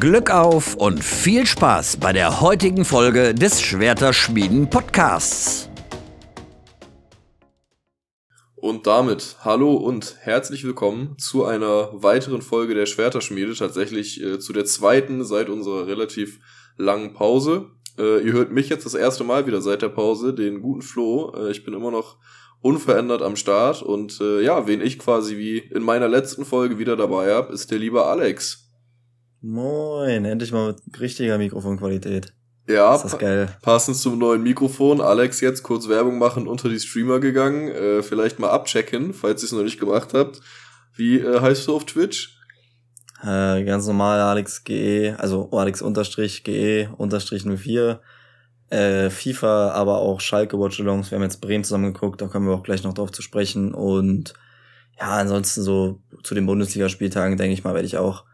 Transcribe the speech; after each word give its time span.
Glück 0.00 0.30
auf 0.30 0.76
und 0.76 1.04
viel 1.04 1.44
Spaß 1.44 1.98
bei 1.98 2.14
der 2.14 2.40
heutigen 2.40 2.86
Folge 2.86 3.34
des 3.34 3.60
Schwerterschmieden 3.60 4.70
Podcasts. 4.70 5.68
Und 8.56 8.86
damit 8.86 9.36
hallo 9.40 9.74
und 9.74 10.16
herzlich 10.20 10.64
willkommen 10.64 11.18
zu 11.18 11.44
einer 11.44 11.90
weiteren 12.02 12.40
Folge 12.40 12.72
der 12.72 12.86
Schwerterschmiede, 12.86 13.54
tatsächlich 13.54 14.22
äh, 14.22 14.38
zu 14.38 14.54
der 14.54 14.64
zweiten 14.64 15.22
seit 15.22 15.50
unserer 15.50 15.86
relativ 15.86 16.40
langen 16.78 17.12
Pause. 17.12 17.66
Äh, 17.98 18.24
ihr 18.24 18.32
hört 18.32 18.52
mich 18.52 18.70
jetzt 18.70 18.86
das 18.86 18.94
erste 18.94 19.22
Mal 19.22 19.46
wieder 19.46 19.60
seit 19.60 19.82
der 19.82 19.90
Pause, 19.90 20.32
den 20.32 20.62
guten 20.62 20.80
Flo. 20.80 21.34
Äh, 21.36 21.50
ich 21.50 21.62
bin 21.62 21.74
immer 21.74 21.90
noch 21.90 22.16
unverändert 22.62 23.20
am 23.20 23.36
Start 23.36 23.82
und 23.82 24.18
äh, 24.22 24.40
ja, 24.40 24.66
wen 24.66 24.80
ich 24.80 24.98
quasi 24.98 25.36
wie 25.36 25.58
in 25.58 25.82
meiner 25.82 26.08
letzten 26.08 26.46
Folge 26.46 26.78
wieder 26.78 26.96
dabei 26.96 27.34
habe, 27.34 27.52
ist 27.52 27.70
der 27.70 27.78
liebe 27.78 28.06
Alex. 28.06 28.69
Moin, 29.42 30.24
endlich 30.24 30.52
mal 30.52 30.68
mit 30.68 31.00
richtiger 31.00 31.38
Mikrofonqualität. 31.38 32.34
Ja, 32.68 32.94
ist 32.94 33.04
das 33.04 33.18
geil. 33.18 33.48
passend 33.62 33.96
zum 33.96 34.18
neuen 34.18 34.42
Mikrofon. 34.42 35.00
Alex 35.00 35.40
jetzt 35.40 35.62
kurz 35.62 35.88
Werbung 35.88 36.18
machen, 36.18 36.46
unter 36.46 36.68
die 36.68 36.78
Streamer 36.78 37.18
gegangen. 37.18 37.68
Äh, 37.68 38.02
vielleicht 38.02 38.38
mal 38.38 38.50
abchecken, 38.50 39.12
falls 39.14 39.42
ihr 39.42 39.46
es 39.46 39.52
noch 39.52 39.62
nicht 39.62 39.80
gemacht 39.80 40.10
habt. 40.14 40.40
Wie 40.94 41.18
äh, 41.18 41.40
heißt 41.40 41.66
du 41.66 41.74
auf 41.74 41.86
Twitch? 41.86 42.38
Äh, 43.22 43.64
ganz 43.64 43.86
normal 43.86 44.20
Alex 44.20 44.64
GE, 44.64 45.16
also 45.18 45.50
Alex 45.52 45.82
unterstrich 45.82 46.44
GE 46.44 46.90
unterstrich 46.96 47.44
04. 47.44 48.00
Äh, 48.68 49.10
FIFA, 49.10 49.72
aber 49.72 49.98
auch 49.98 50.20
Schalke 50.20 50.58
Watch 50.58 50.80
Alongs. 50.80 51.10
Wir 51.10 51.16
haben 51.16 51.24
jetzt 51.24 51.40
Bremen 51.40 51.64
zusammen 51.64 51.92
geguckt, 51.92 52.20
da 52.20 52.28
kommen 52.28 52.46
wir 52.46 52.54
auch 52.54 52.62
gleich 52.62 52.84
noch 52.84 52.94
drauf 52.94 53.10
zu 53.10 53.22
sprechen. 53.22 53.74
Und 53.74 54.34
ja, 54.98 55.08
ansonsten 55.08 55.62
so 55.62 56.00
zu 56.22 56.34
den 56.34 56.46
Bundesligaspieltagen, 56.46 57.36
denke 57.36 57.54
ich 57.54 57.64
mal, 57.64 57.74
werde 57.74 57.86
ich 57.86 57.96
auch 57.96 58.24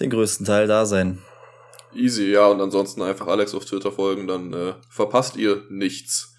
den 0.00 0.10
größten 0.10 0.46
Teil 0.46 0.66
da 0.66 0.86
sein. 0.86 1.18
Easy, 1.94 2.30
ja, 2.30 2.46
und 2.46 2.60
ansonsten 2.60 3.02
einfach 3.02 3.26
Alex 3.26 3.54
auf 3.54 3.64
Twitter 3.64 3.90
folgen, 3.90 4.26
dann 4.26 4.52
äh, 4.52 4.74
verpasst 4.88 5.36
ihr 5.36 5.64
nichts. 5.70 6.34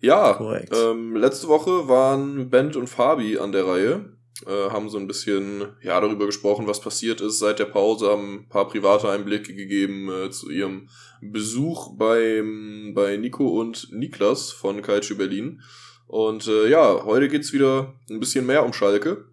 Ja, 0.00 0.38
ähm, 0.70 1.16
letzte 1.16 1.48
Woche 1.48 1.88
waren 1.88 2.50
Bent 2.50 2.76
und 2.76 2.88
Fabi 2.88 3.38
an 3.38 3.52
der 3.52 3.66
Reihe, 3.66 4.04
äh, 4.46 4.70
haben 4.70 4.90
so 4.90 4.98
ein 4.98 5.06
bisschen 5.06 5.64
ja 5.80 5.98
darüber 5.98 6.26
gesprochen, 6.26 6.66
was 6.66 6.82
passiert 6.82 7.22
ist 7.22 7.38
seit 7.38 7.58
der 7.58 7.64
Pause, 7.64 8.10
haben 8.10 8.34
ein 8.34 8.48
paar 8.50 8.68
private 8.68 9.08
Einblicke 9.08 9.54
gegeben 9.54 10.10
äh, 10.10 10.30
zu 10.30 10.50
ihrem 10.50 10.90
Besuch 11.22 11.96
beim, 11.96 12.92
bei 12.94 13.16
Nico 13.16 13.48
und 13.48 13.88
Niklas 13.92 14.50
von 14.50 14.82
Calcio 14.82 15.16
Berlin. 15.16 15.62
Und 16.06 16.46
äh, 16.48 16.68
ja, 16.68 17.04
heute 17.04 17.28
geht's 17.28 17.54
wieder 17.54 17.94
ein 18.10 18.20
bisschen 18.20 18.44
mehr 18.44 18.64
um 18.66 18.74
Schalke. 18.74 19.24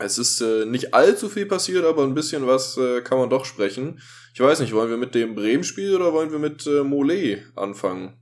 Es 0.00 0.16
ist 0.16 0.40
äh, 0.40 0.64
nicht 0.64 0.94
allzu 0.94 1.28
viel 1.28 1.46
passiert, 1.46 1.84
aber 1.84 2.04
ein 2.04 2.14
bisschen 2.14 2.46
was 2.46 2.76
äh, 2.78 3.02
kann 3.02 3.18
man 3.18 3.28
doch 3.28 3.44
sprechen. 3.44 4.00
Ich 4.32 4.40
weiß 4.40 4.60
nicht, 4.60 4.72
wollen 4.72 4.88
wir 4.88 4.96
mit 4.96 5.14
dem 5.14 5.34
Bremen-Spiel 5.34 5.94
oder 5.94 6.12
wollen 6.12 6.32
wir 6.32 6.38
mit 6.38 6.66
äh, 6.66 6.82
Mollet 6.82 7.42
anfangen? 7.54 8.14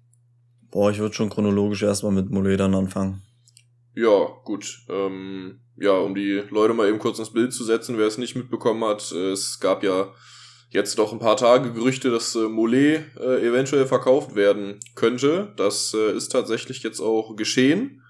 Boah, 0.70 0.90
ich 0.90 0.98
würde 0.98 1.14
schon 1.14 1.30
chronologisch 1.30 1.82
erstmal 1.82 2.12
mit 2.12 2.30
Mollet 2.30 2.58
dann 2.58 2.74
anfangen. 2.74 3.22
Ja, 3.94 4.26
gut. 4.44 4.80
Ähm, 4.88 5.60
ja, 5.76 5.92
um 5.92 6.14
die 6.14 6.42
Leute 6.50 6.74
mal 6.74 6.88
eben 6.88 6.98
kurz 6.98 7.20
ins 7.20 7.32
Bild 7.32 7.52
zu 7.52 7.64
setzen, 7.64 7.96
wer 7.96 8.06
es 8.06 8.18
nicht 8.18 8.34
mitbekommen 8.34 8.84
hat, 8.84 9.12
äh, 9.12 9.30
es 9.30 9.60
gab 9.60 9.84
ja 9.84 10.12
jetzt 10.70 10.98
doch 10.98 11.12
ein 11.12 11.20
paar 11.20 11.36
Tage 11.36 11.72
Gerüchte, 11.72 12.10
dass 12.10 12.34
äh, 12.34 12.48
Mollet 12.48 13.04
äh, 13.18 13.46
eventuell 13.46 13.86
verkauft 13.86 14.34
werden 14.34 14.80
könnte. 14.96 15.52
Das 15.56 15.94
äh, 15.94 16.12
ist 16.16 16.30
tatsächlich 16.30 16.82
jetzt 16.82 17.00
auch 17.00 17.36
geschehen 17.36 18.02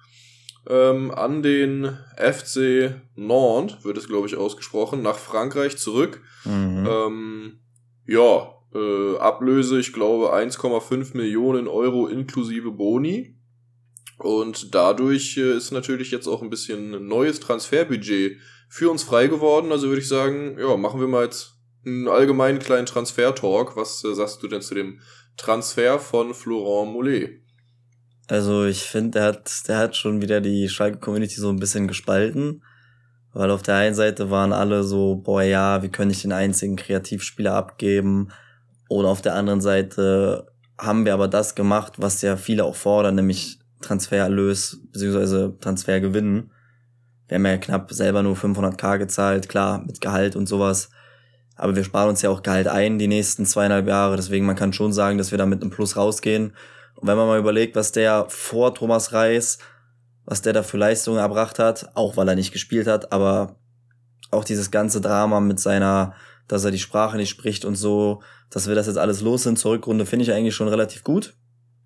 ähm, 0.69 1.11
an 1.11 1.43
den 1.43 1.97
FC 2.17 2.95
Nantes, 3.17 3.85
wird 3.85 3.97
es 3.97 4.07
glaube 4.07 4.27
ich 4.27 4.37
ausgesprochen, 4.37 5.03
nach 5.03 5.17
Frankreich 5.17 5.79
zurück. 5.79 6.23
Mhm. 6.45 6.87
Ähm, 6.89 7.61
ja, 8.07 8.55
äh, 8.75 9.17
Ablöse, 9.17 9.81
ich 9.81 9.93
glaube 9.93 10.35
1,5 10.35 11.17
Millionen 11.17 11.69
Euro 11.69 12.07
inklusive 12.07 12.71
Boni. 12.71 13.35
Und 14.19 14.75
dadurch 14.75 15.37
äh, 15.37 15.57
ist 15.57 15.71
natürlich 15.71 16.11
jetzt 16.11 16.27
auch 16.27 16.43
ein 16.43 16.51
bisschen 16.51 17.07
neues 17.07 17.41
Transferbudget 17.41 18.39
für 18.69 18.91
uns 18.91 19.03
frei 19.03 19.29
geworden. 19.29 19.73
Also 19.73 19.89
würde 19.89 20.01
ich 20.03 20.09
sagen, 20.09 20.57
ja, 20.59 20.77
machen 20.77 21.01
wir 21.01 21.09
mal 21.09 21.25
jetzt 21.25 21.55
einen 21.87 22.09
allgemeinen 22.09 22.59
kleinen 22.59 22.87
Transfer-Talk. 22.87 23.77
Was 23.77 24.05
äh, 24.05 24.15
sagst 24.15 24.43
du 24.43 24.49
denn 24.49 24.61
zu 24.61 24.75
dem 24.75 25.01
Transfer 25.37 25.99
von 25.99 26.35
Florent 26.35 26.93
Mollet? 26.93 27.43
Also 28.29 28.67
ich 28.67 28.83
finde, 28.83 29.19
der 29.19 29.25
hat, 29.25 29.69
der 29.69 29.79
hat 29.79 29.97
schon 29.97 30.21
wieder 30.21 30.41
die 30.41 30.69
Schalke-Community 30.69 31.37
so 31.37 31.49
ein 31.49 31.59
bisschen 31.59 31.89
gespalten. 31.89 32.63
Weil 33.33 33.51
auf 33.51 33.63
der 33.63 33.77
einen 33.77 33.95
Seite 33.95 34.31
waren 34.31 34.53
alle 34.53 34.85
so, 34.85 35.17
boah 35.17 35.43
ja, 35.43 35.83
wie 35.83 35.89
können 35.89 36.11
ich 36.11 36.23
den 36.23 36.33
einzigen 36.33 36.77
Kreativspieler 36.77 37.55
abgeben? 37.55 38.29
Oder 38.89 39.09
auf 39.09 39.23
der 39.23 39.35
anderen 39.35 39.61
Seite 39.61 40.47
haben 40.79 41.05
wir 41.05 41.15
aber 41.15 41.29
das 41.29 41.55
gemacht, 41.55 41.95
was 41.99 42.23
ja 42.23 42.37
viele 42.37 42.65
auch 42.65 42.77
fordern, 42.77 43.17
nämlich 43.17 43.59
Transfererlös 43.81 44.81
bzw. 44.93 45.59
Transfergewinnen. 45.61 46.51
Wir 47.29 47.35
haben 47.35 47.47
ja 47.47 47.59
knapp 47.59 47.93
selber 47.93 48.23
nur 48.23 48.37
500k 48.37 48.99
gezahlt, 48.99 49.49
klar, 49.49 49.85
mit 49.85 50.01
Gehalt 50.01 50.35
und 50.35 50.49
sowas. 50.49 50.91
Aber 51.57 51.77
wir 51.77 51.85
sparen 51.85 52.11
uns 52.11 52.23
ja 52.23 52.31
auch 52.31 52.43
Gehalt 52.43 52.69
ein 52.69 52.99
die 52.99 53.09
nächsten 53.09 53.45
zweieinhalb 53.45 53.87
Jahre. 53.87 54.17
Deswegen 54.17 54.47
man 54.47 54.57
kann 54.57 54.73
schon 54.73 54.93
sagen, 54.93 55.19
dass 55.19 55.31
wir 55.31 55.39
da 55.39 55.47
mit 55.47 55.61
einem 55.61 55.71
Plus 55.71 55.97
rausgehen. 55.97 56.53
Und 57.01 57.07
wenn 57.07 57.17
man 57.17 57.29
mal 57.29 57.39
überlegt, 57.39 57.77
was 57.77 57.93
der 57.93 58.27
vor 58.29 58.75
Thomas 58.75 59.13
Reis, 59.13 59.59
was 60.25 60.43
der 60.43 60.53
da 60.53 60.65
für 60.65 60.79
Leistungen 60.79 61.19
erbracht 61.19 61.61
hat, 61.61 61.91
auch 61.95 62.17
weil 62.17 62.29
er 62.29 62.35
nicht 62.35 62.53
gespielt 62.53 62.89
hat, 62.89 63.13
aber 63.13 63.57
auch 64.33 64.45
dieses 64.45 64.73
ganze 64.73 65.01
Drama 65.01 65.39
mit 65.39 65.61
seiner, 65.61 66.15
dass 66.49 66.65
er 66.65 66.73
die 66.73 66.79
Sprache 66.81 67.17
nicht 67.17 67.31
spricht 67.31 67.65
und 67.65 67.77
so, 67.77 68.21
dass 68.51 68.67
wir 68.67 68.75
das 68.75 68.89
jetzt 68.89 68.99
alles 68.99 69.21
los 69.21 69.45
sind 69.45 69.61
zur 69.61 69.73
Rückrunde, 69.73 70.07
finde 70.07 70.25
ich 70.25 70.33
eigentlich 70.33 70.57
schon 70.57 70.67
relativ 70.67 71.05
gut, 71.05 71.35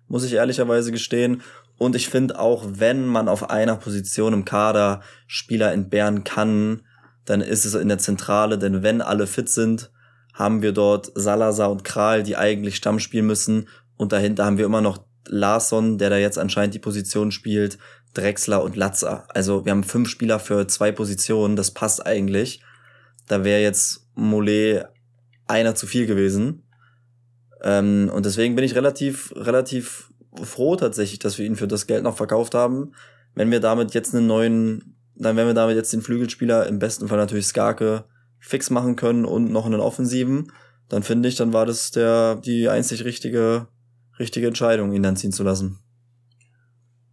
muss 0.07 0.23
ich 0.23 0.33
ehrlicherweise 0.33 0.91
gestehen. 0.91 1.43
Und 1.77 1.95
ich 1.95 2.09
finde 2.09 2.39
auch, 2.39 2.63
wenn 2.67 3.05
man 3.05 3.29
auf 3.29 3.49
einer 3.51 3.75
Position 3.75 4.33
im 4.33 4.45
Kader 4.45 5.01
Spieler 5.27 5.71
entbehren 5.71 6.23
kann, 6.23 6.81
dann 7.25 7.41
ist 7.41 7.65
es 7.65 7.75
in 7.75 7.87
der 7.87 7.99
Zentrale, 7.99 8.57
denn 8.57 8.81
wenn 8.81 9.01
alle 9.01 9.27
fit 9.27 9.49
sind, 9.49 9.91
haben 10.33 10.63
wir 10.63 10.71
dort 10.71 11.11
Salazar 11.13 11.71
und 11.71 11.83
Kral, 11.83 12.23
die 12.23 12.35
eigentlich 12.35 12.75
Stamm 12.75 12.99
spielen 12.99 13.27
müssen 13.27 13.67
und 14.03 14.11
dahinter 14.11 14.45
haben 14.45 14.57
wir 14.57 14.65
immer 14.65 14.81
noch 14.81 15.03
Larsson, 15.27 15.97
der 15.97 16.09
da 16.09 16.17
jetzt 16.17 16.37
anscheinend 16.37 16.75
die 16.75 16.79
Position 16.79 17.31
spielt, 17.31 17.77
Drexler 18.13 18.63
und 18.63 18.75
Latzer. 18.75 19.25
Also 19.29 19.65
wir 19.65 19.71
haben 19.71 19.83
fünf 19.83 20.09
Spieler 20.09 20.39
für 20.39 20.67
zwei 20.67 20.91
Positionen, 20.91 21.55
das 21.55 21.71
passt 21.71 22.05
eigentlich. 22.05 22.61
Da 23.27 23.43
wäre 23.43 23.61
jetzt 23.61 24.07
Mollet 24.15 24.85
einer 25.47 25.75
zu 25.75 25.87
viel 25.87 26.05
gewesen. 26.05 26.63
Ähm, 27.63 28.11
und 28.13 28.25
deswegen 28.25 28.55
bin 28.55 28.65
ich 28.65 28.75
relativ, 28.75 29.33
relativ 29.35 30.11
froh 30.43 30.75
tatsächlich, 30.75 31.19
dass 31.19 31.37
wir 31.37 31.45
ihn 31.45 31.55
für 31.55 31.67
das 31.67 31.87
Geld 31.87 32.03
noch 32.03 32.17
verkauft 32.17 32.53
haben. 32.53 32.93
Wenn 33.33 33.49
wir 33.49 33.59
damit 33.59 33.93
jetzt 33.93 34.13
einen 34.13 34.27
neuen, 34.27 34.95
dann 35.15 35.37
werden 35.37 35.47
wir 35.47 35.53
damit 35.53 35.75
jetzt 35.75 35.93
den 35.93 36.01
Flügelspieler, 36.01 36.67
im 36.67 36.79
besten 36.79 37.07
Fall 37.07 37.17
natürlich 37.17 37.47
Skarke, 37.47 38.05
fix 38.39 38.69
machen 38.69 38.95
können 38.95 39.25
und 39.25 39.51
noch 39.51 39.65
einen 39.65 39.79
Offensiven, 39.79 40.51
dann 40.89 41.01
finde 41.01 41.29
ich, 41.29 41.35
dann 41.35 41.53
war 41.53 41.65
das 41.65 41.91
der, 41.91 42.35
die 42.35 42.67
einzig 42.67 43.05
richtige 43.05 43.67
richtige 44.19 44.47
Entscheidung, 44.47 44.93
ihn 44.93 45.03
dann 45.03 45.17
ziehen 45.17 45.31
zu 45.31 45.43
lassen. 45.43 45.79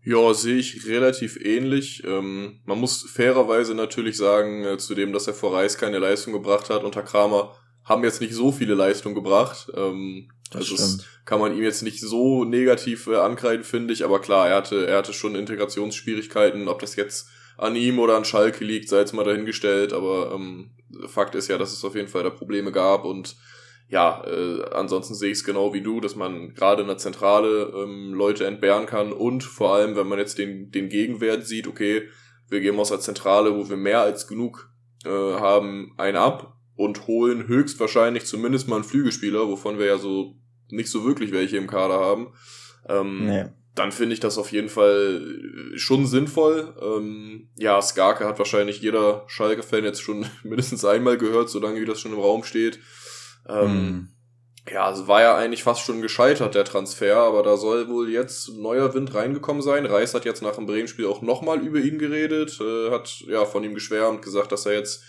Ja, 0.03 0.33
sehe 0.33 0.57
ich 0.57 0.87
relativ 0.87 1.37
ähnlich. 1.37 2.03
Ähm, 2.05 2.61
man 2.65 2.79
muss 2.79 3.03
fairerweise 3.03 3.75
natürlich 3.75 4.17
sagen, 4.17 4.65
äh, 4.65 4.79
zu 4.79 4.95
dem, 4.95 5.13
dass 5.13 5.27
er 5.27 5.35
vor 5.35 5.55
Reis 5.55 5.77
keine 5.77 5.99
Leistung 5.99 6.33
gebracht 6.33 6.71
hat, 6.71 6.85
unter 6.85 7.03
Kramer 7.03 7.55
haben 7.85 8.05
jetzt 8.05 8.21
nicht 8.21 8.33
so 8.33 8.51
viele 8.53 8.75
Leistungen 8.75 9.15
gebracht. 9.15 9.71
Ähm, 9.75 10.31
das 10.51 10.63
also 10.63 10.77
das 10.77 11.05
kann 11.25 11.41
man 11.41 11.57
ihm 11.57 11.63
jetzt 11.63 11.83
nicht 11.83 12.01
so 12.01 12.45
negativ 12.45 13.07
äh, 13.07 13.17
ankreiden, 13.17 13.65
finde 13.65 13.93
ich. 13.93 14.05
Aber 14.05 14.21
klar, 14.21 14.49
er 14.49 14.57
hatte, 14.57 14.87
er 14.87 14.99
hatte 14.99 15.13
schon 15.13 15.35
Integrationsschwierigkeiten. 15.35 16.69
Ob 16.69 16.81
das 16.81 16.97
jetzt 16.97 17.29
an 17.59 17.77
ihm 17.77 17.99
oder 17.99 18.17
an 18.17 18.25
Schalke 18.25 18.65
liegt, 18.65 18.89
sei 18.89 19.01
jetzt 19.01 19.13
mal 19.13 19.25
dahingestellt. 19.25 19.93
Aber 19.93 20.33
ähm, 20.35 20.71
Fakt 21.09 21.35
ist 21.35 21.49
ja, 21.49 21.59
dass 21.59 21.73
es 21.73 21.85
auf 21.85 21.95
jeden 21.95 22.09
Fall 22.09 22.23
da 22.23 22.31
Probleme 22.31 22.73
gab 22.73 23.05
und 23.05 23.37
ja, 23.91 24.25
äh, 24.25 24.63
ansonsten 24.73 25.15
sehe 25.15 25.33
ich 25.33 25.39
es 25.39 25.45
genau 25.45 25.75
wie 25.75 25.83
du, 25.83 26.01
dass 26.01 26.15
man 26.15 26.55
gerade 26.55 26.83
in 26.83 26.89
der 26.89 26.99
Zentrale 26.99 27.73
ähm, 27.75 28.15
Leute 28.15 28.47
entbehren 28.47 28.87
kann 28.87 29.13
und 29.13 29.43
vor 29.43 29.75
allem, 29.75 29.97
wenn 29.97 30.07
man 30.07 30.21
jetzt 30.21 30.39
den, 30.39 30.71
den 30.71 30.89
Gegenwert 30.89 31.45
sieht, 31.45 31.67
okay, 31.67 32.03
wir 32.49 32.61
gehen 32.61 32.79
aus 32.79 32.91
der 32.91 33.01
Zentrale, 33.01 33.57
wo 33.57 33.69
wir 33.69 33.77
mehr 33.77 34.01
als 34.01 34.29
genug 34.29 34.71
äh, 35.05 35.09
haben, 35.09 35.93
einen 35.97 36.17
ab 36.17 36.57
und 36.77 37.09
holen 37.09 37.49
höchstwahrscheinlich 37.49 38.27
zumindest 38.27 38.69
mal 38.69 38.77
einen 38.77 38.85
Flügelspieler, 38.85 39.49
wovon 39.49 39.81
wir 39.81 39.87
ja 39.87 39.99
so 39.99 40.37
nicht 40.69 40.89
so 40.89 41.05
wirklich 41.05 41.33
welche 41.33 41.57
im 41.57 41.67
Kader 41.67 41.99
haben. 41.99 42.29
Ähm, 42.89 43.27
nee. 43.27 43.45
Dann 43.75 43.91
finde 43.91 44.15
ich 44.15 44.21
das 44.21 44.39
auf 44.39 44.53
jeden 44.53 44.69
Fall 44.69 45.21
schon 45.75 46.07
sinnvoll. 46.07 46.75
Ähm, 46.81 47.49
ja, 47.57 47.83
Skarke 47.83 48.25
hat 48.25 48.39
wahrscheinlich 48.39 48.81
jeder 48.81 49.25
Schalke-Fan 49.27 49.83
jetzt 49.83 50.01
schon 50.01 50.27
mindestens 50.45 50.85
einmal 50.85 51.19
gehört, 51.19 51.51
solange 51.51 51.81
wie 51.81 51.87
das 51.87 52.01
schon 52.01 52.13
im 52.13 52.21
Raum 52.21 52.45
steht. 52.45 52.79
Ähm, 53.49 53.75
mhm. 53.75 54.09
Ja, 54.71 54.85
also 54.85 55.09
war 55.09 55.23
ja 55.23 55.37
eigentlich 55.37 55.63
fast 55.63 55.81
schon 55.81 56.03
gescheitert, 56.03 56.55
der 56.55 56.65
Transfer, 56.65 57.17
aber 57.17 57.43
da 57.43 57.57
soll 57.57 57.89
wohl 57.89 58.11
jetzt 58.11 58.51
neuer 58.51 58.95
Wind 58.95 59.15
reingekommen 59.15 59.63
sein. 59.63 59.87
Reis 59.87 60.15
hat 60.15 60.25
jetzt 60.25 60.43
nach 60.43 60.57
dem 60.57 60.67
Bremen-Spiel 60.67 61.07
auch 61.07 61.23
nochmal 61.23 61.61
über 61.61 61.79
ihn 61.79 61.99
geredet, 61.99 62.61
äh, 62.61 62.91
hat 62.91 63.21
ja 63.27 63.45
von 63.47 63.65
ihm 63.65 63.75
geschwärmt, 63.75 64.23
gesagt, 64.23 64.53
dass 64.53 64.67
er 64.67 64.75
jetzt 64.75 65.03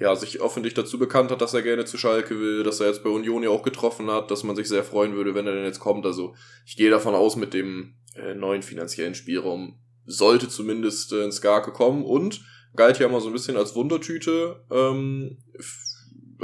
ja, 0.00 0.16
sich 0.16 0.40
öffentlich 0.40 0.74
dazu 0.74 0.98
bekannt 0.98 1.30
hat, 1.30 1.40
dass 1.40 1.54
er 1.54 1.62
gerne 1.62 1.84
zu 1.84 1.96
Schalke 1.96 2.40
will, 2.40 2.64
dass 2.64 2.80
er 2.80 2.88
jetzt 2.88 3.04
bei 3.04 3.10
Union 3.10 3.42
ja 3.42 3.50
auch 3.50 3.62
getroffen 3.62 4.10
hat, 4.10 4.30
dass 4.30 4.42
man 4.42 4.56
sich 4.56 4.68
sehr 4.68 4.82
freuen 4.82 5.14
würde, 5.14 5.34
wenn 5.34 5.46
er 5.46 5.54
denn 5.54 5.64
jetzt 5.64 5.80
kommt. 5.80 6.04
Also 6.04 6.34
ich 6.66 6.76
gehe 6.76 6.90
davon 6.90 7.14
aus, 7.14 7.36
mit 7.36 7.54
dem 7.54 7.94
äh, 8.16 8.34
neuen 8.34 8.62
finanziellen 8.62 9.14
Spielraum 9.14 9.78
sollte 10.06 10.48
zumindest 10.48 11.12
äh, 11.12 11.24
ins 11.24 11.40
Garke 11.40 11.72
kommen 11.72 12.04
und 12.04 12.44
galt 12.74 12.98
ja 12.98 13.08
mal 13.08 13.20
so 13.20 13.28
ein 13.28 13.32
bisschen 13.32 13.56
als 13.56 13.76
Wundertüte, 13.76 14.64
ähm, 14.70 15.38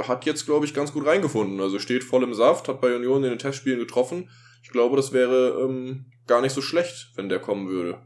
hat 0.07 0.25
jetzt, 0.25 0.45
glaube 0.45 0.65
ich, 0.65 0.73
ganz 0.73 0.93
gut 0.93 1.05
reingefunden. 1.05 1.59
Also 1.59 1.79
steht 1.79 2.03
voll 2.03 2.23
im 2.23 2.33
Saft, 2.33 2.67
hat 2.67 2.81
bei 2.81 2.95
Union 2.95 3.23
in 3.23 3.29
den 3.29 3.39
Testspielen 3.39 3.79
getroffen. 3.79 4.29
Ich 4.63 4.69
glaube, 4.69 4.95
das 4.95 5.11
wäre 5.11 5.59
ähm, 5.61 6.05
gar 6.27 6.41
nicht 6.41 6.53
so 6.53 6.61
schlecht, 6.61 7.11
wenn 7.15 7.29
der 7.29 7.39
kommen 7.39 7.69
würde. 7.69 7.99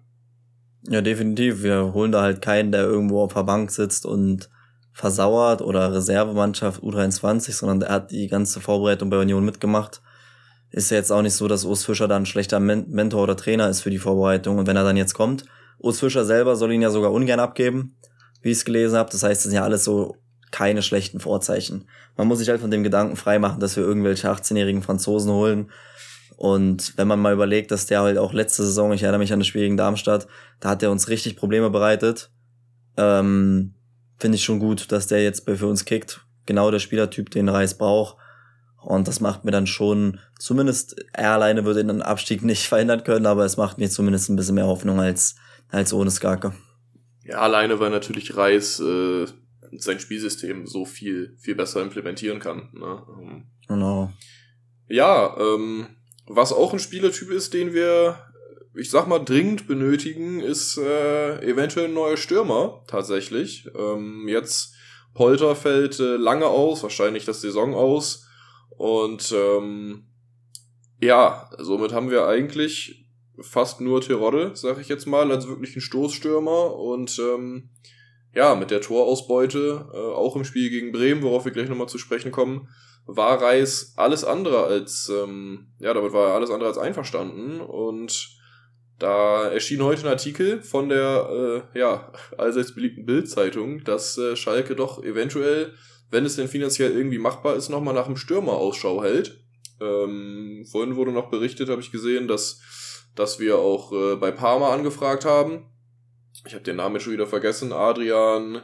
Ja, 0.88 1.01
definitiv. 1.01 1.63
Wir 1.63 1.94
holen 1.94 2.12
da 2.12 2.21
halt 2.21 2.42
keinen, 2.42 2.71
der 2.71 2.83
irgendwo 2.83 3.21
auf 3.21 3.33
der 3.33 3.44
Bank 3.44 3.71
sitzt 3.71 4.06
und 4.06 4.50
versauert 4.94 5.62
oder 5.62 5.94
Reservemannschaft 5.94 6.81
U23, 6.81 7.51
sondern 7.51 7.81
er 7.81 7.95
hat 7.95 8.12
die 8.12 8.27
ganze 8.27 8.62
Vorbereitung 8.62 9.09
bei 9.09 9.18
Union 9.18 9.44
mitgemacht. 9.44 10.01
Ist 10.71 10.91
ja 10.91 10.98
jetzt 10.98 11.12
auch 11.12 11.21
nicht 11.21 11.33
so, 11.33 11.48
dass 11.48 11.65
Urs 11.65 11.86
Fischer 11.86 12.07
dann 12.07 12.24
ein 12.24 12.25
schlechter 12.25 12.59
Mentor 12.59 13.24
oder 13.24 13.36
Trainer 13.36 13.69
ist 13.69 13.81
für 13.81 13.89
die 13.89 13.98
Vorbereitung. 13.98 14.57
Und 14.57 14.68
wenn 14.68 14.77
er 14.77 14.83
dann 14.83 14.98
jetzt 14.98 15.13
kommt, 15.13 15.45
Urs 15.80 16.00
Fischer 16.00 16.25
selber 16.25 16.56
soll 16.56 16.71
ihn 16.71 16.81
ja 16.81 16.89
sogar 16.89 17.12
ungern 17.12 17.39
abgeben, 17.39 17.98
wie 18.41 18.51
ich 18.51 18.57
es 18.57 18.65
gelesen 18.65 18.98
habe. 18.98 19.12
Das 19.12 19.24
heißt, 19.24 19.44
das 19.44 19.51
sind 19.51 19.56
ja 19.56 19.63
alles 19.63 19.83
so 19.83 20.15
keine 20.56 20.81
schlechten 20.81 21.19
Vorzeichen. 21.19 21.86
Man 22.16 22.30
muss 22.30 22.40
sich 22.40 22.48
halt 22.48 22.62
von 22.62 22.72
dem 22.72 22.81
Gedanken 22.81 23.18
freimachen, 23.18 23.60
dass 23.60 23.75
wir 23.75 23.84
irgendwelche 23.84 24.31
18-jährigen 24.31 24.84
Franzosen 24.84 25.30
holen. 25.30 25.69
Und 26.38 26.94
wenn 26.96 27.10
man 27.10 27.19
mal 27.19 27.34
überlegt, 27.34 27.72
dass 27.72 27.88
der 27.88 28.00
halt 28.00 28.18
auch 28.18 28.31
letzte 28.31 28.63
Saison, 28.63 28.94
ich 28.94 29.04
erinnere 29.04 29.19
mich 29.19 29.34
an 29.34 29.40
das 29.40 29.48
Spiel 29.48 29.63
gegen 29.63 29.75
Darmstadt, 29.75 30.28
da 30.62 30.69
hat 30.69 30.81
er 30.81 30.92
uns 30.92 31.10
richtig 31.10 31.36
Probleme 31.36 31.69
bereitet. 31.69 32.30
Ähm, 32.96 33.74
Finde 34.18 34.38
ich 34.38 34.46
schon 34.46 34.60
gut, 34.60 34.94
dass 34.94 35.07
der 35.07 35.22
jetzt 35.24 35.44
für 35.46 35.68
uns 35.68 35.84
kickt. 35.84 36.22
Genau 36.46 36.72
der 36.72 36.80
Spielertyp, 36.80 37.31
den 37.31 37.50
Reis 37.50 37.78
braucht. 37.78 38.16
Und 38.81 39.10
das 39.10 39.19
macht 39.19 39.44
mir 39.44 39.51
dann 39.51 39.68
schon, 39.68 40.22
zumindest 40.40 40.96
er 41.12 41.31
alleine 41.31 41.66
würde 41.66 41.84
den 41.84 42.01
Abstieg 42.01 42.44
nicht 42.44 42.63
verhindern 42.69 43.04
können, 43.04 43.25
aber 43.25 43.44
es 43.44 43.58
macht 43.58 43.78
mir 43.78 43.90
zumindest 43.90 44.30
ein 44.30 44.38
bisschen 44.38 44.56
mehr 44.56 44.68
Hoffnung 44.68 45.01
als, 45.01 45.36
als 45.69 45.92
ohne 45.92 46.12
Skarke. 46.12 46.54
Ja, 47.25 47.40
alleine, 47.40 47.78
weil 47.81 47.90
natürlich 47.90 48.38
Reis 48.38 48.80
äh, 48.80 49.25
sein 49.77 50.00
Spielsystem 50.00 50.67
so 50.67 50.85
viel, 50.85 51.35
viel 51.39 51.56
besser 51.56 51.81
implementieren 51.81 52.39
kann. 52.39 52.69
Ne? 52.73 53.03
Ähm, 53.19 53.45
genau. 53.67 54.12
Ja, 54.88 55.35
ähm, 55.39 55.88
was 56.27 56.53
auch 56.53 56.73
ein 56.73 56.79
Spielertyp 56.79 57.31
ist, 57.31 57.53
den 57.53 57.73
wir, 57.73 58.19
ich 58.75 58.89
sag 58.89 59.07
mal, 59.07 59.19
dringend 59.19 59.67
benötigen, 59.67 60.39
ist 60.39 60.77
äh, 60.77 61.39
eventuell 61.41 61.88
ein 61.88 61.94
neuer 61.94 62.17
Stürmer 62.17 62.83
tatsächlich. 62.88 63.67
Ähm, 63.75 64.27
jetzt 64.27 64.75
Polter 65.13 65.56
fällt 65.56 66.00
äh, 66.00 66.17
lange 66.17 66.47
aus, 66.47 66.83
wahrscheinlich 66.83 67.25
das 67.25 67.41
Saison 67.41 67.73
aus. 67.73 68.27
Und 68.77 69.33
ähm, 69.35 70.07
ja, 71.01 71.50
somit 71.57 71.94
haben 71.94 72.12
wir 72.12 72.27
eigentlich 72.27 73.06
fast 73.39 73.81
nur 73.81 74.01
Terodde, 74.01 74.51
sag 74.56 74.79
ich 74.79 74.89
jetzt 74.89 75.06
mal, 75.06 75.31
als 75.31 75.47
wirklichen 75.47 75.81
Stoßstürmer. 75.81 76.75
Und 76.75 77.19
ähm, 77.19 77.69
ja, 78.36 78.54
mit 78.54 78.70
der 78.70 78.82
Torausbeute, 78.82 79.88
äh, 79.94 79.98
auch 79.98 80.36
im 80.36 80.44
Spiel 80.44 80.70
gegen 80.70 80.92
Bremen, 80.92 81.24
worauf 81.24 81.46
wir 81.46 81.54
gleich 81.54 81.70
nochmal 81.70 81.88
zu 81.88 81.98
sprechen 81.98 82.32
kommen, 82.32 82.68
war 83.06 83.42
Reis 83.42 83.94
alles 83.96 84.26
andere 84.26 84.66
als, 84.66 85.10
ähm, 85.10 85.68
ja, 85.80 85.94
damit 85.94 86.12
war 86.12 86.30
er 86.30 86.36
alles 86.36 86.52
andere 86.52 86.68
als 86.70 86.78
einverstanden 86.78 87.62
und 87.62 88.30
da 89.00 89.48
erschien 89.48 89.84
heute 89.84 90.04
ein 90.04 90.10
Artikel 90.10 90.62
von 90.62 90.90
der, 90.90 91.64
äh, 91.74 91.80
ja, 91.80 92.12
allseits 92.38 92.76
beliebten 92.76 93.06
Bildzeitung, 93.06 93.84
dass 93.86 94.18
äh, 94.18 94.36
Schalke 94.36 94.76
doch 94.76 95.02
eventuell, 95.02 95.74
wenn 96.12 96.26
es 96.26 96.36
denn 96.36 96.50
finanziell 96.50 96.92
irgendwie 96.92 97.20
machbar 97.20 97.56
ist, 97.56 97.70
nochmal 97.70 97.94
nach 97.94 98.08
einem 98.08 98.18
Stürmer 98.18 98.54
Ausschau 98.54 99.02
hält. 99.02 99.44
Ähm, 99.82 100.66
vorhin 100.70 100.96
wurde 100.96 101.12
noch 101.12 101.30
berichtet, 101.30 101.70
habe 101.70 101.82
ich 101.82 101.92
gesehen, 101.92 102.28
dass, 102.28 102.62
dass 103.16 103.40
wir 103.40 103.60
auch 103.60 103.92
äh, 103.92 104.16
bei 104.16 104.32
Parma 104.32 104.74
angefragt 104.74 105.26
haben 105.26 105.70
ich 106.46 106.54
habe 106.54 106.64
den 106.64 106.76
Namen 106.78 107.00
schon 107.00 107.14
wieder 107.14 107.28
vergessen. 107.28 107.72
Adrian. 107.72 108.62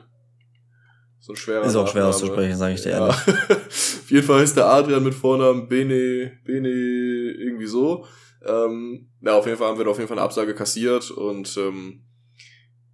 So 1.20 1.34
ein 1.34 1.36
schwerer 1.36 1.66
Ist 1.66 1.76
auch 1.76 1.88
schwer 1.88 2.08
auszusprechen, 2.08 2.58
sage 2.58 2.74
ich 2.74 2.82
dir 2.82 2.92
ja. 2.92 3.08
ehrlich. 3.08 3.16
Auf 3.50 4.10
jeden 4.10 4.26
Fall 4.26 4.44
ist 4.44 4.58
der 4.58 4.66
Adrian 4.66 5.04
mit 5.04 5.14
Vornamen 5.14 5.68
Bene, 5.68 6.32
Bene, 6.44 6.68
irgendwie 6.70 7.68
so. 7.68 8.06
Ähm, 8.44 9.08
ja, 9.22 9.38
auf 9.38 9.46
jeden 9.46 9.58
Fall 9.58 9.68
haben 9.68 9.78
wir 9.78 9.86
da 9.86 9.92
auf 9.92 9.98
jeden 9.98 10.08
Fall 10.08 10.18
eine 10.18 10.26
Absage 10.26 10.56
kassiert 10.56 11.12
und 11.12 11.56
ähm, 11.58 12.02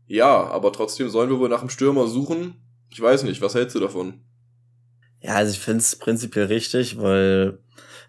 ja, 0.05 0.45
aber 0.47 0.73
trotzdem 0.73 1.07
sollen 1.07 1.29
wir 1.29 1.39
wohl 1.39 1.47
nach 1.47 1.61
einem 1.61 1.69
Stürmer 1.69 2.07
suchen. 2.07 2.55
Ich 2.89 3.01
weiß 3.01 3.23
nicht, 3.23 3.41
was 3.41 3.55
hältst 3.55 3.75
du 3.75 3.79
davon? 3.79 4.25
Ja, 5.21 5.35
also 5.35 5.51
ich 5.51 5.59
finde 5.59 5.79
es 5.79 5.95
prinzipiell 5.95 6.47
richtig, 6.47 6.99
weil 6.99 7.59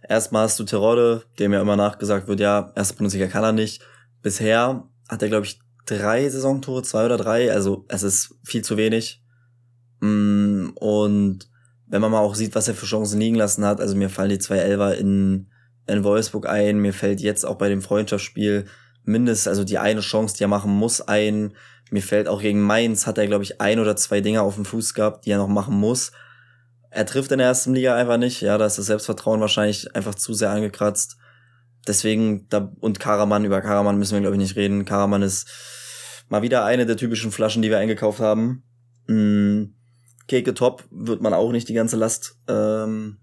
erstmal 0.08 0.44
hast 0.44 0.58
du 0.58 0.64
Terodde, 0.64 1.24
dem 1.38 1.52
ja 1.52 1.60
immer 1.60 1.76
nachgesagt 1.76 2.26
wird, 2.26 2.40
ja, 2.40 2.72
erste 2.74 2.94
Bundesliga 2.94 3.28
kann 3.28 3.44
er 3.44 3.52
nicht. 3.52 3.82
Bisher 4.20 4.88
hat 5.08 5.22
er, 5.22 5.28
glaube 5.28 5.46
ich, 5.46 5.60
drei 5.88 6.28
Saisontore, 6.28 6.82
zwei 6.82 7.06
oder 7.06 7.16
drei, 7.16 7.52
also 7.52 7.84
es 7.88 8.02
ist 8.02 8.34
viel 8.44 8.62
zu 8.62 8.76
wenig. 8.76 9.22
Mm, 10.00 10.70
und 10.74 11.48
wenn 11.86 12.00
man 12.00 12.10
mal 12.10 12.20
auch 12.20 12.34
sieht, 12.34 12.54
was 12.54 12.68
er 12.68 12.74
für 12.74 12.86
Chancen 12.86 13.20
liegen 13.20 13.36
lassen 13.36 13.64
hat, 13.64 13.80
also 13.80 13.96
mir 13.96 14.10
fallen 14.10 14.30
die 14.30 14.38
zwei 14.38 14.58
Elfer 14.58 14.96
in, 14.96 15.50
in 15.86 16.04
Wolfsburg 16.04 16.46
ein, 16.46 16.78
mir 16.78 16.92
fällt 16.92 17.20
jetzt 17.20 17.44
auch 17.44 17.56
bei 17.56 17.68
dem 17.68 17.82
Freundschaftsspiel 17.82 18.66
mindestens, 19.04 19.48
also 19.48 19.64
die 19.64 19.78
eine 19.78 20.00
Chance, 20.00 20.36
die 20.36 20.44
er 20.44 20.48
machen 20.48 20.70
muss, 20.70 21.00
ein. 21.00 21.54
Mir 21.90 22.02
fällt 22.02 22.28
auch 22.28 22.42
gegen 22.42 22.60
Mainz, 22.60 23.06
hat 23.06 23.16
er, 23.16 23.26
glaube 23.26 23.44
ich, 23.44 23.62
ein 23.62 23.80
oder 23.80 23.96
zwei 23.96 24.20
Dinger 24.20 24.42
auf 24.42 24.56
dem 24.56 24.66
Fuß 24.66 24.92
gehabt, 24.92 25.24
die 25.24 25.30
er 25.30 25.38
noch 25.38 25.48
machen 25.48 25.74
muss. 25.74 26.12
Er 26.90 27.06
trifft 27.06 27.32
in 27.32 27.38
der 27.38 27.46
ersten 27.46 27.74
Liga 27.74 27.96
einfach 27.96 28.18
nicht, 28.18 28.42
ja, 28.42 28.58
da 28.58 28.66
ist 28.66 28.76
das 28.76 28.86
Selbstvertrauen 28.86 29.40
wahrscheinlich 29.40 29.94
einfach 29.96 30.14
zu 30.14 30.34
sehr 30.34 30.50
angekratzt. 30.50 31.16
Deswegen, 31.88 32.46
da, 32.48 32.72
und 32.80 33.00
Karaman, 33.00 33.44
über 33.44 33.60
Karaman 33.60 33.98
müssen 33.98 34.14
wir, 34.14 34.20
glaube 34.20 34.36
ich, 34.36 34.42
nicht 34.42 34.56
reden. 34.56 34.84
Karaman 34.84 35.22
ist 35.22 35.48
Mal 36.28 36.42
wieder 36.42 36.64
eine 36.64 36.84
der 36.84 36.96
typischen 36.96 37.32
Flaschen, 37.32 37.62
die 37.62 37.70
wir 37.70 37.78
eingekauft 37.78 38.20
haben. 38.20 38.62
Mm, 39.06 39.74
Keke 40.26 40.52
Top 40.52 40.84
wird 40.90 41.22
man 41.22 41.32
auch 41.32 41.52
nicht 41.52 41.68
die 41.68 41.74
ganze 41.74 41.96
Last 41.96 42.38
ähm, 42.48 43.18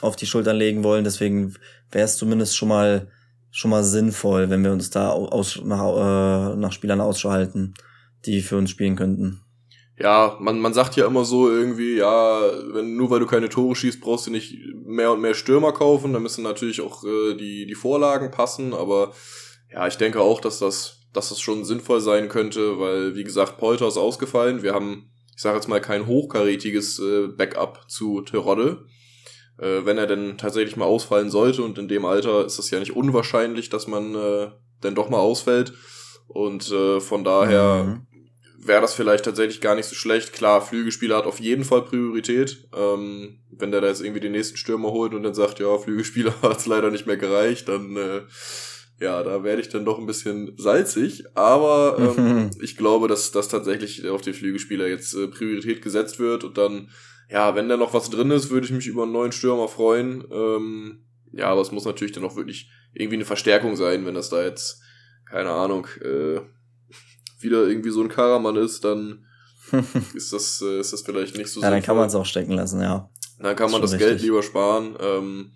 auf 0.00 0.16
die 0.16 0.26
Schultern 0.26 0.56
legen 0.56 0.82
wollen. 0.82 1.04
Deswegen 1.04 1.54
wäre 1.90 2.06
es 2.06 2.16
zumindest 2.16 2.56
schon 2.56 2.68
mal 2.68 3.08
schon 3.52 3.70
mal 3.70 3.82
sinnvoll, 3.82 4.48
wenn 4.48 4.62
wir 4.62 4.72
uns 4.72 4.90
da 4.90 5.10
aus, 5.10 5.60
nach, 5.64 6.52
äh, 6.52 6.56
nach 6.56 6.70
Spielern 6.70 7.00
Ausschau 7.00 7.30
halten, 7.30 7.74
die 8.24 8.42
für 8.42 8.56
uns 8.56 8.70
spielen 8.70 8.94
könnten. 8.94 9.40
Ja, 10.00 10.36
man, 10.40 10.60
man 10.60 10.72
sagt 10.72 10.96
ja 10.96 11.06
immer 11.06 11.24
so 11.24 11.50
irgendwie, 11.50 11.96
ja, 11.96 12.40
wenn 12.72 12.96
nur 12.96 13.10
weil 13.10 13.20
du 13.20 13.26
keine 13.26 13.50
Tore 13.50 13.76
schießt, 13.76 14.00
brauchst 14.00 14.26
du 14.26 14.30
nicht 14.30 14.56
mehr 14.86 15.12
und 15.12 15.20
mehr 15.20 15.34
Stürmer 15.34 15.72
kaufen, 15.72 16.14
dann 16.14 16.22
müssen 16.22 16.42
natürlich 16.42 16.80
auch 16.80 17.04
äh, 17.04 17.34
die, 17.34 17.66
die 17.66 17.74
Vorlagen 17.74 18.30
passen, 18.30 18.72
aber 18.72 19.12
ja, 19.70 19.86
ich 19.86 19.96
denke 19.96 20.20
auch, 20.20 20.40
dass 20.40 20.58
das 20.58 21.00
dass 21.12 21.30
das 21.30 21.40
schon 21.40 21.64
sinnvoll 21.64 22.00
sein 22.00 22.28
könnte, 22.28 22.78
weil, 22.78 23.16
wie 23.16 23.24
gesagt, 23.24 23.58
Polter 23.58 23.88
ist 23.88 23.96
ausgefallen. 23.96 24.62
Wir 24.62 24.74
haben, 24.74 25.10
ich 25.34 25.42
sage 25.42 25.56
jetzt 25.56 25.68
mal, 25.68 25.80
kein 25.80 26.06
hochkarätiges 26.06 27.00
äh, 27.00 27.28
Backup 27.28 27.90
zu 27.90 28.20
Terodde. 28.22 28.84
Äh, 29.58 29.84
wenn 29.84 29.98
er 29.98 30.06
denn 30.06 30.38
tatsächlich 30.38 30.76
mal 30.76 30.84
ausfallen 30.84 31.30
sollte 31.30 31.62
und 31.62 31.78
in 31.78 31.88
dem 31.88 32.04
Alter 32.04 32.44
ist 32.44 32.58
es 32.58 32.70
ja 32.70 32.78
nicht 32.78 32.94
unwahrscheinlich, 32.94 33.70
dass 33.70 33.86
man 33.86 34.14
äh, 34.14 34.50
denn 34.82 34.94
doch 34.94 35.10
mal 35.10 35.18
ausfällt. 35.18 35.72
Und 36.28 36.70
äh, 36.70 37.00
von 37.00 37.24
daher 37.24 37.84
mhm. 37.84 38.06
Wäre 38.62 38.80
das 38.80 38.94
vielleicht 38.94 39.24
tatsächlich 39.24 39.60
gar 39.60 39.74
nicht 39.74 39.86
so 39.86 39.94
schlecht. 39.94 40.32
Klar, 40.32 40.60
Flügelspieler 40.60 41.16
hat 41.16 41.24
auf 41.24 41.40
jeden 41.40 41.64
Fall 41.64 41.82
Priorität. 41.82 42.68
Ähm, 42.76 43.40
wenn 43.50 43.70
der 43.70 43.80
da 43.80 43.88
jetzt 43.88 44.02
irgendwie 44.02 44.20
den 44.20 44.32
nächsten 44.32 44.56
Stürmer 44.56 44.90
holt 44.90 45.14
und 45.14 45.22
dann 45.22 45.34
sagt, 45.34 45.60
ja, 45.60 45.78
Flügelspieler 45.78 46.34
hat 46.42 46.58
es 46.58 46.66
leider 46.66 46.90
nicht 46.90 47.06
mehr 47.06 47.16
gereicht, 47.16 47.68
dann 47.68 47.96
äh, 47.96 48.22
ja, 49.00 49.22
da 49.22 49.42
werde 49.42 49.62
ich 49.62 49.70
dann 49.70 49.86
doch 49.86 49.98
ein 49.98 50.06
bisschen 50.06 50.52
salzig, 50.58 51.24
aber 51.34 51.96
ähm, 51.98 52.50
ich 52.60 52.76
glaube, 52.76 53.08
dass 53.08 53.32
das 53.32 53.48
tatsächlich 53.48 54.06
auf 54.06 54.20
den 54.20 54.34
Flügelspieler 54.34 54.86
jetzt 54.88 55.14
äh, 55.14 55.26
Priorität 55.26 55.80
gesetzt 55.80 56.18
wird 56.18 56.44
und 56.44 56.58
dann, 56.58 56.90
ja, 57.30 57.54
wenn 57.54 57.68
da 57.68 57.78
noch 57.78 57.94
was 57.94 58.10
drin 58.10 58.30
ist, 58.30 58.50
würde 58.50 58.66
ich 58.66 58.72
mich 58.72 58.86
über 58.86 59.04
einen 59.04 59.12
neuen 59.12 59.32
Stürmer 59.32 59.68
freuen. 59.68 60.24
Ähm, 60.30 61.06
ja, 61.32 61.46
aber 61.46 61.62
es 61.62 61.72
muss 61.72 61.86
natürlich 61.86 62.12
dann 62.12 62.24
auch 62.24 62.36
wirklich 62.36 62.70
irgendwie 62.92 63.16
eine 63.16 63.24
Verstärkung 63.24 63.74
sein, 63.74 64.04
wenn 64.04 64.14
das 64.14 64.28
da 64.28 64.44
jetzt, 64.44 64.82
keine 65.24 65.50
Ahnung, 65.50 65.86
äh, 66.02 66.40
wieder 67.42 67.66
irgendwie 67.66 67.90
so 67.90 68.02
ein 68.02 68.08
Karaman 68.08 68.56
ist, 68.56 68.84
dann 68.84 69.24
ist 70.14 70.32
das, 70.32 70.62
äh, 70.62 70.80
ist 70.80 70.92
das 70.92 71.02
vielleicht 71.02 71.36
nicht 71.36 71.48
so 71.48 71.60
Ja, 71.60 71.70
dann 71.70 71.82
kann 71.82 71.96
man 71.96 72.08
es 72.08 72.14
auch 72.14 72.26
stecken 72.26 72.52
lassen, 72.52 72.80
ja. 72.80 73.08
Dann 73.38 73.56
kann 73.56 73.70
man 73.70 73.80
das 73.80 73.92
richtig. 73.92 74.08
Geld 74.08 74.22
lieber 74.22 74.42
sparen. 74.42 74.96
Ähm, 75.00 75.52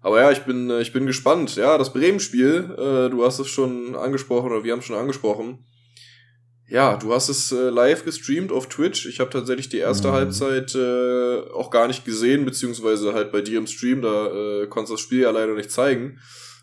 aber 0.00 0.20
ja, 0.20 0.30
ich 0.30 0.40
bin, 0.40 0.70
äh, 0.70 0.80
ich 0.80 0.92
bin 0.92 1.06
gespannt. 1.06 1.56
Ja, 1.56 1.76
das 1.76 1.92
Bremen-Spiel, 1.92 2.74
äh, 2.78 3.10
du 3.10 3.24
hast 3.24 3.38
es 3.38 3.48
schon 3.48 3.94
angesprochen 3.96 4.50
oder 4.50 4.64
wir 4.64 4.72
haben 4.72 4.78
es 4.78 4.86
schon 4.86 4.96
angesprochen. 4.96 5.64
Ja, 6.70 6.96
du 6.96 7.14
hast 7.14 7.30
es 7.30 7.50
äh, 7.50 7.70
live 7.70 8.04
gestreamt 8.04 8.52
auf 8.52 8.68
Twitch. 8.68 9.06
Ich 9.06 9.20
habe 9.20 9.30
tatsächlich 9.30 9.70
die 9.70 9.78
erste 9.78 10.08
mhm. 10.08 10.12
Halbzeit 10.12 10.74
äh, 10.74 11.50
auch 11.52 11.70
gar 11.70 11.88
nicht 11.88 12.04
gesehen, 12.04 12.44
beziehungsweise 12.44 13.14
halt 13.14 13.32
bei 13.32 13.40
dir 13.40 13.58
im 13.58 13.66
Stream, 13.66 14.02
da 14.02 14.26
äh, 14.26 14.66
konntest 14.66 14.92
das 14.92 15.00
Spiel 15.00 15.20
ja 15.20 15.30
leider 15.30 15.54
nicht 15.54 15.70
zeigen. 15.70 16.18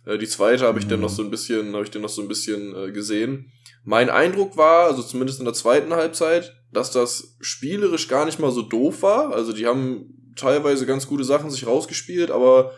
Äh, 0.06 0.20
die 0.20 0.28
zweite 0.28 0.66
habe 0.66 0.78
ich 0.78 0.86
mhm. 0.86 0.90
dann 0.90 1.00
noch 1.02 1.10
so 1.10 1.24
ein 1.24 1.32
bisschen, 1.32 1.74
habe 1.74 1.84
ich 1.84 1.92
dann 1.92 2.04
noch 2.04 2.10
so 2.10 2.22
ein 2.22 2.28
bisschen 2.28 2.76
äh, 2.76 2.92
gesehen. 2.92 3.52
Mein 3.86 4.10
Eindruck 4.10 4.58
war, 4.58 4.88
also 4.88 5.01
zumindest 5.01 5.39
in 5.39 5.46
der 5.46 5.54
zweiten 5.54 5.94
Halbzeit, 5.94 6.54
dass 6.74 6.92
das 6.92 7.38
spielerisch 7.39 8.08
gar 8.08 8.25
nicht 8.25 8.39
mal 8.39 8.51
so 8.51 8.62
doof 8.62 9.04
war. 9.04 9.34
Also 9.34 9.54
die 9.54 9.65
haben 9.65 10.34
teilweise 10.36 10.86
ganz 10.86 11.08
gute 11.08 11.24
Sachen 11.24 11.50
sich 11.50 11.65
rausgespielt, 11.65 12.32
aber 12.32 12.74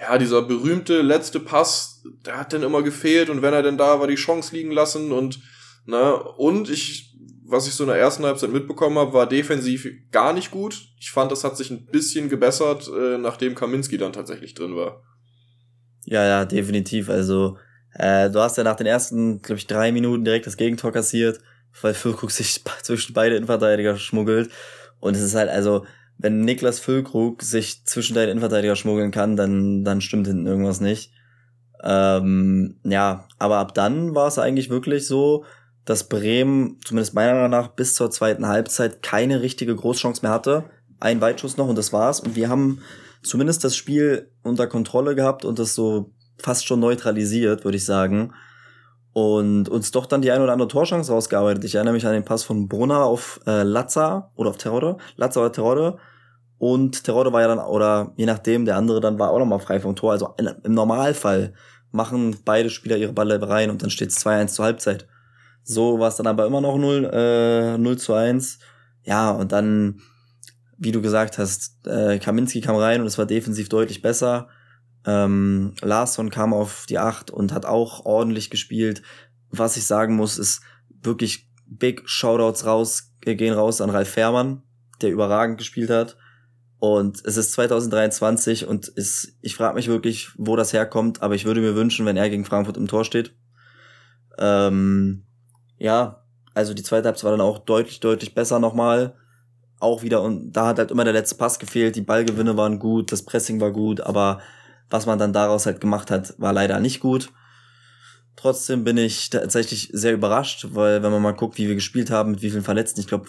ja, 0.00 0.18
dieser 0.18 0.42
berühmte 0.42 1.02
letzte 1.02 1.40
Pass, 1.40 2.02
der 2.24 2.38
hat 2.38 2.52
dann 2.52 2.62
immer 2.62 2.82
gefehlt 2.82 3.30
und 3.30 3.42
wenn 3.42 3.54
er 3.54 3.62
denn 3.62 3.78
da 3.78 4.00
war, 4.00 4.06
die 4.08 4.16
Chance 4.16 4.54
liegen 4.56 4.72
lassen 4.72 5.12
und 5.12 5.40
na, 5.84 6.10
ne, 6.10 6.22
und 6.36 6.68
ich 6.68 7.16
was 7.48 7.66
ich 7.66 7.74
so 7.74 7.84
in 7.84 7.88
der 7.88 7.98
ersten 7.98 8.24
Halbzeit 8.24 8.50
mitbekommen 8.50 8.98
habe, 8.98 9.12
war 9.12 9.28
defensiv 9.28 9.88
gar 10.10 10.32
nicht 10.32 10.50
gut. 10.50 10.88
Ich 10.98 11.10
fand, 11.10 11.30
das 11.30 11.44
hat 11.44 11.56
sich 11.56 11.70
ein 11.70 11.86
bisschen 11.86 12.28
gebessert, 12.28 12.88
äh, 12.88 13.18
nachdem 13.18 13.54
Kaminski 13.54 13.98
dann 13.98 14.12
tatsächlich 14.12 14.54
drin 14.54 14.74
war. 14.74 15.02
Ja, 16.04 16.24
ja, 16.24 16.44
definitiv. 16.44 17.08
Also, 17.08 17.56
äh, 17.98 18.30
du 18.30 18.40
hast 18.40 18.56
ja 18.56 18.64
nach 18.64 18.76
den 18.76 18.86
ersten, 18.86 19.40
glaube 19.42 19.58
ich, 19.58 19.66
drei 19.66 19.92
Minuten 19.92 20.24
direkt 20.24 20.46
das 20.46 20.56
Gegentor 20.56 20.92
kassiert, 20.92 21.40
weil 21.80 21.94
Füllkrug 21.94 22.30
sich 22.30 22.62
zwischen 22.82 23.14
beide 23.14 23.36
Innenverteidiger 23.36 23.96
schmuggelt. 23.96 24.50
Und 25.00 25.14
es 25.16 25.22
ist 25.22 25.34
halt, 25.34 25.50
also, 25.50 25.84
wenn 26.18 26.40
Niklas 26.40 26.80
Füllkrug 26.80 27.42
sich 27.42 27.84
zwischen 27.84 28.14
deinen 28.14 28.30
Innenverteidiger 28.30 28.76
schmuggeln 28.76 29.10
kann, 29.10 29.36
dann, 29.36 29.84
dann 29.84 30.00
stimmt 30.00 30.26
hinten 30.26 30.46
irgendwas 30.46 30.80
nicht. 30.80 31.12
Ähm, 31.82 32.80
ja, 32.84 33.28
aber 33.38 33.58
ab 33.58 33.74
dann 33.74 34.14
war 34.14 34.28
es 34.28 34.38
eigentlich 34.38 34.70
wirklich 34.70 35.06
so, 35.06 35.44
dass 35.84 36.08
Bremen, 36.08 36.80
zumindest 36.84 37.14
meiner 37.14 37.34
Meinung 37.34 37.50
nach, 37.50 37.68
bis 37.68 37.94
zur 37.94 38.10
zweiten 38.10 38.46
Halbzeit 38.46 39.02
keine 39.02 39.40
richtige 39.42 39.76
Großchance 39.76 40.22
mehr 40.22 40.32
hatte. 40.32 40.64
Ein 41.00 41.20
Weitschuss 41.20 41.58
noch 41.58 41.68
und 41.68 41.76
das 41.76 41.92
war's. 41.92 42.20
Und 42.20 42.34
wir 42.34 42.48
haben 42.48 42.80
zumindest 43.22 43.62
das 43.62 43.76
Spiel 43.76 44.30
unter 44.42 44.66
Kontrolle 44.66 45.14
gehabt 45.14 45.44
und 45.44 45.58
das 45.58 45.74
so 45.74 46.12
fast 46.38 46.66
schon 46.66 46.80
neutralisiert, 46.80 47.64
würde 47.64 47.76
ich 47.76 47.84
sagen. 47.84 48.32
Und 49.12 49.68
uns 49.68 49.92
doch 49.92 50.06
dann 50.06 50.20
die 50.20 50.30
ein 50.30 50.42
oder 50.42 50.52
andere 50.52 50.68
Torchance 50.68 51.10
rausgearbeitet. 51.10 51.64
Ich 51.64 51.74
erinnere 51.74 51.94
mich 51.94 52.06
an 52.06 52.12
den 52.12 52.24
Pass 52.24 52.44
von 52.44 52.68
Brunner 52.68 53.04
auf 53.04 53.40
äh, 53.46 53.62
Lazza 53.62 54.30
oder 54.34 54.50
auf 54.50 54.58
Terode. 54.58 54.98
Lazza 55.16 55.40
oder 55.40 55.52
Terode. 55.52 55.98
Und 56.58 57.04
Terode 57.04 57.32
war 57.32 57.40
ja 57.40 57.48
dann, 57.48 57.58
oder 57.58 58.12
je 58.16 58.26
nachdem, 58.26 58.64
der 58.64 58.76
andere 58.76 59.00
dann 59.00 59.18
war 59.18 59.30
auch 59.30 59.38
nochmal 59.38 59.58
frei 59.58 59.80
vom 59.80 59.96
Tor. 59.96 60.12
Also 60.12 60.34
im 60.64 60.74
Normalfall 60.74 61.54
machen 61.92 62.36
beide 62.44 62.70
Spieler 62.70 62.96
ihre 62.96 63.12
Balle 63.12 63.40
rein 63.46 63.70
und 63.70 63.82
dann 63.82 63.90
steht 63.90 64.10
es 64.10 64.24
2-1 64.24 64.48
zur 64.48 64.64
Halbzeit. 64.64 65.06
So 65.62 65.98
war 65.98 66.08
es 66.08 66.16
dann 66.16 66.26
aber 66.26 66.46
immer 66.46 66.60
noch 66.60 66.78
0, 66.78 67.10
äh, 67.12 67.78
0 67.78 67.98
zu 67.98 68.14
1. 68.14 68.58
Ja, 69.02 69.30
und 69.30 69.52
dann, 69.52 70.00
wie 70.78 70.92
du 70.92 71.02
gesagt 71.02 71.38
hast, 71.38 71.86
äh, 71.86 72.18
Kaminski 72.18 72.60
kam 72.60 72.76
rein 72.76 73.00
und 73.00 73.06
es 73.06 73.18
war 73.18 73.26
defensiv 73.26 73.68
deutlich 73.68 74.02
besser. 74.02 74.48
Ähm, 75.06 75.74
Larsson 75.80 76.30
kam 76.30 76.52
auf 76.52 76.84
die 76.88 76.98
8 76.98 77.30
und 77.30 77.52
hat 77.52 77.64
auch 77.64 78.04
ordentlich 78.04 78.50
gespielt. 78.50 79.02
Was 79.50 79.76
ich 79.76 79.86
sagen 79.86 80.16
muss, 80.16 80.36
ist 80.36 80.62
wirklich 81.02 81.48
big 81.66 82.08
Shoutouts 82.08 82.66
raus, 82.66 83.12
äh, 83.24 83.36
gehen 83.36 83.54
raus 83.54 83.80
an 83.80 83.90
Ralf 83.90 84.10
Fährmann, 84.10 84.62
der 85.00 85.10
überragend 85.10 85.58
gespielt 85.58 85.90
hat. 85.90 86.16
Und 86.78 87.24
es 87.24 87.36
ist 87.36 87.52
2023 87.52 88.66
und 88.66 88.88
ist, 88.88 89.38
ich 89.40 89.56
frage 89.56 89.76
mich 89.76 89.88
wirklich, 89.88 90.30
wo 90.36 90.56
das 90.56 90.72
herkommt, 90.72 91.22
aber 91.22 91.34
ich 91.34 91.44
würde 91.44 91.60
mir 91.60 91.74
wünschen, 91.74 92.04
wenn 92.04 92.16
er 92.16 92.28
gegen 92.28 92.44
Frankfurt 92.44 92.76
im 92.76 92.88
Tor 92.88 93.04
steht. 93.04 93.34
Ähm, 94.38 95.24
ja, 95.78 96.24
also 96.52 96.74
die 96.74 96.82
zweite 96.82 97.06
Halbzeit 97.06 97.24
war 97.24 97.30
dann 97.30 97.40
auch 97.40 97.58
deutlich, 97.58 98.00
deutlich 98.00 98.34
besser 98.34 98.58
nochmal. 98.58 99.14
Auch 99.78 100.02
wieder, 100.02 100.22
und 100.22 100.52
da 100.52 100.66
hat 100.66 100.78
halt 100.78 100.90
immer 100.90 101.04
der 101.04 101.12
letzte 101.12 101.36
Pass 101.36 101.58
gefehlt, 101.58 101.96
die 101.96 102.02
Ballgewinne 102.02 102.56
waren 102.56 102.78
gut, 102.78 103.12
das 103.12 103.24
Pressing 103.24 103.60
war 103.60 103.72
gut, 103.72 104.00
aber 104.00 104.40
was 104.90 105.06
man 105.06 105.18
dann 105.18 105.32
daraus 105.32 105.66
halt 105.66 105.80
gemacht 105.80 106.10
hat, 106.10 106.34
war 106.38 106.52
leider 106.52 106.80
nicht 106.80 107.00
gut. 107.00 107.30
Trotzdem 108.36 108.84
bin 108.84 108.98
ich 108.98 109.30
tatsächlich 109.30 109.88
sehr 109.92 110.12
überrascht, 110.12 110.66
weil 110.72 111.02
wenn 111.02 111.10
man 111.10 111.22
mal 111.22 111.32
guckt, 111.32 111.56
wie 111.56 111.68
wir 111.68 111.74
gespielt 111.74 112.10
haben, 112.10 112.32
mit 112.32 112.42
wie 112.42 112.50
vielen 112.50 112.62
Verletzten, 112.62 113.00
ich 113.00 113.06
glaube 113.06 113.26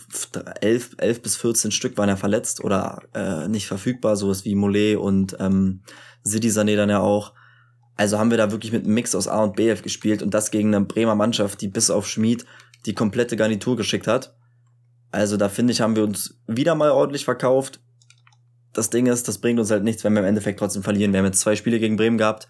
elf, 0.60 0.96
elf 0.98 1.22
bis 1.22 1.38
14 1.38 1.72
Stück 1.72 1.98
waren 1.98 2.10
ja 2.10 2.18
verletzt 2.18 2.62
oder 2.64 3.04
äh, 3.14 3.48
nicht 3.48 3.68
verfügbar, 3.68 4.18
sowas 4.18 4.44
wie 4.44 4.54
Mollet 4.54 4.98
und 4.98 5.38
ähm, 5.40 5.82
Sidi 6.24 6.50
Sané 6.50 6.76
dann 6.76 6.90
ja 6.90 7.00
auch. 7.00 7.34
Also 7.96 8.20
haben 8.20 8.32
wir 8.32 8.38
da 8.38 8.52
wirklich 8.52 8.74
mit 8.74 8.84
einem 8.84 8.94
Mix 8.94 9.16
aus 9.16 9.30
A 9.30 9.44
und 9.44 9.56
BF 9.56 9.82
gespielt 9.82 10.22
und 10.22 10.34
das 10.34 10.52
gegen 10.52 10.76
eine 10.76 10.86
Bremer 10.86 11.16
Mannschaft, 11.16 11.62
die 11.62 11.70
bis 11.70 11.90
auf 11.90 12.08
Schmied 12.08 12.46
die 12.86 12.94
komplette 12.94 13.38
Garnitur 13.38 13.78
geschickt 13.78 14.08
hat. 14.08 14.36
Also 15.10 15.38
da 15.38 15.48
finde 15.48 15.72
ich, 15.72 15.82
haben 15.82 15.96
wir 15.96 16.04
uns 16.04 16.40
wieder 16.48 16.76
mal 16.76 16.92
ordentlich 16.92 17.26
verkauft. 17.26 17.80
Das 18.78 18.92
Ding 18.92 19.08
ist, 19.08 19.28
das 19.28 19.40
bringt 19.40 19.60
uns 19.60 19.72
halt 19.72 19.84
nichts, 19.84 20.04
wenn 20.04 20.14
wir 20.14 20.20
im 20.20 20.28
Endeffekt 20.28 20.60
trotzdem 20.60 20.84
verlieren. 20.84 21.12
Wir 21.12 21.18
haben 21.18 21.26
jetzt 21.26 21.40
zwei 21.40 21.56
Spiele 21.56 21.80
gegen 21.80 21.98
Bremen 21.98 22.20
gehabt. 22.20 22.48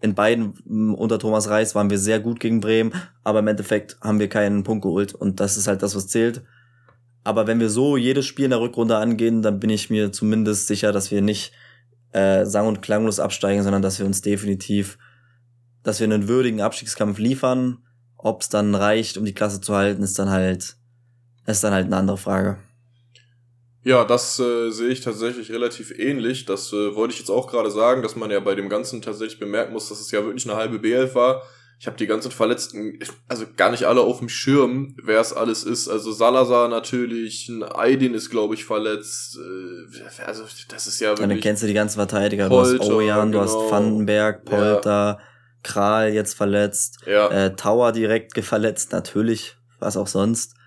In 0.00 0.14
beiden 0.14 0.54
unter 0.94 1.20
Thomas 1.20 1.48
Reis 1.48 1.76
waren 1.76 1.88
wir 1.88 1.98
sehr 1.98 2.18
gut 2.18 2.40
gegen 2.40 2.58
Bremen, 2.58 2.92
aber 3.22 3.38
im 3.38 3.46
Endeffekt 3.46 3.96
haben 4.00 4.18
wir 4.18 4.28
keinen 4.28 4.64
Punkt 4.64 4.82
geholt 4.82 5.14
und 5.14 5.38
das 5.38 5.56
ist 5.56 5.68
halt 5.68 5.84
das, 5.84 5.94
was 5.94 6.08
zählt. 6.08 6.42
Aber 7.22 7.46
wenn 7.46 7.60
wir 7.60 7.70
so 7.70 7.96
jedes 7.96 8.26
Spiel 8.26 8.46
in 8.46 8.50
der 8.50 8.60
Rückrunde 8.60 8.96
angehen, 8.96 9.40
dann 9.40 9.60
bin 9.60 9.70
ich 9.70 9.88
mir 9.88 10.10
zumindest 10.10 10.66
sicher, 10.66 10.90
dass 10.90 11.12
wir 11.12 11.22
nicht 11.22 11.52
äh, 12.10 12.44
sang- 12.44 12.66
und 12.66 12.82
klanglos 12.82 13.20
absteigen, 13.20 13.62
sondern 13.62 13.82
dass 13.82 14.00
wir 14.00 14.06
uns 14.06 14.20
definitiv, 14.20 14.98
dass 15.84 16.00
wir 16.00 16.06
einen 16.06 16.26
würdigen 16.26 16.60
Abstiegskampf 16.60 17.18
liefern. 17.18 17.78
Ob 18.16 18.42
es 18.42 18.48
dann 18.48 18.74
reicht, 18.74 19.16
um 19.16 19.24
die 19.24 19.34
Klasse 19.34 19.60
zu 19.60 19.76
halten, 19.76 20.02
ist 20.02 20.18
dann 20.18 20.30
halt, 20.30 20.76
ist 21.46 21.62
dann 21.62 21.72
halt 21.72 21.86
eine 21.86 21.96
andere 21.96 22.18
Frage. 22.18 22.58
Ja, 23.88 24.04
das 24.04 24.38
äh, 24.38 24.70
sehe 24.70 24.88
ich 24.88 25.00
tatsächlich 25.00 25.50
relativ 25.50 25.98
ähnlich. 25.98 26.44
Das 26.44 26.74
äh, 26.74 26.94
wollte 26.94 27.14
ich 27.14 27.20
jetzt 27.20 27.30
auch 27.30 27.46
gerade 27.46 27.70
sagen, 27.70 28.02
dass 28.02 28.16
man 28.16 28.30
ja 28.30 28.38
bei 28.38 28.54
dem 28.54 28.68
Ganzen 28.68 29.00
tatsächlich 29.00 29.40
bemerken 29.40 29.72
muss, 29.72 29.88
dass 29.88 29.98
es 29.98 30.10
ja 30.10 30.22
wirklich 30.26 30.44
eine 30.44 30.56
halbe 30.56 30.76
B11 30.76 31.14
war. 31.14 31.42
Ich 31.80 31.86
habe 31.86 31.96
die 31.96 32.06
ganzen 32.06 32.30
Verletzten, 32.30 32.98
also 33.28 33.46
gar 33.56 33.70
nicht 33.70 33.84
alle 33.84 34.02
auf 34.02 34.18
dem 34.18 34.28
Schirm, 34.28 34.94
wer 35.02 35.20
es 35.20 35.32
alles 35.32 35.64
ist. 35.64 35.88
Also 35.88 36.12
Salazar 36.12 36.68
natürlich, 36.68 37.48
ein 37.48 37.62
Aydin 37.62 38.12
ist, 38.12 38.28
glaube 38.28 38.52
ich, 38.56 38.66
verletzt. 38.66 39.38
Äh, 39.38 40.22
also 40.22 40.44
das 40.68 40.86
ist 40.86 41.00
ja 41.00 41.12
wirklich... 41.12 41.26
Dann 41.26 41.40
kennst 41.40 41.62
du 41.62 41.66
die 41.66 41.72
ganzen 41.72 41.96
Verteidiger. 41.96 42.50
Polter, 42.50 42.74
du 42.76 42.80
hast 42.82 42.90
Ojan, 42.90 43.32
genau. 43.32 43.38
du 43.38 43.44
hast 43.44 43.54
genau. 43.54 43.70
Vandenberg, 43.70 44.44
Polter, 44.44 44.90
ja. 44.90 45.20
Kral 45.62 46.12
jetzt 46.12 46.34
verletzt, 46.34 46.98
ja. 47.06 47.30
äh, 47.30 47.56
Tower 47.56 47.92
direkt 47.92 48.38
verletzt, 48.44 48.92
natürlich, 48.92 49.56
was 49.78 49.96
auch 49.96 50.08
sonst. 50.08 50.57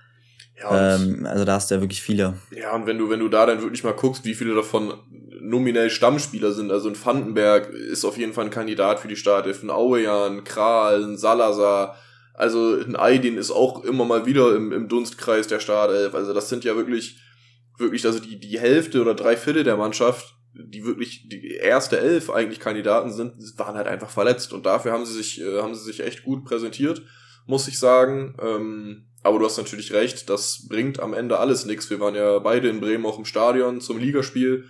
Ja, 0.61 0.95
ähm, 0.95 1.25
also 1.25 1.43
da 1.43 1.53
hast 1.53 1.71
du 1.71 1.75
ja 1.75 1.81
wirklich 1.81 2.01
viele. 2.01 2.35
Ja, 2.51 2.73
und 2.75 2.85
wenn 2.85 2.97
du, 2.97 3.09
wenn 3.09 3.19
du 3.19 3.27
da 3.27 3.45
dann 3.45 3.61
wirklich 3.61 3.83
mal 3.83 3.93
guckst, 3.93 4.25
wie 4.25 4.35
viele 4.35 4.53
davon 4.53 4.93
nominell 5.39 5.89
Stammspieler 5.89 6.51
sind, 6.51 6.71
also 6.71 6.87
ein 6.87 7.05
Vandenberg 7.05 7.69
ist 7.69 8.05
auf 8.05 8.17
jeden 8.17 8.33
Fall 8.33 8.45
ein 8.45 8.51
Kandidat 8.51 8.99
für 8.99 9.07
die 9.07 9.15
Startelf, 9.15 9.63
ein 9.63 9.71
Auejan, 9.71 10.43
Kral, 10.43 11.03
ein 11.03 11.17
Salazar, 11.17 11.95
also 12.33 12.75
ein 12.75 12.95
Aydin 12.95 13.37
ist 13.37 13.51
auch 13.51 13.83
immer 13.83 14.05
mal 14.05 14.25
wieder 14.25 14.55
im, 14.55 14.71
im 14.71 14.87
Dunstkreis 14.87 15.47
der 15.47 15.59
Startelf, 15.59 16.13
also 16.13 16.33
das 16.33 16.49
sind 16.49 16.63
ja 16.63 16.75
wirklich, 16.75 17.19
wirklich, 17.77 18.05
also 18.05 18.19
die, 18.19 18.39
die 18.39 18.59
Hälfte 18.59 19.01
oder 19.01 19.15
drei 19.15 19.35
Viertel 19.35 19.63
der 19.63 19.77
Mannschaft, 19.77 20.35
die 20.53 20.85
wirklich 20.85 21.27
die 21.29 21.55
erste 21.55 21.99
Elf 21.99 22.29
eigentlich 22.29 22.59
Kandidaten 22.59 23.11
sind, 23.11 23.33
waren 23.57 23.75
halt 23.75 23.87
einfach 23.87 24.09
verletzt. 24.09 24.53
Und 24.53 24.65
dafür 24.65 24.91
haben 24.91 25.05
sie 25.05 25.13
sich, 25.13 25.41
äh, 25.41 25.61
haben 25.61 25.75
sie 25.75 25.83
sich 25.83 26.01
echt 26.01 26.23
gut 26.23 26.43
präsentiert, 26.43 27.01
muss 27.45 27.67
ich 27.67 27.79
sagen, 27.79 28.35
ähm, 28.41 29.05
aber 29.23 29.39
du 29.39 29.45
hast 29.45 29.57
natürlich 29.57 29.93
recht, 29.93 30.29
das 30.29 30.67
bringt 30.67 30.99
am 30.99 31.13
Ende 31.13 31.39
alles 31.39 31.65
nichts. 31.65 31.89
Wir 31.89 31.99
waren 31.99 32.15
ja 32.15 32.39
beide 32.39 32.69
in 32.69 32.81
Bremen 32.81 33.05
auch 33.05 33.19
im 33.19 33.25
Stadion 33.25 33.81
zum 33.81 33.99
Ligaspiel. 33.99 34.65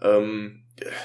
Ähm, 0.00 0.62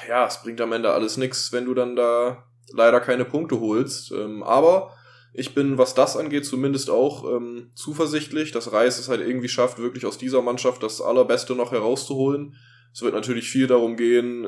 ja, 0.08 0.28
es 0.28 0.42
bringt 0.44 0.62
am 0.62 0.72
Ende 0.72 0.92
alles 0.92 1.18
nichts, 1.18 1.52
wenn 1.52 1.66
du 1.66 1.74
dann 1.74 1.96
da 1.96 2.44
leider 2.72 3.00
keine 3.00 3.26
Punkte 3.26 3.60
holst. 3.60 4.12
Ähm, 4.12 4.44
aber 4.44 4.94
ich 5.34 5.56
bin, 5.56 5.78
was 5.78 5.94
das 5.96 6.18
angeht, 6.18 6.46
zumindest 6.46 6.90
auch 6.90 7.24
ähm, 7.36 7.72
zuversichtlich, 7.74 8.52
dass 8.52 8.72
Reis 8.72 9.00
es 9.00 9.08
halt 9.08 9.22
irgendwie 9.22 9.50
schafft, 9.50 9.80
wirklich 9.80 10.06
aus 10.06 10.18
dieser 10.18 10.42
Mannschaft 10.42 10.84
das 10.84 11.02
Allerbeste 11.02 11.56
noch 11.56 11.72
herauszuholen. 11.72 12.56
Es 12.94 13.02
wird 13.02 13.14
natürlich 13.14 13.50
viel 13.50 13.68
darum 13.68 13.96
gehen, 13.96 14.48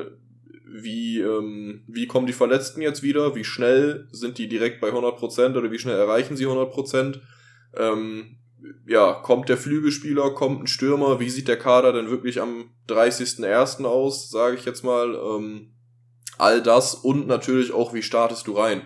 wie, 0.82 1.20
ähm, 1.20 1.84
wie 1.86 2.08
kommen 2.08 2.26
die 2.26 2.32
Verletzten 2.32 2.82
jetzt 2.82 3.04
wieder, 3.04 3.36
wie 3.36 3.44
schnell 3.44 4.08
sind 4.10 4.38
die 4.38 4.48
direkt 4.48 4.80
bei 4.80 4.90
100% 4.90 5.56
oder 5.56 5.70
wie 5.70 5.78
schnell 5.78 5.96
erreichen 5.96 6.36
sie 6.36 6.46
100%. 6.46 7.20
Ähm, 7.76 8.38
ja, 8.84 9.12
kommt 9.12 9.48
der 9.48 9.56
Flügelspieler, 9.56 10.30
kommt 10.30 10.64
ein 10.64 10.66
Stürmer, 10.66 11.20
wie 11.20 11.30
sieht 11.30 11.46
der 11.46 11.58
Kader 11.58 11.92
denn 11.92 12.10
wirklich 12.10 12.40
am 12.40 12.70
30.01. 12.88 13.84
aus, 13.84 14.30
sage 14.30 14.56
ich 14.56 14.64
jetzt 14.64 14.82
mal. 14.82 15.14
Ähm, 15.14 15.74
all 16.38 16.60
das 16.60 16.94
und 16.96 17.28
natürlich 17.28 17.72
auch, 17.72 17.94
wie 17.94 18.02
startest 18.02 18.48
du 18.48 18.52
rein. 18.54 18.82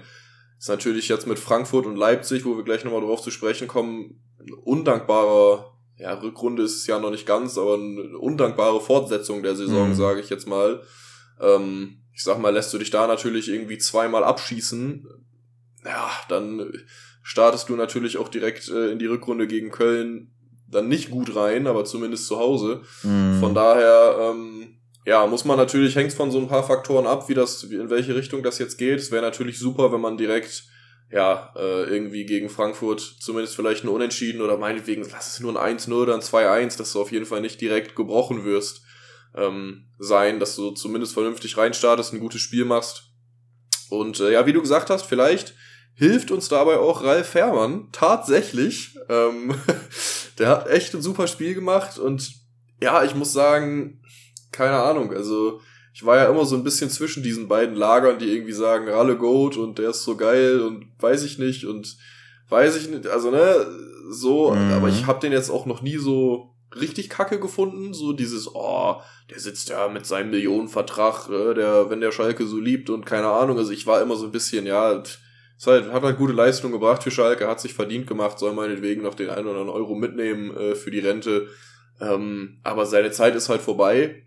Ist 0.59 0.69
natürlich 0.69 1.09
jetzt 1.09 1.27
mit 1.27 1.39
Frankfurt 1.39 1.87
und 1.87 1.97
Leipzig, 1.97 2.45
wo 2.45 2.57
wir 2.57 2.65
gleich 2.65 2.85
nochmal 2.85 3.01
drauf 3.01 3.23
zu 3.23 3.31
sprechen 3.31 3.67
kommen, 3.67 4.21
ein 4.41 4.53
undankbarer, 4.53 5.73
ja, 5.97 6.13
Rückrunde 6.21 6.65
ist 6.65 6.77
es 6.77 6.87
ja 6.87 6.99
noch 6.99 7.11
nicht 7.11 7.27
ganz, 7.27 7.57
aber 7.57 7.75
eine 7.75 8.19
undankbare 8.19 8.81
Fortsetzung 8.83 9.43
der 9.43 9.57
Saison, 9.57 9.91
mhm. 9.91 9.95
sage 9.95 10.21
ich 10.21 10.29
jetzt 10.29 10.47
mal. 10.47 10.83
Ähm, 11.41 12.03
ich 12.13 12.23
sag 12.23 12.39
mal, 12.39 12.53
lässt 12.53 12.73
du 12.73 12.79
dich 12.79 12.91
da 12.91 13.07
natürlich 13.07 13.49
irgendwie 13.49 13.79
zweimal 13.79 14.25
abschießen, 14.25 15.07
ja, 15.85 16.11
dann 16.29 16.73
startest 17.23 17.69
du 17.69 17.77
natürlich 17.77 18.17
auch 18.19 18.29
direkt 18.29 18.69
äh, 18.69 18.91
in 18.91 18.99
die 18.99 19.07
Rückrunde 19.07 19.47
gegen 19.47 19.71
Köln 19.71 20.33
dann 20.71 20.89
nicht 20.89 21.11
gut 21.11 21.35
rein, 21.35 21.67
aber 21.67 21.85
zumindest 21.85 22.27
zu 22.27 22.39
Hause. 22.39 22.83
Mhm. 23.03 23.39
Von 23.41 23.55
daher, 23.55 24.17
ähm, 24.21 24.79
ja, 25.07 25.27
muss 25.27 25.45
man 25.45 25.57
natürlich, 25.57 25.97
hängt 25.97 26.13
von 26.13 26.31
so 26.31 26.39
ein 26.39 26.49
paar 26.49 26.65
Faktoren 26.65 27.07
ab, 27.07 27.29
wie 27.29 27.35
das, 27.35 27.63
in 27.63 27.89
welche 27.89 28.15
Richtung 28.15 28.43
das 28.43 28.59
jetzt 28.59 28.77
geht. 28.77 28.99
Es 28.99 29.11
wäre 29.11 29.23
natürlich 29.23 29.59
super, 29.59 29.93
wenn 29.93 30.01
man 30.01 30.19
direkt 30.19 30.65
ja, 31.11 31.55
äh, 31.57 31.85
irgendwie 31.85 32.27
gegen 32.27 32.51
Frankfurt 32.51 33.01
zumindest 33.01 33.57
vielleicht 33.57 33.85
ein 33.85 33.89
Unentschieden 33.89 34.43
oder 34.43 34.59
meinetwegen, 34.59 35.07
lass 35.11 35.33
es 35.33 35.41
nur 35.41 35.59
ein 35.59 35.79
1-0 35.79 35.93
oder 35.93 36.15
ein 36.15 36.21
2-1, 36.21 36.77
dass 36.77 36.93
du 36.93 37.01
auf 37.01 37.13
jeden 37.13 37.25
Fall 37.25 37.41
nicht 37.41 37.61
direkt 37.61 37.97
gebrochen 37.97 38.45
wirst, 38.45 38.83
ähm, 39.35 39.89
sein, 39.99 40.41
dass 40.41 40.57
du 40.57 40.71
zumindest 40.71 41.15
vernünftig 41.15 41.57
reinstartest, 41.57 42.13
ein 42.13 42.21
gutes 42.21 42.41
Spiel 42.41 42.65
machst. 42.65 43.05
Und 43.91 44.21
äh, 44.21 44.33
ja, 44.33 44.47
wie 44.47 44.53
du 44.53 44.61
gesagt 44.61 44.91
hast, 44.91 45.07
vielleicht 45.07 45.55
hilft 45.95 46.31
uns 46.31 46.49
dabei 46.49 46.79
auch 46.79 47.03
Ralf 47.03 47.29
Fährmann 47.29 47.89
tatsächlich. 47.93 48.97
Ähm, 49.09 49.55
der 50.39 50.49
hat 50.49 50.69
echt 50.69 50.95
ein 50.95 51.03
super 51.03 51.27
Spiel 51.27 51.55
gemacht 51.55 51.99
und 51.99 52.33
ja, 52.81 53.03
ich 53.03 53.15
muss 53.15 53.33
sagen, 53.33 54.01
keine 54.53 54.77
Ahnung, 54.77 55.13
also 55.13 55.61
ich 55.93 56.07
war 56.07 56.17
ja 56.17 56.31
immer 56.31 56.45
so 56.45 56.55
ein 56.55 56.63
bisschen 56.63 56.91
zwischen 56.91 57.25
diesen 57.25 57.49
beiden 57.49 57.75
Lagern, 57.75 58.21
die 58.21 58.33
irgendwie 58.33 58.53
sagen, 58.53 58.89
Ralle 58.89 59.17
Goat 59.17 59.57
und 59.57 59.79
der 59.79 59.91
ist 59.91 60.05
so 60.05 60.17
geil 60.17 60.61
und 60.61 60.87
weiß 61.01 61.25
ich 61.25 61.39
nicht 61.39 61.65
und 61.65 61.97
weiß 62.49 62.77
ich 62.77 62.89
nicht, 62.89 63.09
also 63.09 63.33
ne, 63.33 63.67
so, 64.09 64.53
mhm. 64.53 64.73
aber 64.73 64.89
ich 64.89 65.07
habe 65.07 65.21
den 65.21 65.33
jetzt 65.33 65.51
auch 65.51 65.67
noch 65.67 65.83
nie 65.83 65.97
so 65.97 66.55
richtig 66.75 67.09
kacke 67.09 67.41
gefunden, 67.41 67.95
so 67.95 68.13
dieses, 68.13 68.55
oh, 68.55 68.97
der 69.31 69.41
sitzt 69.41 69.69
ja 69.69 69.89
mit 69.89 70.07
seinem 70.07 70.31
Millionenvertrag, 70.31 71.29
äh, 71.31 71.55
der, 71.55 71.91
wenn 71.91 72.01
der 72.01 72.13
Schalke 72.13 72.47
so 72.47 72.59
liebt 72.59 72.91
und 72.91 73.07
keine 73.07 73.29
Ahnung, 73.29 73.59
also 73.59 73.73
ich 73.73 73.87
war 73.87 74.03
immer 74.03 74.17
so 74.17 74.27
ein 74.27 74.33
bisschen, 74.33 74.67
ja, 74.67 74.83
halt, 74.83 75.21
hat 75.67 76.03
halt 76.03 76.19
gute 76.19 76.33
Leistung 76.33 76.73
gebracht 76.73 77.03
für 77.03 77.11
Schalke, 77.11 77.49
hat 77.49 77.61
sich 77.61 77.75
verdient 77.75 78.07
gemacht, 78.07 78.39
soll 78.39 78.53
meinetwegen 78.53 79.03
noch 79.03 79.15
den 79.15 79.31
einen 79.31 79.47
oder 79.47 79.61
anderen 79.61 79.77
Euro 79.77 79.95
mitnehmen 79.95 80.57
äh, 80.57 80.75
für 80.75 80.91
die 80.91 81.01
Rente, 81.01 81.49
ähm, 82.01 82.61
aber 82.63 82.87
seine 82.87 83.11
Zeit 83.11 83.35
ist 83.35 83.49
halt 83.49 83.63
vorbei. 83.63 84.25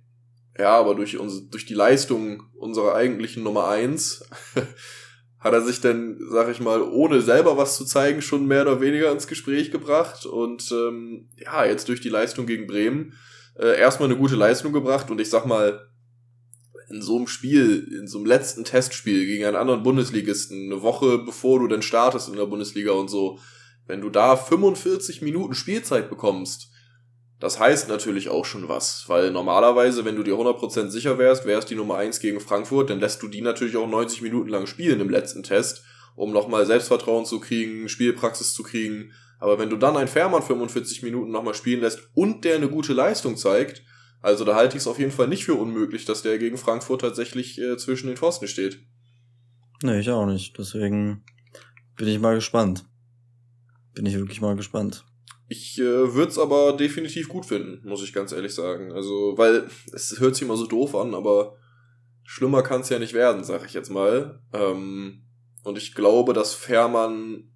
Ja, 0.60 0.77
aber 0.77 0.95
durch, 0.95 1.17
uns, 1.17 1.50
durch 1.50 1.65
die 1.65 1.74
Leistung 1.74 2.43
unserer 2.60 2.93
eigentlichen 2.93 3.41
Nummer 3.41 3.69
eins 3.69 4.25
hat 5.41 5.53
er 5.53 5.62
sich 5.62 5.81
dann, 5.81 6.19
sag 6.29 6.50
ich 6.50 6.60
mal, 6.60 6.81
ohne 6.83 7.21
selber 7.21 7.57
was 7.57 7.75
zu 7.75 7.83
zeigen, 7.83 8.21
schon 8.21 8.45
mehr 8.45 8.62
oder 8.62 8.79
weniger 8.79 9.12
ins 9.12 9.27
Gespräch 9.27 9.71
gebracht. 9.71 10.25
Und 10.25 10.71
ähm, 10.71 11.29
ja, 11.36 11.65
jetzt 11.65 11.89
durch 11.89 12.00
die 12.00 12.10
Leistung 12.10 12.45
gegen 12.45 12.67
Bremen 12.67 13.13
äh, 13.57 13.77
erstmal 13.77 14.07
eine 14.07 14.19
gute 14.19 14.36
Leistung 14.36 14.71
gebracht. 14.71 15.10
Und 15.10 15.19
ich 15.19 15.31
sag 15.31 15.48
mal, 15.48 15.88
in 16.91 17.01
so 17.01 17.17
einem 17.17 17.27
Spiel, 17.27 17.88
in 18.00 18.07
so 18.07 18.19
einem 18.19 18.27
letzten 18.27 18.63
Testspiel 18.63 19.25
gegen 19.25 19.45
einen 19.45 19.55
anderen 19.55 19.81
Bundesligisten, 19.81 20.71
eine 20.71 20.83
Woche 20.83 21.17
bevor 21.19 21.60
du 21.60 21.67
dann 21.67 21.81
startest 21.81 22.29
in 22.29 22.36
der 22.36 22.45
Bundesliga 22.45 22.91
und 22.91 23.10
so, 23.10 23.39
wenn 23.88 24.01
du 24.01 24.10
da 24.10 24.36
45 24.36 25.21
Minuten 25.21 25.55
Spielzeit 25.55 26.10
bekommst, 26.10 26.70
das 27.41 27.60
heißt 27.60 27.89
natürlich 27.89 28.29
auch 28.29 28.45
schon 28.45 28.69
was, 28.69 29.05
weil 29.07 29.31
normalerweise, 29.31 30.05
wenn 30.05 30.15
du 30.15 30.21
dir 30.21 30.36
100% 30.36 30.89
sicher 30.89 31.17
wärst, 31.17 31.48
wärst 31.48 31.71
die 31.71 31.75
Nummer 31.75 31.95
1 31.98 32.19
gegen 32.19 32.39
Frankfurt, 32.39 32.91
dann 32.91 33.00
lässt 33.00 33.24
du 33.24 33.27
die 33.27 33.41
natürlich 33.41 33.75
auch 33.77 33.89
90 33.89 34.21
Minuten 34.21 34.50
lang 34.50 34.67
spielen 34.67 35.01
im 35.01 35.10
letzten 35.10 35.41
Test, 35.41 35.83
um 36.15 36.31
nochmal 36.31 36.67
Selbstvertrauen 36.67 37.25
zu 37.25 37.39
kriegen, 37.39 37.89
Spielpraxis 37.89 38.53
zu 38.53 38.62
kriegen. 38.62 39.12
Aber 39.39 39.57
wenn 39.57 39.71
du 39.71 39.77
dann 39.77 39.98
ein 39.98 40.07
Fährmann 40.07 40.43
45 40.43 41.01
Minuten 41.01 41.31
nochmal 41.31 41.55
spielen 41.55 41.81
lässt 41.81 42.12
und 42.13 42.45
der 42.45 42.57
eine 42.57 42.69
gute 42.69 42.93
Leistung 42.93 43.36
zeigt, 43.36 43.81
also 44.21 44.45
da 44.45 44.53
halte 44.53 44.77
ich 44.77 44.83
es 44.83 44.88
auf 44.88 45.00
jeden 45.00 45.12
Fall 45.12 45.27
nicht 45.27 45.43
für 45.43 45.55
unmöglich, 45.55 46.05
dass 46.05 46.21
der 46.21 46.38
gegen 46.38 46.60
Frankfurt 46.60 47.01
tatsächlich 47.01 47.60
äh, 47.60 47.75
zwischen 47.75 48.05
den 48.05 48.17
Pfosten 48.17 48.48
steht. 48.48 48.86
Nee, 49.81 50.00
ich 50.00 50.12
auch 50.12 50.27
nicht. 50.27 50.55
Deswegen 50.60 51.24
bin 51.98 52.07
ich 52.07 52.19
mal 52.19 52.36
gespannt. 52.36 52.86
Bin 53.95 54.05
ich 54.05 54.15
wirklich 54.15 54.41
mal 54.41 54.55
gespannt. 54.55 55.05
Ich 55.51 55.77
äh, 55.79 56.13
würde 56.13 56.31
es 56.31 56.39
aber 56.39 56.72
definitiv 56.72 57.27
gut 57.27 57.46
finden, 57.46 57.86
muss 57.86 58.01
ich 58.01 58.13
ganz 58.13 58.31
ehrlich 58.31 58.55
sagen. 58.55 58.93
Also, 58.93 59.34
weil 59.36 59.67
es 59.91 60.17
hört 60.17 60.34
sich 60.34 60.46
immer 60.46 60.55
so 60.55 60.65
doof 60.65 60.96
an, 60.96 61.13
aber 61.13 61.58
schlimmer 62.24 62.63
kann 62.63 62.79
es 62.79 62.88
ja 62.88 63.00
nicht 63.00 63.12
werden, 63.12 63.43
sag 63.43 63.65
ich 63.65 63.74
jetzt 63.74 63.89
mal. 63.89 64.39
Ähm, 64.53 65.24
und 65.65 65.77
ich 65.77 65.93
glaube, 65.93 66.31
dass 66.31 66.53
Fährmann 66.53 67.51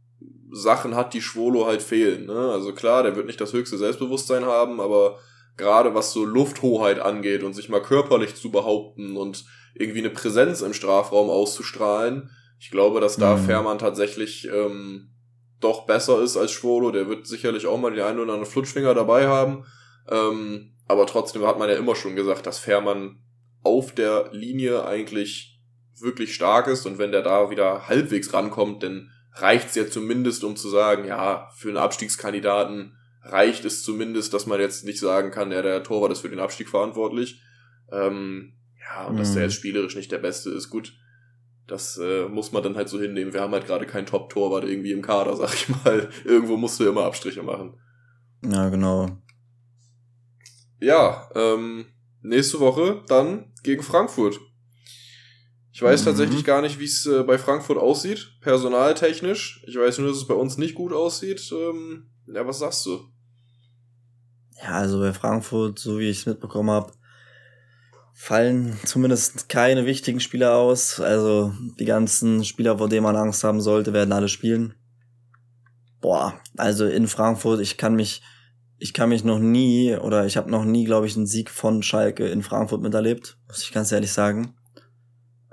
Sachen 0.52 0.94
hat, 0.94 1.14
die 1.14 1.22
Schwolo 1.22 1.68
halt 1.68 1.82
fehlen. 1.82 2.26
Ne? 2.26 2.52
Also 2.52 2.74
klar, 2.74 3.04
der 3.04 3.16
wird 3.16 3.28
nicht 3.28 3.40
das 3.40 3.54
höchste 3.54 3.78
Selbstbewusstsein 3.78 4.44
haben, 4.44 4.82
aber 4.82 5.18
gerade 5.56 5.96
was 5.96 6.12
so 6.12 6.26
Lufthoheit 6.26 7.00
angeht 7.00 7.44
und 7.44 7.54
sich 7.54 7.70
mal 7.70 7.82
körperlich 7.82 8.36
zu 8.36 8.52
behaupten 8.52 9.16
und 9.16 9.46
irgendwie 9.74 10.00
eine 10.00 10.10
Präsenz 10.10 10.60
im 10.60 10.74
Strafraum 10.74 11.30
auszustrahlen, 11.30 12.30
ich 12.60 12.72
glaube, 12.72 13.00
dass 13.00 13.16
da 13.16 13.38
mhm. 13.38 13.46
Fährmann 13.46 13.78
tatsächlich 13.78 14.50
ähm, 14.50 15.15
doch 15.60 15.86
besser 15.86 16.22
ist 16.22 16.38
als 16.38 16.52
Schwolo. 16.52 16.92
Der 16.92 17.08
wird 17.08 17.28
sicherlich 17.28 17.66
auch 17.68 17.80
mal 17.80 17.94
die 17.94 18.02
einen 18.02 18.20
oder 18.20 18.34
anderen 18.34 18.52
Flutschfinger 18.52 18.94
dabei 18.94 19.28
haben. 19.28 19.66
Ähm, 20.10 20.74
aber 20.88 21.08
trotzdem 21.08 21.46
hat 21.46 21.58
man 21.58 21.70
ja 21.70 21.76
immer 21.76 21.96
schon 21.96 22.16
gesagt, 22.16 22.46
dass 22.46 22.60
Fährmann 22.60 23.20
auf 23.64 23.94
der 23.94 24.30
Linie 24.32 24.86
eigentlich 24.86 25.60
wirklich 26.00 26.36
stark 26.36 26.68
ist 26.68 26.86
und 26.86 26.98
wenn 26.98 27.12
der 27.12 27.24
da 27.24 27.50
wieder 27.50 27.88
halbwegs 27.88 28.34
rankommt, 28.34 28.84
dann 28.84 29.12
reicht 29.34 29.70
es 29.70 29.76
ja 29.76 29.90
zumindest, 29.90 30.44
um 30.44 30.56
zu 30.56 30.70
sagen, 30.70 31.06
ja, 31.06 31.50
für 31.56 31.70
einen 31.70 31.78
Abstiegskandidaten 31.78 32.98
reicht 33.22 33.66
es 33.66 33.84
zumindest, 33.84 34.34
dass 34.34 34.46
man 34.46 34.60
jetzt 34.60 34.86
nicht 34.86 35.00
sagen 35.00 35.32
kann, 35.32 35.52
ja, 35.52 35.62
der 35.62 35.84
Torwart 35.84 36.12
ist 36.12 36.22
für 36.22 36.30
den 36.30 36.40
Abstieg 36.40 36.70
verantwortlich. 36.70 37.42
Ähm, 37.92 38.54
ja, 38.80 39.06
und 39.08 39.16
mhm. 39.16 39.18
dass 39.20 39.34
der 39.34 39.42
mhm. 39.42 39.50
jetzt 39.50 39.56
spielerisch 39.56 39.96
nicht 39.96 40.12
der 40.12 40.20
Beste 40.20 40.52
ist, 40.52 40.70
gut. 40.70 40.94
Das 41.68 41.98
äh, 41.98 42.28
muss 42.28 42.52
man 42.52 42.62
dann 42.62 42.76
halt 42.76 42.90
so 42.90 43.00
hinnehmen. 43.00 43.34
Wir 43.34 43.42
haben 43.42 43.54
halt 43.54 43.66
gerade 43.66 43.86
kein 43.86 44.06
Top-Torwart 44.06 44.66
irgendwie 44.66 44.92
im 44.92 45.02
Kader, 45.02 45.36
sag 45.38 45.54
ich 45.54 45.70
mal. 45.70 46.10
Irgendwo 46.24 46.58
musst 46.58 46.80
du 46.80 46.88
immer 46.88 47.06
Abstriche 47.06 47.44
machen. 47.44 47.78
Ja, 48.44 48.70
genau. 48.70 49.10
Ja, 50.80 51.30
ähm, 51.34 51.88
nächste 52.22 52.60
Woche 52.60 53.04
dann 53.08 53.54
gegen 53.64 53.82
Frankfurt. 53.82 54.40
Ich 55.72 55.82
weiß 55.82 56.02
mhm. 56.02 56.06
tatsächlich 56.06 56.46
gar 56.46 56.62
nicht, 56.62 56.80
wie 56.80 56.86
es 56.86 57.06
äh, 57.06 57.24
bei 57.24 57.38
Frankfurt 57.38 57.78
aussieht, 57.78 58.38
personaltechnisch. 58.42 59.64
Ich 59.68 59.76
weiß 59.76 59.98
nur, 60.00 60.08
dass 60.08 60.18
es 60.18 60.28
bei 60.28 60.34
uns 60.34 60.58
nicht 60.58 60.76
gut 60.76 60.94
aussieht. 60.94 61.52
Ähm, 61.52 62.12
ja, 62.28 62.46
was 62.48 62.60
sagst 62.60 62.86
du? 62.86 63.00
Ja, 64.64 64.76
also 64.76 65.00
bei 65.00 65.12
Frankfurt, 65.12 65.80
so 65.80 66.00
wie 66.00 66.10
ich 66.10 66.20
es 66.20 66.26
mitbekommen 66.26 66.70
habe, 66.70 66.94
fallen 68.18 68.80
zumindest 68.86 69.50
keine 69.50 69.86
wichtigen 69.86 70.22
Spieler 70.22 70.56
aus. 70.56 71.02
Also 71.02 71.54
die 71.78 71.86
ganzen 71.86 72.46
Spieler, 72.46 72.78
vor 72.78 72.88
denen 72.88 73.04
man 73.04 73.18
Angst 73.18 73.44
haben 73.44 73.60
sollte, 73.60 73.92
werden 73.92 74.14
alle 74.14 74.30
spielen. 74.30 74.74
Boah, 76.00 76.40
also 76.56 76.86
in 76.86 77.08
Frankfurt, 77.08 77.60
ich 77.60 77.78
kann 77.78 77.96
mich, 77.96 78.24
ich 78.78 78.94
kann 78.94 79.10
mich 79.10 79.26
noch 79.26 79.40
nie 79.40 79.96
oder 79.96 80.26
ich 80.26 80.38
habe 80.38 80.50
noch 80.50 80.64
nie, 80.64 80.86
glaube 80.86 81.08
ich, 81.08 81.18
einen 81.18 81.28
Sieg 81.28 81.50
von 81.50 81.84
Schalke 81.84 82.26
in 82.28 82.42
Frankfurt 82.42 82.82
miterlebt, 82.82 83.38
muss 83.48 83.62
ich 83.62 83.74
ganz 83.74 83.92
ehrlich 83.92 84.14
sagen. 84.14 84.56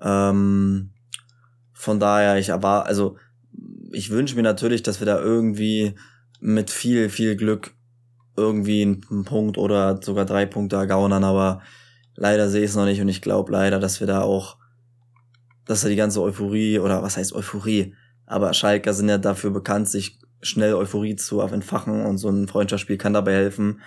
Ähm, 0.00 0.92
von 1.72 1.98
daher, 1.98 2.38
ich 2.38 2.52
aber, 2.52 2.86
also 2.86 3.16
ich 3.90 4.10
wünsche 4.10 4.36
mir 4.36 4.42
natürlich, 4.42 4.84
dass 4.84 5.00
wir 5.00 5.06
da 5.06 5.18
irgendwie 5.20 5.96
mit 6.40 6.70
viel, 6.70 7.08
viel 7.08 7.34
Glück 7.34 7.74
irgendwie 8.36 8.82
einen 8.82 9.24
Punkt 9.24 9.58
oder 9.58 10.00
sogar 10.00 10.26
drei 10.26 10.46
Punkte 10.46 10.76
ergaunern, 10.76 11.24
aber 11.24 11.60
Leider 12.22 12.48
sehe 12.48 12.62
ich 12.62 12.70
es 12.70 12.76
noch 12.76 12.84
nicht 12.84 13.00
und 13.00 13.08
ich 13.08 13.20
glaube 13.20 13.50
leider, 13.50 13.80
dass 13.80 13.98
wir 13.98 14.06
da 14.06 14.20
auch, 14.20 14.56
dass 15.64 15.80
da 15.80 15.88
die 15.88 15.96
ganze 15.96 16.22
Euphorie 16.22 16.78
oder 16.78 17.02
was 17.02 17.16
heißt 17.16 17.32
Euphorie, 17.32 17.96
aber 18.26 18.54
Schalker 18.54 18.94
sind 18.94 19.08
ja 19.08 19.18
dafür 19.18 19.50
bekannt, 19.50 19.88
sich 19.88 20.20
schnell 20.40 20.74
Euphorie 20.74 21.16
zu 21.16 21.40
entfachen 21.40 22.06
und 22.06 22.18
so 22.18 22.28
ein 22.28 22.46
Freundschaftsspiel 22.46 22.96
kann 22.96 23.12
dabei 23.12 23.32
helfen. 23.32 23.80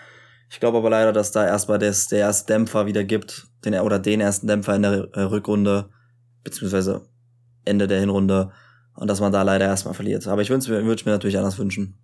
Ich 0.49 0.59
glaube 0.59 0.79
aber 0.79 0.89
leider, 0.89 1.13
dass 1.13 1.31
da 1.31 1.45
erstmal 1.45 1.79
das, 1.79 2.09
der 2.09 2.19
erste 2.19 2.51
Dämpfer 2.51 2.85
wieder 2.87 3.05
gibt, 3.05 3.47
den, 3.63 3.73
oder 3.75 3.99
den 3.99 4.19
ersten 4.19 4.47
Dämpfer 4.47 4.75
in 4.75 4.81
der 4.81 5.07
äh, 5.13 5.21
Rückrunde, 5.21 5.89
beziehungsweise 6.43 7.07
Ende 7.63 7.87
der 7.87 8.01
Hinrunde, 8.01 8.51
und 8.95 9.09
dass 9.09 9.21
man 9.21 9.31
da 9.31 9.43
leider 9.43 9.63
erstmal 9.63 9.93
verliert. 9.93 10.27
Aber 10.27 10.41
ich 10.41 10.49
würde 10.49 10.59
es 10.59 10.67
mir, 10.67 10.81
mir 10.81 10.95
natürlich 11.05 11.37
anders 11.37 11.57
wünschen. 11.57 11.97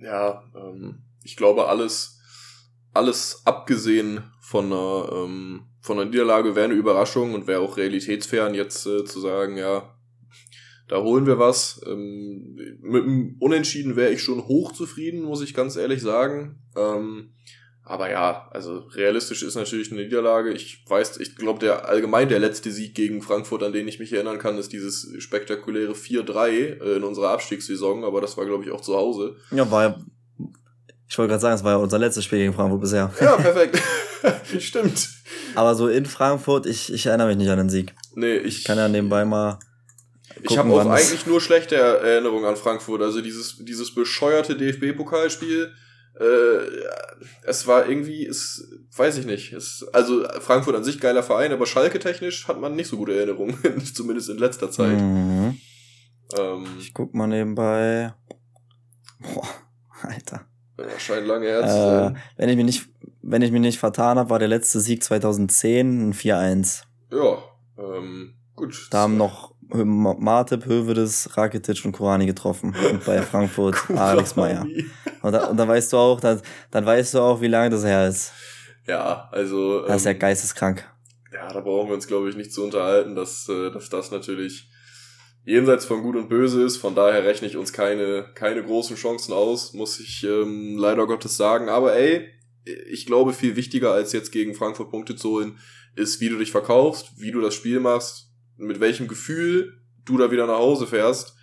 Ja, 0.00 0.42
ähm, 0.56 1.02
ich 1.22 1.36
glaube, 1.36 1.68
alles, 1.68 2.21
alles 2.94 3.42
abgesehen 3.44 4.24
von 4.40 4.66
einer, 4.66 5.10
ähm, 5.12 5.62
von 5.80 5.98
einer 5.98 6.10
Niederlage 6.10 6.54
wäre 6.54 6.66
eine 6.66 6.74
Überraschung 6.74 7.34
und 7.34 7.46
wäre 7.46 7.60
auch 7.60 7.76
realitätsfern, 7.76 8.54
jetzt 8.54 8.86
äh, 8.86 9.04
zu 9.04 9.20
sagen, 9.20 9.56
ja, 9.56 9.94
da 10.88 11.02
holen 11.02 11.26
wir 11.26 11.38
was. 11.38 11.80
Ähm, 11.86 12.54
mit 12.80 13.04
dem 13.04 13.36
Unentschieden 13.38 13.96
wäre 13.96 14.12
ich 14.12 14.22
schon 14.22 14.46
hochzufrieden, 14.46 15.22
muss 15.22 15.42
ich 15.42 15.54
ganz 15.54 15.76
ehrlich 15.76 16.02
sagen. 16.02 16.62
Ähm, 16.76 17.32
aber 17.84 18.10
ja, 18.10 18.48
also 18.52 18.78
realistisch 18.94 19.42
ist 19.42 19.56
natürlich 19.56 19.90
eine 19.90 20.02
Niederlage. 20.02 20.52
Ich 20.52 20.84
weiß, 20.88 21.18
ich 21.18 21.34
glaube, 21.34 21.58
der 21.58 21.88
allgemein 21.88 22.28
der 22.28 22.38
letzte 22.38 22.70
Sieg 22.70 22.94
gegen 22.94 23.22
Frankfurt, 23.22 23.62
an 23.62 23.72
den 23.72 23.88
ich 23.88 23.98
mich 23.98 24.12
erinnern 24.12 24.38
kann, 24.38 24.56
ist 24.56 24.72
dieses 24.72 25.10
spektakuläre 25.18 25.92
4-3 25.92 26.48
äh, 26.48 26.96
in 26.96 27.04
unserer 27.04 27.30
Abstiegssaison, 27.30 28.04
aber 28.04 28.20
das 28.20 28.36
war, 28.36 28.46
glaube 28.46 28.64
ich, 28.64 28.70
auch 28.70 28.80
zu 28.80 28.94
Hause. 28.94 29.36
Ja, 29.50 29.68
war 29.70 29.98
ich 31.12 31.18
wollte 31.18 31.28
gerade 31.28 31.42
sagen, 31.42 31.56
es 31.56 31.62
war 31.62 31.72
ja 31.72 31.76
unser 31.76 31.98
letztes 31.98 32.24
Spiel 32.24 32.38
gegen 32.38 32.54
Frankfurt 32.54 32.80
bisher. 32.80 33.12
Ja, 33.20 33.36
perfekt. 33.36 33.78
Stimmt. 34.58 35.10
Aber 35.54 35.74
so 35.74 35.88
in 35.88 36.06
Frankfurt, 36.06 36.64
ich, 36.64 36.90
ich 36.90 37.04
erinnere 37.04 37.28
mich 37.28 37.36
nicht 37.36 37.50
an 37.50 37.58
den 37.58 37.68
Sieg. 37.68 37.94
Nee, 38.14 38.36
ich. 38.36 38.60
ich 38.60 38.64
kann 38.64 38.78
ja 38.78 38.88
nebenbei 38.88 39.26
mal. 39.26 39.58
Gucken, 40.28 40.44
ich 40.48 40.56
habe 40.56 40.72
auch 40.72 40.86
eigentlich 40.86 41.26
nur 41.26 41.42
schlechte 41.42 41.76
Erinnerungen 41.76 42.46
an 42.46 42.56
Frankfurt. 42.56 43.02
Also 43.02 43.20
dieses, 43.20 43.58
dieses 43.58 43.94
bescheuerte 43.94 44.56
DFB-Pokalspiel, 44.56 45.74
äh, 46.18 46.24
es 47.42 47.66
war 47.66 47.86
irgendwie, 47.86 48.24
es 48.24 48.66
weiß 48.96 49.18
ich 49.18 49.26
nicht. 49.26 49.52
Es, 49.52 49.86
also 49.92 50.26
Frankfurt 50.40 50.76
an 50.76 50.84
sich 50.84 50.98
geiler 50.98 51.22
Verein, 51.22 51.52
aber 51.52 51.66
Schalke 51.66 51.98
technisch 51.98 52.48
hat 52.48 52.58
man 52.58 52.74
nicht 52.74 52.88
so 52.88 52.96
gute 52.96 53.14
Erinnerungen, 53.14 53.84
zumindest 53.94 54.30
in 54.30 54.38
letzter 54.38 54.70
Zeit. 54.70 54.98
Mhm. 54.98 55.58
Ähm, 56.38 56.66
ich 56.80 56.94
guck 56.94 57.12
mal 57.12 57.26
nebenbei. 57.26 58.14
Boah, 59.20 59.46
Alter. 60.00 60.46
Ja, 60.78 60.98
scheint 60.98 61.26
lange 61.26 61.46
her 61.46 61.60
zu 61.60 61.66
äh, 61.66 61.70
sein. 61.70 62.18
Wenn 62.36 62.48
ich 62.48 62.56
mich 62.56 62.64
nicht, 62.64 62.88
wenn 63.22 63.42
ich 63.42 63.52
mich 63.52 63.60
nicht 63.60 63.78
vertan 63.78 64.18
habe, 64.18 64.30
war 64.30 64.38
der 64.38 64.48
letzte 64.48 64.80
Sieg 64.80 65.02
2010 65.02 66.08
ein 66.08 66.12
4-1. 66.12 66.82
Ja, 67.10 67.38
ähm, 67.78 68.34
gut. 68.56 68.88
Da 68.90 69.00
haben 69.00 69.16
noch 69.16 69.52
Martip, 69.74 70.66
Hövedes, 70.66 71.36
Rakitic 71.36 71.84
und 71.84 71.92
Kurani 71.92 72.26
getroffen. 72.26 72.74
Und 72.90 73.04
bei 73.04 73.22
Frankfurt 73.22 73.76
Alex 73.90 74.36
Meyer. 74.36 74.66
Und, 75.22 75.32
da, 75.32 75.46
und 75.46 75.56
dann 75.56 75.68
weißt 75.68 75.92
du 75.92 75.96
auch, 75.96 76.20
dann, 76.20 76.40
dann 76.70 76.84
weißt 76.84 77.14
du 77.14 77.20
auch, 77.20 77.40
wie 77.40 77.48
lange 77.48 77.70
das 77.70 77.84
her 77.84 78.08
ist. 78.08 78.32
Ja, 78.86 79.28
also. 79.30 79.86
Das 79.86 79.98
ist 79.98 80.04
ja 80.04 80.10
ähm, 80.12 80.18
geisteskrank. 80.18 80.88
Ja, 81.32 81.48
da 81.52 81.60
brauchen 81.60 81.88
wir 81.88 81.94
uns, 81.94 82.06
glaube 82.06 82.28
ich, 82.28 82.36
nicht 82.36 82.52
zu 82.52 82.64
unterhalten, 82.64 83.14
dass, 83.14 83.48
äh, 83.48 83.70
dass 83.70 83.88
das 83.88 84.10
natürlich 84.10 84.68
jenseits 85.44 85.84
von 85.84 86.02
Gut 86.02 86.16
und 86.16 86.28
Böse 86.28 86.62
ist. 86.62 86.76
Von 86.76 86.94
daher 86.94 87.24
rechne 87.24 87.48
ich 87.48 87.56
uns 87.56 87.72
keine, 87.72 88.26
keine 88.34 88.62
großen 88.62 88.96
Chancen 88.96 89.32
aus, 89.32 89.72
muss 89.72 90.00
ich 90.00 90.24
ähm, 90.24 90.76
leider 90.76 91.06
Gottes 91.06 91.36
sagen. 91.36 91.68
Aber 91.68 91.94
ey, 91.94 92.28
ich 92.90 93.06
glaube, 93.06 93.32
viel 93.32 93.56
wichtiger 93.56 93.92
als 93.92 94.12
jetzt 94.12 94.30
gegen 94.30 94.54
Frankfurt 94.54 94.90
Punkte 94.90 95.16
zu 95.16 95.30
holen, 95.30 95.58
ist, 95.96 96.20
wie 96.20 96.28
du 96.28 96.38
dich 96.38 96.50
verkaufst, 96.50 97.12
wie 97.18 97.32
du 97.32 97.40
das 97.40 97.54
Spiel 97.54 97.80
machst, 97.80 98.30
mit 98.56 98.80
welchem 98.80 99.08
Gefühl 99.08 99.80
du 100.04 100.16
da 100.16 100.30
wieder 100.30 100.46
nach 100.46 100.58
Hause 100.58 100.86
fährst. 100.86 101.36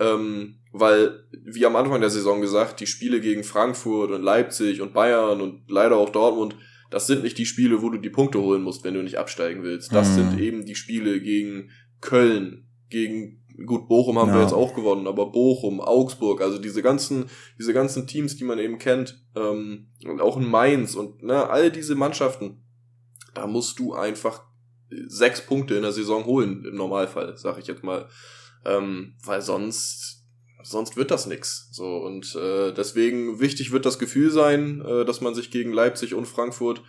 Ähm, 0.00 0.56
weil, 0.72 1.24
wie 1.30 1.64
am 1.66 1.76
Anfang 1.76 2.00
der 2.00 2.10
Saison 2.10 2.40
gesagt, 2.40 2.80
die 2.80 2.88
Spiele 2.88 3.20
gegen 3.20 3.44
Frankfurt 3.44 4.10
und 4.10 4.22
Leipzig 4.22 4.80
und 4.80 4.92
Bayern 4.92 5.40
und 5.40 5.70
leider 5.70 5.96
auch 5.96 6.10
Dortmund, 6.10 6.56
das 6.90 7.06
sind 7.06 7.22
nicht 7.22 7.38
die 7.38 7.46
Spiele, 7.46 7.80
wo 7.80 7.90
du 7.90 7.98
die 7.98 8.10
Punkte 8.10 8.40
holen 8.40 8.62
musst, 8.62 8.82
wenn 8.82 8.94
du 8.94 9.02
nicht 9.02 9.18
absteigen 9.18 9.62
willst. 9.62 9.92
Das 9.92 10.10
mhm. 10.10 10.14
sind 10.14 10.40
eben 10.40 10.66
die 10.66 10.74
Spiele 10.74 11.20
gegen 11.20 11.70
Köln, 12.00 12.66
gegen 12.90 13.43
gut, 13.66 13.88
Bochum 13.88 14.18
haben 14.18 14.28
ja. 14.28 14.34
wir 14.34 14.42
jetzt 14.42 14.52
auch 14.52 14.74
gewonnen, 14.74 15.06
aber 15.06 15.26
Bochum, 15.26 15.80
Augsburg, 15.80 16.40
also 16.40 16.58
diese 16.58 16.82
ganzen, 16.82 17.26
diese 17.58 17.72
ganzen 17.72 18.06
Teams, 18.06 18.36
die 18.36 18.44
man 18.44 18.58
eben 18.58 18.78
kennt, 18.78 19.24
ähm, 19.36 19.88
und 20.04 20.20
auch 20.20 20.36
in 20.36 20.48
Mainz 20.48 20.94
und 20.94 21.22
ne, 21.22 21.48
all 21.48 21.70
diese 21.70 21.94
Mannschaften, 21.94 22.62
da 23.34 23.46
musst 23.46 23.78
du 23.78 23.94
einfach 23.94 24.42
sechs 25.06 25.44
Punkte 25.44 25.74
in 25.74 25.82
der 25.82 25.92
Saison 25.92 26.24
holen, 26.24 26.64
im 26.64 26.76
Normalfall, 26.76 27.36
sag 27.36 27.58
ich 27.58 27.66
jetzt 27.66 27.82
mal. 27.82 28.08
Ähm, 28.64 29.14
weil 29.24 29.42
sonst, 29.42 30.24
sonst 30.62 30.96
wird 30.96 31.10
das 31.10 31.26
nix. 31.26 31.68
So, 31.72 31.98
und 31.98 32.34
äh, 32.34 32.72
deswegen 32.72 33.40
wichtig 33.40 33.72
wird 33.72 33.86
das 33.86 33.98
Gefühl 33.98 34.30
sein, 34.30 34.80
äh, 34.82 35.04
dass 35.04 35.20
man 35.20 35.34
sich 35.34 35.50
gegen 35.50 35.72
Leipzig 35.72 36.14
und 36.14 36.26
Frankfurt 36.26 36.82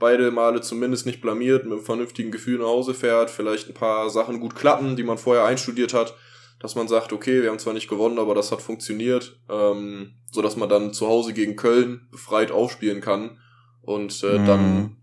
beide 0.00 0.32
Male 0.32 0.60
zumindest 0.60 1.06
nicht 1.06 1.20
blamiert, 1.20 1.64
mit 1.64 1.74
einem 1.74 1.84
vernünftigen 1.84 2.32
Gefühl 2.32 2.58
nach 2.58 2.66
Hause 2.66 2.94
fährt, 2.94 3.30
vielleicht 3.30 3.68
ein 3.68 3.74
paar 3.74 4.10
Sachen 4.10 4.40
gut 4.40 4.56
klappen, 4.56 4.96
die 4.96 5.04
man 5.04 5.18
vorher 5.18 5.44
einstudiert 5.44 5.94
hat, 5.94 6.16
dass 6.58 6.74
man 6.74 6.88
sagt, 6.88 7.12
okay, 7.12 7.42
wir 7.42 7.50
haben 7.50 7.60
zwar 7.60 7.74
nicht 7.74 7.88
gewonnen, 7.88 8.18
aber 8.18 8.34
das 8.34 8.50
hat 8.50 8.60
funktioniert, 8.60 9.38
ähm, 9.48 10.14
so 10.32 10.42
dass 10.42 10.56
man 10.56 10.68
dann 10.68 10.92
zu 10.92 11.06
Hause 11.06 11.32
gegen 11.32 11.54
Köln 11.54 12.08
befreit 12.10 12.50
aufspielen 12.50 13.00
kann 13.00 13.38
und 13.82 14.24
äh, 14.24 14.38
mhm. 14.38 14.46
dann 14.46 14.96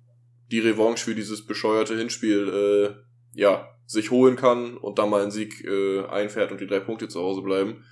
die 0.52 0.60
Revanche 0.60 1.06
für 1.06 1.16
dieses 1.16 1.46
bescheuerte 1.46 1.98
Hinspiel 1.98 2.96
äh, 3.34 3.40
ja 3.40 3.70
sich 3.86 4.12
holen 4.12 4.36
kann 4.36 4.76
und 4.78 5.00
dann 5.00 5.10
mal 5.10 5.22
einen 5.22 5.32
Sieg 5.32 5.64
äh, 5.64 6.06
einfährt 6.08 6.52
und 6.52 6.60
die 6.60 6.68
drei 6.68 6.82
Punkte 6.82 7.08
zu 7.08 7.22
Hause 7.22 7.42
bleiben. 7.42 7.86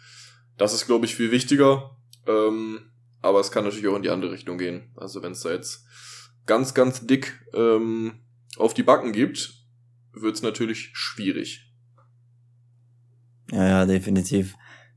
Das 0.58 0.74
ist, 0.74 0.88
glaube 0.88 1.06
ich, 1.06 1.16
viel 1.16 1.32
wichtiger. 1.32 1.96
Ähm, 2.28 2.92
aber 3.22 3.40
es 3.40 3.52
kann 3.52 3.64
natürlich 3.64 3.88
auch 3.88 3.96
in 3.96 4.04
die 4.04 4.10
andere 4.10 4.32
Richtung 4.32 4.58
gehen. 4.58 4.92
Also 4.96 5.24
wenn 5.24 5.32
es 5.32 5.42
da 5.42 5.52
jetzt 5.52 5.86
ganz, 6.46 6.74
ganz 6.74 7.06
dick 7.06 7.40
ähm, 7.54 8.20
auf 8.58 8.74
die 8.74 8.84
Backen 8.84 9.12
gibt, 9.12 9.54
wird 10.14 10.36
es 10.36 10.42
natürlich 10.42 10.92
schwierig. 10.94 11.72
Ja, 13.52 13.68
ja, 13.68 13.86
definitiv. 13.86 14.56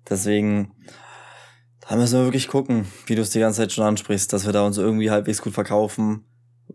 Deswegen, 0.08 0.72
da 1.80 1.96
müssen 1.96 2.18
wir 2.18 2.24
wirklich 2.24 2.48
gucken, 2.48 2.86
wie 3.06 3.14
du 3.14 3.22
es 3.22 3.30
die 3.30 3.40
ganze 3.40 3.58
Zeit 3.60 3.72
schon 3.72 3.84
ansprichst, 3.84 4.32
dass 4.32 4.46
wir 4.46 4.52
da 4.52 4.64
uns 4.64 4.78
irgendwie 4.78 5.10
halbwegs 5.10 5.42
gut 5.42 5.52
verkaufen. 5.52 6.24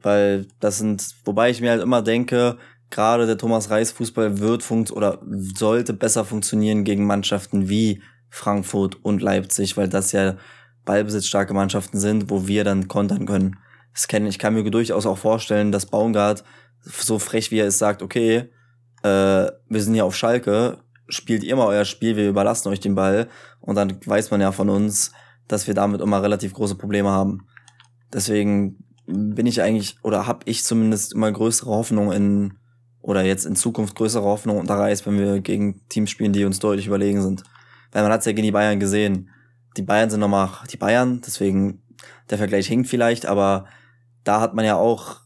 Weil 0.01 0.47
das 0.59 0.79
sind, 0.79 1.15
wobei 1.23 1.49
ich 1.49 1.61
mir 1.61 1.71
halt 1.71 1.81
immer 1.81 2.01
denke, 2.01 2.57
gerade 2.89 3.25
der 3.25 3.37
Thomas 3.37 3.69
Reis 3.69 3.91
Fußball 3.91 4.39
wird 4.39 4.63
funkt 4.63 4.91
oder 4.91 5.21
sollte 5.55 5.93
besser 5.93 6.25
funktionieren 6.25 6.83
gegen 6.83 7.05
Mannschaften 7.05 7.69
wie 7.69 8.01
Frankfurt 8.29 9.03
und 9.03 9.21
Leipzig, 9.21 9.77
weil 9.77 9.87
das 9.87 10.11
ja 10.11 10.37
ballbesitzstarke 10.85 11.53
Mannschaften 11.53 11.99
sind, 11.99 12.29
wo 12.29 12.47
wir 12.47 12.63
dann 12.63 12.87
kontern 12.87 13.25
können 13.25 13.57
das 13.93 14.07
ich 14.09 14.39
kann 14.39 14.53
mir 14.53 14.69
durchaus 14.69 15.05
auch 15.05 15.17
vorstellen, 15.17 15.71
dass 15.71 15.85
Baumgart 15.85 16.43
so 16.81 17.19
frech 17.19 17.51
wie 17.51 17.59
er 17.59 17.67
ist 17.67 17.77
sagt, 17.77 18.01
okay, 18.01 18.49
äh, 19.03 19.51
wir 19.69 19.81
sind 19.81 19.93
hier 19.93 20.05
auf 20.05 20.15
Schalke, 20.15 20.79
spielt 21.07 21.43
ihr 21.43 21.55
mal 21.55 21.67
euer 21.67 21.85
Spiel, 21.85 22.15
wir 22.15 22.29
überlassen 22.29 22.69
euch 22.69 22.79
den 22.79 22.95
Ball 22.95 23.29
und 23.61 23.75
dann 23.75 23.99
weiß 24.05 24.31
man 24.31 24.41
ja 24.41 24.51
von 24.51 24.69
uns, 24.69 25.11
dass 25.47 25.67
wir 25.67 25.73
damit 25.73 26.01
immer 26.01 26.21
relativ 26.23 26.53
große 26.53 26.75
Probleme 26.75 27.09
haben. 27.09 27.47
Deswegen 28.11 28.83
bin 29.05 29.45
ich 29.45 29.61
eigentlich 29.61 29.97
oder 30.03 30.27
habe 30.27 30.41
ich 30.45 30.63
zumindest 30.63 31.13
immer 31.13 31.31
größere 31.31 31.69
Hoffnung 31.69 32.11
in 32.11 32.53
oder 33.01 33.23
jetzt 33.23 33.45
in 33.45 33.55
Zukunft 33.55 33.95
größere 33.95 34.23
Hoffnung 34.23 34.57
unter 34.57 34.75
Reis, 34.75 35.05
wenn 35.05 35.19
wir 35.19 35.41
gegen 35.41 35.81
Teams 35.89 36.09
spielen, 36.09 36.31
die 36.31 36.45
uns 36.45 36.59
deutlich 36.59 36.87
überlegen 36.87 37.21
sind. 37.21 37.43
Weil 37.91 38.03
man 38.03 38.11
hat's 38.11 38.25
ja 38.25 38.31
gegen 38.31 38.45
die 38.45 38.51
Bayern 38.51 38.79
gesehen. 38.79 39.29
Die 39.75 39.81
Bayern 39.81 40.09
sind 40.09 40.21
nochmal 40.21 40.49
die 40.71 40.77
Bayern, 40.77 41.21
deswegen 41.25 41.83
der 42.29 42.37
Vergleich 42.37 42.67
hinkt 42.67 42.87
vielleicht, 42.87 43.25
aber 43.25 43.65
da 44.23 44.41
hat 44.41 44.53
man 44.53 44.65
ja 44.65 44.75
auch 44.75 45.17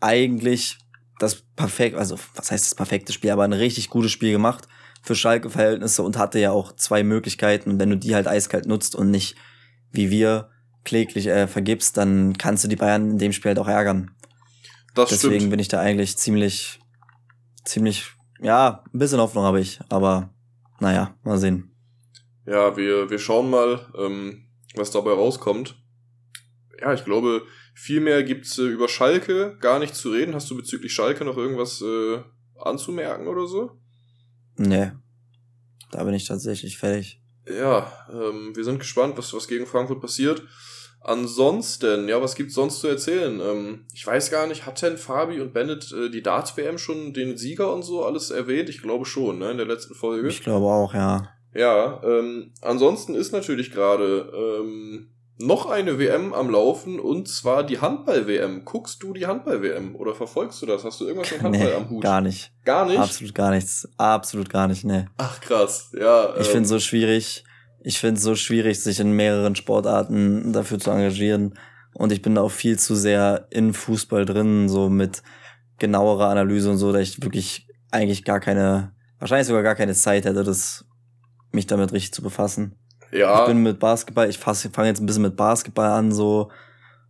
eigentlich 0.00 0.78
das 1.18 1.42
perfekt, 1.56 1.96
also 1.96 2.18
was 2.34 2.50
heißt 2.50 2.64
das 2.64 2.74
perfekte 2.74 3.12
Spiel, 3.12 3.30
aber 3.30 3.44
ein 3.44 3.52
richtig 3.52 3.90
gutes 3.90 4.10
Spiel 4.10 4.32
gemacht 4.32 4.66
für 5.02 5.14
Schalke-Verhältnisse 5.14 6.02
und 6.02 6.18
hatte 6.18 6.38
ja 6.38 6.50
auch 6.50 6.72
zwei 6.76 7.02
Möglichkeiten. 7.02 7.70
Und 7.70 7.78
wenn 7.78 7.90
du 7.90 7.96
die 7.96 8.14
halt 8.14 8.26
eiskalt 8.26 8.66
nutzt 8.66 8.94
und 8.94 9.10
nicht 9.10 9.36
wie 9.92 10.10
wir 10.10 10.50
kläglich 10.84 11.26
äh, 11.26 11.46
vergibst, 11.46 11.96
dann 11.96 12.38
kannst 12.38 12.64
du 12.64 12.68
die 12.68 12.76
Bayern 12.76 13.10
in 13.10 13.18
dem 13.18 13.32
Spiel 13.32 13.50
halt 13.50 13.58
auch 13.58 13.68
ärgern. 13.68 14.12
Das 14.94 15.10
Deswegen 15.10 15.36
stimmt. 15.36 15.50
bin 15.50 15.60
ich 15.60 15.68
da 15.68 15.80
eigentlich 15.80 16.16
ziemlich, 16.16 16.80
ziemlich, 17.64 18.06
ja, 18.40 18.82
ein 18.92 18.98
bisschen 18.98 19.20
Hoffnung 19.20 19.44
habe 19.44 19.60
ich, 19.60 19.80
aber 19.88 20.30
naja, 20.80 21.14
mal 21.22 21.38
sehen. 21.38 21.70
Ja, 22.46 22.76
wir, 22.76 23.10
wir 23.10 23.18
schauen 23.18 23.50
mal, 23.50 23.86
ähm, 23.98 24.46
was 24.74 24.90
dabei 24.90 25.12
rauskommt. 25.12 25.76
Ja, 26.80 26.94
ich 26.94 27.04
glaube, 27.04 27.42
viel 27.80 28.00
mehr 28.00 28.22
gibt's 28.22 28.58
äh, 28.58 28.64
über 28.64 28.88
Schalke 28.88 29.56
gar 29.58 29.78
nicht 29.78 29.94
zu 29.94 30.10
reden. 30.10 30.34
Hast 30.34 30.50
du 30.50 30.56
bezüglich 30.56 30.92
Schalke 30.92 31.24
noch 31.24 31.38
irgendwas 31.38 31.80
äh, 31.80 32.20
anzumerken 32.58 33.26
oder 33.26 33.46
so? 33.46 33.70
Nee. 34.56 34.92
Da 35.90 36.04
bin 36.04 36.12
ich 36.12 36.26
tatsächlich 36.26 36.76
fertig. 36.76 37.22
Ja, 37.48 37.90
ähm, 38.12 38.54
wir 38.54 38.64
sind 38.64 38.80
gespannt, 38.80 39.16
was, 39.16 39.32
was 39.32 39.48
gegen 39.48 39.66
Frankfurt 39.66 40.02
passiert. 40.02 40.42
Ansonsten, 41.00 42.06
ja, 42.06 42.20
was 42.20 42.34
gibt's 42.34 42.54
sonst 42.54 42.80
zu 42.80 42.86
erzählen? 42.86 43.40
Ähm, 43.40 43.86
ich 43.94 44.06
weiß 44.06 44.30
gar 44.30 44.46
nicht, 44.46 44.66
hat 44.66 44.82
denn 44.82 44.98
Fabi 44.98 45.40
und 45.40 45.54
Bennett 45.54 45.90
äh, 45.90 46.10
die 46.10 46.22
Darts-WM 46.22 46.76
schon 46.76 47.14
den 47.14 47.38
Sieger 47.38 47.72
und 47.72 47.82
so 47.82 48.04
alles 48.04 48.30
erwähnt? 48.30 48.68
Ich 48.68 48.82
glaube 48.82 49.06
schon, 49.06 49.38
ne, 49.38 49.52
in 49.52 49.56
der 49.56 49.66
letzten 49.66 49.94
Folge. 49.94 50.28
Ich 50.28 50.42
glaube 50.42 50.66
auch, 50.66 50.92
ja. 50.92 51.32
Ja, 51.54 52.02
ähm, 52.04 52.52
ansonsten 52.60 53.14
ist 53.14 53.32
natürlich 53.32 53.70
gerade 53.70 54.30
ähm, 54.36 55.08
noch 55.40 55.66
eine 55.66 55.98
WM 55.98 56.32
am 56.32 56.50
Laufen 56.50 57.00
und 57.00 57.28
zwar 57.28 57.64
die 57.64 57.80
Handball-WM. 57.80 58.64
Guckst 58.64 59.02
du 59.02 59.12
die 59.12 59.26
Handball-WM 59.26 59.96
oder 59.96 60.14
verfolgst 60.14 60.60
du 60.62 60.66
das? 60.66 60.84
Hast 60.84 61.00
du 61.00 61.06
irgendwas 61.06 61.30
mit 61.30 61.42
Handball 61.42 61.64
nee, 61.64 61.72
am 61.72 61.90
Hut? 61.90 62.02
Gar 62.02 62.20
nicht. 62.20 62.52
Gar 62.64 62.86
nicht? 62.86 62.98
Absolut 62.98 63.34
gar 63.34 63.50
nichts. 63.50 63.88
Absolut 63.96 64.50
gar 64.50 64.68
nicht, 64.68 64.84
ne. 64.84 65.06
Ach 65.16 65.40
krass, 65.40 65.92
ja. 65.98 66.34
Ich 66.38 66.46
ähm, 66.46 66.52
finde 66.52 66.68
so 66.68 66.78
schwierig. 66.78 67.44
Ich 67.82 67.98
finde 67.98 68.20
so 68.20 68.34
schwierig, 68.34 68.82
sich 68.82 69.00
in 69.00 69.12
mehreren 69.12 69.56
Sportarten 69.56 70.52
dafür 70.52 70.78
zu 70.78 70.90
engagieren. 70.90 71.58
Und 71.94 72.12
ich 72.12 72.20
bin 72.22 72.36
auch 72.36 72.50
viel 72.50 72.78
zu 72.78 72.94
sehr 72.94 73.46
in 73.50 73.72
Fußball 73.72 74.26
drin, 74.26 74.68
so 74.68 74.90
mit 74.90 75.22
genauerer 75.78 76.28
Analyse 76.28 76.70
und 76.70 76.76
so, 76.76 76.92
dass 76.92 77.02
ich 77.02 77.22
wirklich 77.22 77.66
eigentlich 77.90 78.24
gar 78.24 78.38
keine, 78.38 78.92
wahrscheinlich 79.18 79.46
sogar 79.46 79.62
gar 79.62 79.74
keine 79.74 79.94
Zeit 79.94 80.26
hätte, 80.26 80.44
das, 80.44 80.84
mich 81.52 81.66
damit 81.66 81.92
richtig 81.92 82.12
zu 82.12 82.22
befassen. 82.22 82.76
Ja. 83.12 83.40
Ich 83.40 83.46
bin 83.46 83.62
mit 83.62 83.78
Basketball, 83.78 84.28
ich 84.28 84.38
fange 84.38 84.88
jetzt 84.88 85.00
ein 85.00 85.06
bisschen 85.06 85.22
mit 85.22 85.36
Basketball 85.36 85.90
an 85.90 86.12
so 86.12 86.50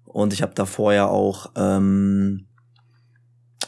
und 0.05 0.33
ich 0.33 0.43
habe 0.43 0.55
davor 0.55 0.93
ja 0.93 1.07
auch 1.07 1.51
ähm, 1.57 2.47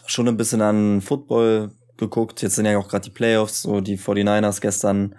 schon 0.06 0.28
ein 0.28 0.36
bisschen 0.36 0.62
an 0.62 1.00
Football 1.00 1.72
geguckt. 1.96 2.42
Jetzt 2.42 2.56
sind 2.56 2.66
ja 2.66 2.78
auch 2.78 2.88
gerade 2.88 3.04
die 3.04 3.10
Playoffs, 3.10 3.62
so 3.62 3.80
die 3.80 3.98
49ers 3.98 4.60
gestern 4.60 5.14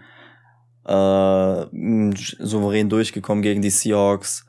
äh, 0.86 1.66
souverän 2.40 2.90
durchgekommen 2.90 3.42
gegen 3.42 3.62
die 3.62 3.70
Seahawks. 3.70 4.46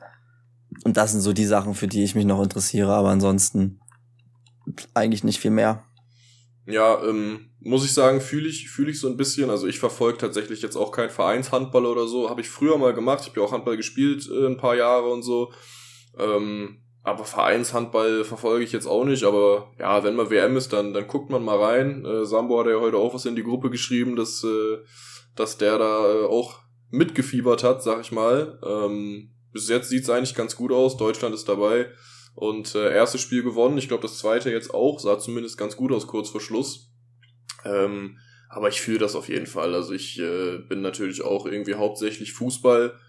Und 0.83 0.97
das 0.97 1.11
sind 1.11 1.21
so 1.21 1.33
die 1.33 1.45
Sachen, 1.45 1.73
für 1.73 1.87
die 1.87 2.03
ich 2.03 2.15
mich 2.15 2.25
noch 2.25 2.41
interessiere, 2.41 2.93
aber 2.93 3.09
ansonsten 3.09 3.79
eigentlich 4.93 5.23
nicht 5.23 5.39
viel 5.39 5.51
mehr. 5.51 5.83
Ja, 6.67 7.03
ähm, 7.03 7.51
muss 7.59 7.85
ich 7.85 7.93
sagen, 7.93 8.21
fühle 8.21 8.47
ich, 8.47 8.69
fühle 8.69 8.91
ich 8.91 8.99
so 8.99 9.07
ein 9.07 9.17
bisschen. 9.17 9.49
Also 9.49 9.67
ich 9.67 9.79
verfolge 9.79 10.17
tatsächlich 10.17 10.61
jetzt 10.61 10.75
auch 10.75 10.91
kein 10.91 11.09
Vereinshandball 11.09 11.85
oder 11.85 12.07
so. 12.07 12.29
Habe 12.29 12.41
ich 12.41 12.49
früher 12.49 12.77
mal 12.77 12.93
gemacht. 12.93 13.19
Ich 13.21 13.29
habe 13.29 13.39
ja 13.39 13.45
auch 13.45 13.51
Handball 13.51 13.77
gespielt 13.77 14.27
äh, 14.31 14.47
ein 14.47 14.57
paar 14.57 14.75
Jahre 14.75 15.09
und 15.09 15.23
so. 15.23 15.51
Ähm, 16.17 16.81
aber 17.05 17.23
Vereinshandball 17.23 18.23
verfolge 18.23 18.63
ich 18.63 18.71
jetzt 18.71 18.87
auch 18.87 19.05
nicht, 19.05 19.25
aber 19.25 19.71
ja, 19.77 20.03
wenn 20.03 20.15
mal 20.15 20.31
WM 20.31 20.57
ist, 20.57 20.73
dann, 20.73 20.91
dann 20.91 21.07
guckt 21.07 21.29
man 21.29 21.45
mal 21.45 21.61
rein. 21.63 22.03
Äh, 22.03 22.25
Sambo 22.25 22.59
hat 22.59 22.65
ja 22.65 22.79
heute 22.79 22.97
auch 22.97 23.13
was 23.13 23.25
in 23.25 23.35
die 23.35 23.43
Gruppe 23.43 23.69
geschrieben, 23.69 24.15
dass, 24.15 24.43
äh, 24.43 24.77
dass 25.35 25.59
der 25.59 25.77
da 25.77 26.13
äh, 26.13 26.25
auch 26.25 26.61
mitgefiebert 26.89 27.63
hat, 27.63 27.83
sag 27.83 28.01
ich 28.01 28.11
mal. 28.11 28.59
Ähm, 28.65 29.35
bis 29.51 29.69
jetzt 29.69 29.89
sieht's 29.89 30.09
eigentlich 30.09 30.33
ganz 30.33 30.55
gut 30.55 30.71
aus. 30.71 30.97
Deutschland 30.97 31.35
ist 31.35 31.47
dabei. 31.47 31.91
Und 32.35 32.75
äh, 32.75 32.93
erstes 32.93 33.21
Spiel 33.21 33.43
gewonnen. 33.43 33.77
Ich 33.77 33.87
glaube, 33.87 34.03
das 34.03 34.19
zweite 34.19 34.51
jetzt 34.51 34.73
auch. 34.73 34.99
Sah 34.99 35.17
zumindest 35.17 35.57
ganz 35.57 35.77
gut 35.77 35.91
aus, 35.91 36.05
kurz 36.05 36.29
vor 36.29 36.41
Schluss. 36.41 36.91
Ähm, 37.63 38.19
aber 38.49 38.69
ich 38.69 38.81
fühle 38.81 38.99
das 38.99 39.15
auf 39.15 39.29
jeden 39.29 39.47
Fall. 39.47 39.73
Also 39.73 39.93
ich 39.93 40.19
äh, 40.19 40.59
bin 40.59 40.81
natürlich 40.81 41.23
auch 41.23 41.45
irgendwie 41.45 41.75
hauptsächlich 41.75 42.33
Fußball 42.33 42.99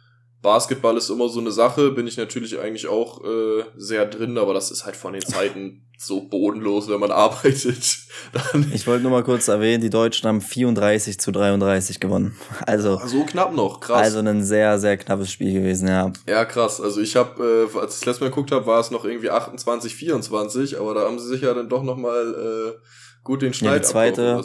Basketball 0.42 0.96
ist 0.96 1.10
immer 1.10 1.28
so 1.28 1.40
eine 1.40 1.50
Sache, 1.50 1.90
bin 1.90 2.06
ich 2.06 2.16
natürlich 2.16 2.58
eigentlich 2.58 2.86
auch 2.86 3.24
äh, 3.24 3.64
sehr 3.76 4.06
drin, 4.06 4.38
aber 4.38 4.54
das 4.54 4.70
ist 4.70 4.84
halt 4.84 4.94
von 4.94 5.12
den 5.12 5.22
Zeiten 5.22 5.82
so 5.98 6.28
bodenlos, 6.28 6.88
wenn 6.88 7.00
man 7.00 7.10
arbeitet. 7.12 7.98
Dann 8.32 8.70
ich 8.72 8.86
wollte 8.86 9.02
nur 9.02 9.12
mal 9.12 9.24
kurz 9.24 9.48
erwähnen, 9.48 9.80
die 9.80 9.90
Deutschen 9.90 10.28
haben 10.28 10.40
34 10.40 11.18
zu 11.18 11.32
33 11.32 12.00
gewonnen. 12.00 12.36
Also 12.66 13.00
so 13.06 13.24
knapp 13.24 13.54
noch, 13.54 13.80
krass. 13.80 14.02
Also 14.02 14.18
ein 14.20 14.44
sehr, 14.44 14.78
sehr 14.78 14.96
knappes 14.96 15.32
Spiel 15.32 15.52
gewesen, 15.52 15.88
ja. 15.88 16.12
Ja, 16.28 16.44
krass. 16.44 16.80
Also 16.80 17.00
ich 17.00 17.16
habe, 17.16 17.68
äh, 17.74 17.78
als 17.78 17.94
ich 17.94 18.00
das 18.00 18.06
letzte 18.06 18.24
Mal 18.24 18.30
geguckt 18.30 18.52
habe, 18.52 18.66
war 18.66 18.80
es 18.80 18.90
noch 18.90 19.04
irgendwie 19.04 19.30
28, 19.30 19.94
24, 19.94 20.78
aber 20.78 20.94
da 20.94 21.00
haben 21.02 21.18
sie 21.18 21.28
sich 21.28 21.40
ja 21.40 21.54
dann 21.54 21.68
doch 21.68 21.82
nochmal 21.82 22.34
äh, 22.34 22.86
gut 23.24 23.42
den 23.42 23.54
Schneid 23.54 23.72
ja, 23.72 23.78
die 23.78 23.84
zweite, 23.84 24.42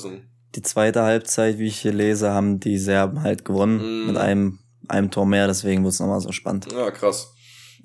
Die 0.55 0.61
zweite 0.61 1.03
Halbzeit, 1.03 1.59
wie 1.59 1.67
ich 1.67 1.79
hier 1.79 1.93
lese, 1.93 2.31
haben 2.31 2.59
die 2.59 2.77
Serben 2.77 3.21
halt 3.21 3.45
gewonnen 3.45 4.05
mm. 4.05 4.07
mit 4.07 4.17
einem 4.17 4.60
einem 4.87 5.11
Tor 5.11 5.25
mehr, 5.25 5.47
deswegen 5.47 5.83
wurde 5.83 5.89
es 5.89 5.99
nochmal 5.99 6.21
so 6.21 6.31
spannend. 6.31 6.67
Ja, 6.71 6.91
krass. 6.91 7.33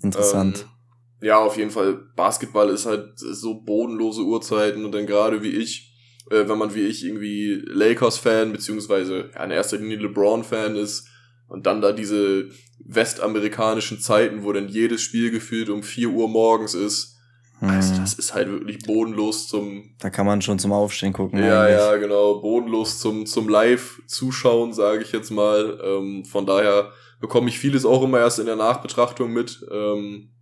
Interessant. 0.02 0.59
Ähm, 0.59 1.26
ja, 1.26 1.38
auf 1.38 1.56
jeden 1.56 1.70
Fall. 1.70 1.94
Basketball 2.14 2.70
ist 2.70 2.87
halt 2.87 3.12
so 3.16 3.62
bodenlose 3.62 4.22
Uhrzeiten 4.22 4.85
und 4.85 4.92
dann 4.92 5.06
gerade 5.06 5.42
wie 5.42 5.50
ich, 5.50 5.94
äh, 6.30 6.48
wenn 6.48 6.59
man 6.59 6.74
wie 6.74 6.87
ich 6.87 7.04
irgendwie 7.04 7.62
Lakers-Fan, 7.66 8.52
beziehungsweise 8.52 9.30
ja, 9.35 9.44
in 9.44 9.50
erster 9.50 9.78
Linie 9.78 9.98
LeBron-Fan 9.98 10.76
ist 10.76 11.09
und 11.48 11.66
dann 11.66 11.80
da 11.80 11.92
diese 11.92 12.50
westamerikanischen 12.85 13.98
Zeiten, 13.98 14.44
wo 14.44 14.52
dann 14.52 14.68
jedes 14.68 15.00
Spiel 15.02 15.30
gefühlt 15.30 15.70
um 15.70 15.82
vier 15.82 16.11
Uhr 16.11 16.28
morgens 16.28 16.74
ist, 16.74 17.15
also 17.61 17.95
hm. 17.95 18.01
das 18.01 18.14
ist 18.14 18.35
halt 18.35 18.49
wirklich 18.49 18.79
bodenlos 18.81 19.49
zum. 19.49 19.95
Da 19.99 20.11
kann 20.11 20.27
man 20.27 20.42
schon 20.42 20.59
zum 20.59 20.73
Aufstehen 20.73 21.12
gucken. 21.12 21.38
Ja, 21.38 21.62
eigentlich. 21.62 21.79
ja, 21.79 21.97
genau. 21.97 22.40
Bodenlos 22.40 22.99
zum, 22.99 23.25
zum 23.25 23.49
Live-Zuschauen, 23.49 24.75
sage 24.75 25.03
ich 25.03 25.12
jetzt 25.12 25.31
mal. 25.31 25.81
Ähm, 25.83 26.25
von 26.27 26.45
daher 26.45 26.92
bekomme 27.21 27.49
ich 27.49 27.59
vieles 27.59 27.87
auch 27.87 28.03
immer 28.03 28.19
erst 28.19 28.38
in 28.38 28.47
der 28.47 28.57
Nachbetrachtung 28.57 29.33
mit. 29.33 29.66
Ähm, 29.71 30.33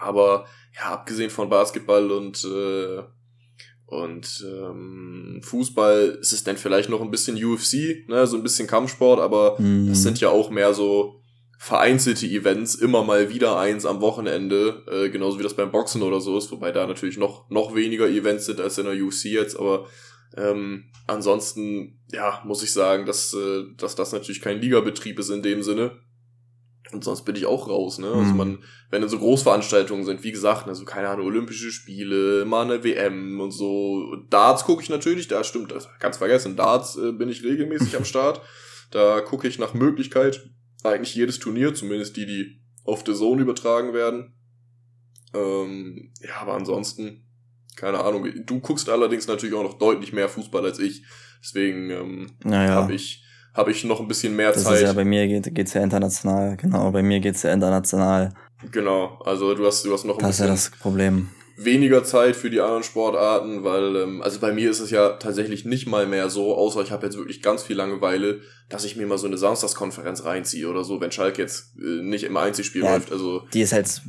aber 0.00 0.46
ja, 0.74 0.92
abgesehen 0.92 1.30
von 1.30 1.50
Basketball 1.50 2.10
und, 2.10 2.42
äh, 2.44 3.02
und 3.86 4.44
ähm, 4.46 5.40
Fußball 5.42 6.18
ist 6.20 6.32
es 6.32 6.44
dann 6.44 6.56
vielleicht 6.56 6.88
noch 6.88 7.02
ein 7.02 7.10
bisschen 7.10 7.36
UFC, 7.36 8.08
ne, 8.08 8.26
so 8.26 8.36
ein 8.36 8.42
bisschen 8.42 8.66
Kampfsport, 8.66 9.20
aber 9.20 9.60
mhm. 9.60 9.88
das 9.88 10.02
sind 10.02 10.20
ja 10.20 10.30
auch 10.30 10.48
mehr 10.48 10.72
so 10.72 11.19
vereinzelte 11.62 12.24
Events, 12.24 12.74
immer 12.74 13.04
mal 13.04 13.28
wieder 13.28 13.58
eins 13.58 13.84
am 13.84 14.00
Wochenende, 14.00 14.82
äh, 14.90 15.10
genauso 15.10 15.38
wie 15.38 15.42
das 15.42 15.52
beim 15.52 15.70
Boxen 15.70 16.00
oder 16.00 16.18
so 16.18 16.38
ist, 16.38 16.50
wobei 16.50 16.72
da 16.72 16.86
natürlich 16.86 17.18
noch, 17.18 17.50
noch 17.50 17.74
weniger 17.74 18.08
Events 18.08 18.46
sind 18.46 18.62
als 18.62 18.78
in 18.78 18.86
der 18.86 18.94
UFC 18.94 19.26
jetzt, 19.26 19.58
aber 19.58 19.86
ähm, 20.38 20.84
ansonsten, 21.06 22.00
ja, 22.12 22.40
muss 22.46 22.62
ich 22.62 22.72
sagen, 22.72 23.04
dass, 23.04 23.34
äh, 23.34 23.64
dass 23.76 23.94
das 23.94 24.12
natürlich 24.12 24.40
kein 24.40 24.58
Ligabetrieb 24.58 25.18
ist 25.18 25.28
in 25.28 25.42
dem 25.42 25.62
Sinne. 25.62 25.98
Und 26.92 27.04
sonst 27.04 27.26
bin 27.26 27.36
ich 27.36 27.44
auch 27.44 27.68
raus, 27.68 27.98
ne? 27.98 28.08
Also 28.08 28.32
mhm. 28.32 28.36
man, 28.36 28.58
wenn 28.88 29.06
so 29.06 29.18
Großveranstaltungen 29.18 30.06
sind, 30.06 30.24
wie 30.24 30.32
gesagt, 30.32 30.66
also 30.66 30.84
keine 30.86 31.08
Ahnung, 31.08 31.26
Olympische 31.26 31.70
Spiele, 31.70 32.46
mal 32.46 32.64
eine 32.64 32.82
WM 32.82 33.38
und 33.38 33.50
so. 33.50 34.16
Darts 34.30 34.64
gucke 34.64 34.82
ich 34.82 34.88
natürlich, 34.88 35.28
da 35.28 35.44
stimmt, 35.44 35.72
das 35.72 35.88
ganz 35.98 36.16
vergessen, 36.16 36.56
Darts 36.56 36.96
äh, 36.96 37.12
bin 37.12 37.28
ich 37.28 37.44
regelmäßig 37.44 37.96
am 37.96 38.06
Start. 38.06 38.40
Da 38.90 39.20
gucke 39.20 39.46
ich 39.46 39.58
nach 39.58 39.74
Möglichkeit 39.74 40.50
eigentlich 40.84 41.14
jedes 41.14 41.38
Turnier, 41.38 41.74
zumindest 41.74 42.16
die, 42.16 42.26
die 42.26 42.60
auf 42.84 43.02
The 43.06 43.14
Zone 43.14 43.42
übertragen 43.42 43.92
werden. 43.92 44.32
Ähm, 45.34 46.12
ja, 46.20 46.40
aber 46.40 46.54
ansonsten, 46.54 47.26
keine 47.76 48.00
Ahnung. 48.00 48.28
Du 48.46 48.60
guckst 48.60 48.88
allerdings 48.88 49.26
natürlich 49.26 49.54
auch 49.54 49.62
noch 49.62 49.78
deutlich 49.78 50.12
mehr 50.12 50.28
Fußball 50.28 50.64
als 50.64 50.78
ich. 50.78 51.04
Deswegen 51.42 51.90
ähm, 51.90 52.26
naja. 52.44 52.74
habe 52.74 52.94
ich, 52.94 53.24
hab 53.54 53.68
ich 53.68 53.84
noch 53.84 54.00
ein 54.00 54.08
bisschen 54.08 54.36
mehr 54.36 54.52
das 54.52 54.64
Zeit. 54.64 54.76
Ist 54.76 54.82
ja, 54.82 54.92
bei 54.92 55.04
mir 55.04 55.26
geht 55.26 55.54
geht's 55.54 55.74
ja 55.74 55.82
international, 55.82 56.56
genau. 56.56 56.90
Bei 56.90 57.02
mir 57.02 57.20
geht's 57.20 57.42
ja 57.42 57.52
international. 57.52 58.34
Genau, 58.70 59.18
also 59.24 59.54
du 59.54 59.66
hast, 59.66 59.84
du 59.84 59.92
hast 59.92 60.04
noch 60.04 60.18
ein 60.18 60.20
das 60.20 60.38
bisschen. 60.38 60.48
Das 60.48 60.58
ist 60.58 60.66
ja 60.66 60.70
das 60.72 60.82
Problem 60.82 61.28
weniger 61.64 62.04
Zeit 62.04 62.36
für 62.36 62.50
die 62.50 62.60
anderen 62.60 62.82
Sportarten, 62.82 63.64
weil, 63.64 63.96
ähm, 63.96 64.22
also 64.22 64.40
bei 64.40 64.52
mir 64.52 64.70
ist 64.70 64.80
es 64.80 64.90
ja 64.90 65.10
tatsächlich 65.10 65.64
nicht 65.64 65.86
mal 65.86 66.06
mehr 66.06 66.30
so, 66.30 66.54
außer 66.54 66.80
ich 66.82 66.90
habe 66.90 67.06
jetzt 67.06 67.16
wirklich 67.16 67.42
ganz 67.42 67.62
viel 67.62 67.76
Langeweile, 67.76 68.40
dass 68.68 68.84
ich 68.84 68.96
mir 68.96 69.06
mal 69.06 69.18
so 69.18 69.26
eine 69.26 69.36
Samstagskonferenz 69.36 70.24
reinziehe 70.24 70.68
oder 70.68 70.84
so, 70.84 71.00
wenn 71.00 71.12
Schalke 71.12 71.42
jetzt 71.42 71.76
äh, 71.78 72.02
nicht 72.02 72.24
im 72.24 72.36
Einzelspiel 72.36 72.82
ja, 72.82 72.94
läuft. 72.94 73.12
Also 73.12 73.42
die 73.52 73.60
ist 73.60 73.72
halt 73.72 74.00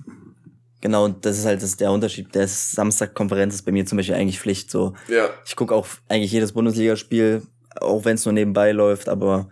genau, 0.80 1.10
das 1.10 1.38
ist 1.38 1.46
halt 1.46 1.62
das, 1.62 1.78
der 1.78 1.92
Unterschied. 1.92 2.34
Der 2.34 2.48
Samstagkonferenz 2.48 3.56
ist 3.56 3.64
bei 3.64 3.72
mir 3.72 3.86
zum 3.86 3.98
Beispiel 3.98 4.16
eigentlich 4.16 4.40
Pflicht. 4.40 4.72
So, 4.72 4.94
ja. 5.08 5.30
ich 5.46 5.56
gucke 5.56 5.76
auch 5.76 5.88
eigentlich 6.08 6.32
jedes 6.32 6.54
Bundesligaspiel, 6.54 7.44
auch 7.80 8.06
wenn 8.06 8.16
es 8.16 8.26
nur 8.26 8.34
nebenbei 8.34 8.72
läuft, 8.72 9.10
aber 9.10 9.50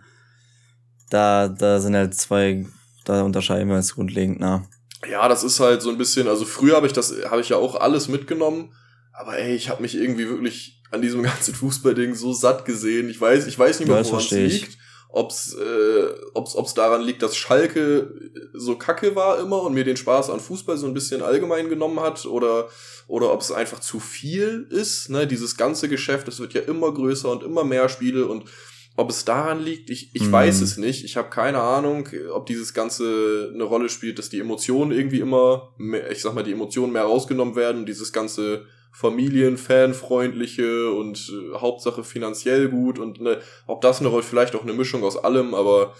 da, 1.10 1.48
da 1.48 1.80
sind 1.80 1.96
halt 1.96 2.14
zwei, 2.14 2.66
da 3.04 3.22
unterscheiden 3.22 3.68
wir 3.68 3.76
uns 3.76 3.94
grundlegend, 3.94 4.40
na 4.40 4.66
ja, 5.08 5.28
das 5.28 5.44
ist 5.44 5.60
halt 5.60 5.82
so 5.82 5.90
ein 5.90 5.98
bisschen, 5.98 6.28
also 6.28 6.44
früher 6.44 6.76
habe 6.76 6.86
ich 6.86 6.92
das, 6.92 7.14
habe 7.26 7.40
ich 7.40 7.48
ja 7.48 7.56
auch 7.56 7.76
alles 7.76 8.08
mitgenommen, 8.08 8.72
aber 9.12 9.38
ey, 9.38 9.54
ich 9.54 9.68
habe 9.68 9.82
mich 9.82 9.94
irgendwie 9.94 10.28
wirklich 10.28 10.82
an 10.90 11.02
diesem 11.02 11.22
ganzen 11.24 11.54
Fußballding 11.54 12.14
so 12.14 12.32
satt 12.32 12.64
gesehen. 12.64 13.08
Ich 13.08 13.20
weiß, 13.20 13.46
ich 13.46 13.58
weiß 13.58 13.80
nicht 13.80 13.88
mehr, 13.88 14.04
woran 14.04 14.20
es 14.20 14.30
liegt. 14.30 14.78
Ob's, 15.12 15.54
äh, 15.54 16.06
ob's, 16.34 16.54
ob's 16.54 16.74
daran 16.74 17.02
liegt, 17.02 17.22
dass 17.22 17.36
Schalke 17.36 18.14
so 18.54 18.76
kacke 18.76 19.16
war 19.16 19.40
immer 19.40 19.62
und 19.62 19.74
mir 19.74 19.82
den 19.82 19.96
Spaß 19.96 20.30
an 20.30 20.38
Fußball 20.38 20.76
so 20.76 20.86
ein 20.86 20.94
bisschen 20.94 21.20
allgemein 21.20 21.68
genommen 21.68 21.98
hat 21.98 22.24
oder, 22.26 22.68
oder 23.08 23.32
ob 23.32 23.40
es 23.40 23.50
einfach 23.50 23.80
zu 23.80 23.98
viel 23.98 24.68
ist, 24.70 25.10
ne, 25.10 25.26
dieses 25.26 25.56
ganze 25.56 25.88
Geschäft, 25.88 26.28
es 26.28 26.38
wird 26.38 26.54
ja 26.54 26.60
immer 26.60 26.94
größer 26.94 27.28
und 27.28 27.42
immer 27.42 27.64
mehr 27.64 27.88
Spiele 27.88 28.26
und 28.26 28.44
ob 29.00 29.08
es 29.08 29.24
daran 29.24 29.64
liegt, 29.64 29.88
ich, 29.88 30.14
ich 30.14 30.24
mm. 30.24 30.32
weiß 30.32 30.60
es 30.60 30.76
nicht. 30.76 31.04
Ich 31.06 31.16
habe 31.16 31.30
keine 31.30 31.58
Ahnung, 31.58 32.06
ob 32.34 32.44
dieses 32.44 32.74
Ganze 32.74 33.50
eine 33.54 33.64
Rolle 33.64 33.88
spielt, 33.88 34.18
dass 34.18 34.28
die 34.28 34.40
Emotionen 34.40 34.92
irgendwie 34.92 35.20
immer, 35.20 35.72
mehr, 35.78 36.10
ich 36.10 36.20
sag 36.20 36.34
mal, 36.34 36.44
die 36.44 36.52
Emotionen 36.52 36.92
mehr 36.92 37.04
rausgenommen 37.04 37.56
werden, 37.56 37.86
dieses 37.86 38.12
ganze 38.12 38.66
Familien, 38.92 39.56
Fanfreundliche 39.56 40.90
und 40.90 41.32
äh, 41.32 41.56
Hauptsache 41.56 42.04
finanziell 42.04 42.68
gut 42.68 42.98
und 42.98 43.22
ne, 43.22 43.40
ob 43.66 43.80
das 43.80 44.00
eine 44.00 44.10
Rolle, 44.10 44.22
vielleicht 44.22 44.54
auch 44.54 44.64
eine 44.64 44.74
Mischung 44.74 45.02
aus 45.02 45.16
allem, 45.16 45.54
aber 45.54 45.94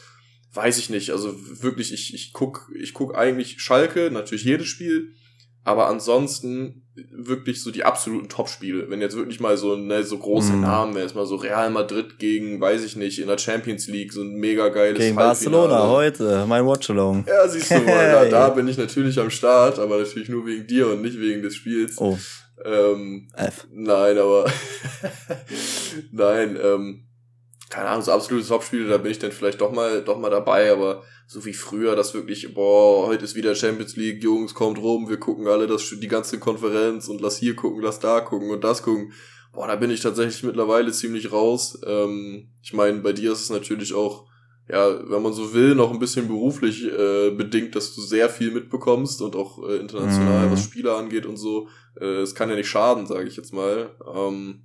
weiß 0.52 0.76
ich 0.76 0.90
nicht. 0.90 1.10
Also 1.10 1.34
wirklich, 1.62 1.94
ich, 1.94 2.12
ich 2.12 2.34
guck, 2.34 2.70
ich 2.78 2.92
guck 2.92 3.16
eigentlich 3.16 3.62
Schalke, 3.62 4.10
natürlich 4.10 4.44
jedes 4.44 4.66
Spiel, 4.66 5.14
aber 5.64 5.88
ansonsten 5.88 6.82
wirklich 7.12 7.62
so 7.62 7.70
die 7.70 7.84
absoluten 7.84 8.28
Top-Spiele. 8.28 8.90
Wenn 8.90 9.00
jetzt 9.00 9.16
wirklich 9.16 9.40
mal 9.40 9.56
so, 9.56 9.76
ne, 9.76 10.02
so 10.02 10.18
große 10.18 10.52
mm. 10.52 10.60
Namen, 10.60 10.94
wenn 10.94 11.02
jetzt 11.02 11.14
mal 11.14 11.26
so 11.26 11.36
Real 11.36 11.70
Madrid 11.70 12.18
gegen, 12.18 12.60
weiß 12.60 12.84
ich 12.84 12.96
nicht, 12.96 13.18
in 13.18 13.28
der 13.28 13.38
Champions 13.38 13.86
League, 13.86 14.12
so 14.12 14.22
ein 14.22 14.34
mega 14.34 14.68
geiles 14.68 14.98
Gegen 14.98 15.16
Barcelona 15.16 15.88
heute, 15.88 16.44
mein 16.46 16.66
Watchalong. 16.66 17.24
Ja, 17.26 17.48
siehst 17.48 17.70
du 17.70 17.78
mal, 17.78 18.10
da, 18.10 18.24
da 18.26 18.48
bin 18.50 18.68
ich 18.68 18.76
natürlich 18.76 19.18
am 19.18 19.30
Start, 19.30 19.78
aber 19.78 19.98
natürlich 19.98 20.28
nur 20.28 20.46
wegen 20.46 20.66
dir 20.66 20.88
und 20.88 21.02
nicht 21.02 21.18
wegen 21.18 21.42
des 21.42 21.56
Spiels. 21.56 21.98
Oh. 21.98 22.18
Ähm, 22.64 23.28
F. 23.34 23.66
Nein, 23.72 24.18
aber 24.18 24.44
nein, 26.12 26.58
ähm, 26.62 27.06
keine 27.70 27.88
Ahnung, 27.88 28.02
so 28.02 28.12
absolute 28.12 28.46
Top-Spiele, 28.46 28.88
da 28.88 28.98
bin 28.98 29.12
ich 29.12 29.20
dann 29.20 29.30
vielleicht 29.30 29.60
doch 29.60 29.70
mal, 29.70 30.02
doch 30.02 30.18
mal 30.18 30.28
dabei, 30.28 30.72
aber 30.72 31.04
so 31.28 31.44
wie 31.44 31.54
früher, 31.54 31.94
das 31.94 32.12
wirklich, 32.12 32.52
boah, 32.52 33.06
heute 33.06 33.24
ist 33.24 33.36
wieder 33.36 33.54
Champions 33.54 33.94
League, 33.94 34.22
Jungs, 34.22 34.54
kommt 34.54 34.78
rum, 34.78 35.08
wir 35.08 35.18
gucken 35.18 35.46
alle 35.46 35.68
das, 35.68 35.88
die 35.88 36.08
ganze 36.08 36.40
Konferenz 36.40 37.06
und 37.06 37.20
lass 37.20 37.38
hier 37.38 37.54
gucken, 37.54 37.80
lass 37.80 38.00
da 38.00 38.20
gucken 38.20 38.50
und 38.50 38.64
das 38.64 38.82
gucken. 38.82 39.12
Boah, 39.52 39.68
da 39.68 39.76
bin 39.76 39.90
ich 39.90 40.00
tatsächlich 40.00 40.42
mittlerweile 40.42 40.90
ziemlich 40.90 41.32
raus. 41.32 41.80
Ähm, 41.86 42.48
ich 42.60 42.72
meine, 42.72 42.98
bei 42.98 43.12
dir 43.12 43.32
ist 43.32 43.42
es 43.42 43.50
natürlich 43.50 43.94
auch, 43.94 44.26
ja, 44.68 45.08
wenn 45.08 45.22
man 45.22 45.32
so 45.32 45.54
will, 45.54 45.76
noch 45.76 45.92
ein 45.92 45.98
bisschen 46.00 46.26
beruflich 46.26 46.84
äh, 46.84 47.30
bedingt, 47.30 47.76
dass 47.76 47.94
du 47.94 48.00
sehr 48.00 48.28
viel 48.28 48.50
mitbekommst 48.50 49.22
und 49.22 49.36
auch 49.36 49.62
äh, 49.68 49.76
international, 49.76 50.46
mhm. 50.46 50.52
was 50.52 50.64
Spieler 50.64 50.96
angeht 50.96 51.26
und 51.26 51.36
so. 51.36 51.68
Äh, 52.00 52.22
es 52.22 52.34
kann 52.34 52.50
ja 52.50 52.56
nicht 52.56 52.68
schaden, 52.68 53.06
sage 53.06 53.28
ich 53.28 53.36
jetzt 53.36 53.52
mal. 53.52 53.96
Ähm, 54.12 54.64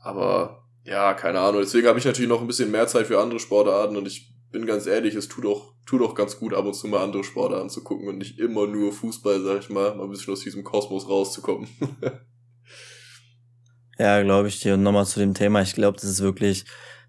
aber 0.00 0.67
ja, 0.88 1.14
keine 1.14 1.40
Ahnung. 1.40 1.60
Deswegen 1.60 1.86
habe 1.86 1.98
ich 1.98 2.04
natürlich 2.04 2.28
noch 2.28 2.40
ein 2.40 2.46
bisschen 2.46 2.70
mehr 2.70 2.86
Zeit 2.86 3.06
für 3.06 3.20
andere 3.20 3.38
Sportarten 3.40 3.96
und 3.96 4.06
ich 4.06 4.34
bin 4.50 4.64
ganz 4.66 4.86
ehrlich, 4.86 5.14
es 5.14 5.28
tut 5.28 5.44
auch, 5.44 5.74
tut 5.86 6.00
auch 6.02 6.14
ganz 6.14 6.38
gut, 6.38 6.54
ab 6.54 6.64
und 6.64 6.74
zu 6.74 6.88
mal 6.88 7.02
andere 7.04 7.24
Sportarten 7.24 7.64
anzugucken 7.64 8.08
und 8.08 8.18
nicht 8.18 8.38
immer 8.38 8.66
nur 8.66 8.92
Fußball, 8.92 9.42
sag 9.42 9.60
ich 9.60 9.68
mal, 9.68 9.94
mal 9.94 10.04
ein 10.04 10.10
bisschen 10.10 10.32
aus 10.32 10.40
diesem 10.40 10.64
Kosmos 10.64 11.08
rauszukommen. 11.08 11.68
ja, 13.98 14.22
glaube 14.22 14.48
ich 14.48 14.60
dir. 14.60 14.74
Und 14.74 14.82
nochmal 14.82 15.06
zu 15.06 15.20
dem 15.20 15.34
Thema, 15.34 15.60
ich 15.60 15.74
glaube, 15.74 15.98
das 16.00 16.08
ist 16.08 16.22
wirklich, 16.22 16.64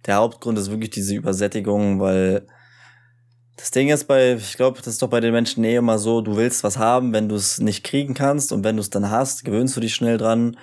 der 0.06 0.16
Hauptgrund 0.16 0.58
ist 0.60 0.70
wirklich 0.70 0.90
diese 0.90 1.16
Übersättigung, 1.16 2.00
weil 2.02 2.46
Das 3.56 3.72
Ding 3.72 3.90
ist 3.90 4.06
bei, 4.06 4.36
ich 4.36 4.56
glaube, 4.56 4.78
das 4.78 4.88
ist 4.88 5.02
doch 5.02 5.10
bei 5.10 5.20
den 5.20 5.34
Menschen 5.34 5.64
eh 5.64 5.76
immer 5.76 6.00
so, 6.00 6.22
du 6.22 6.38
willst 6.38 6.64
was 6.64 6.78
haben, 6.78 7.12
wenn 7.14 7.28
du 7.30 7.36
es 7.36 7.60
nicht 7.60 7.84
kriegen 7.84 8.14
kannst 8.14 8.52
und 8.54 8.64
wenn 8.64 8.78
du 8.78 8.82
es 8.82 8.90
dann 8.90 9.10
hast, 9.10 9.44
gewöhnst 9.44 9.76
du 9.76 9.82
dich 9.82 9.94
schnell 9.96 10.18
dran. 10.18 10.58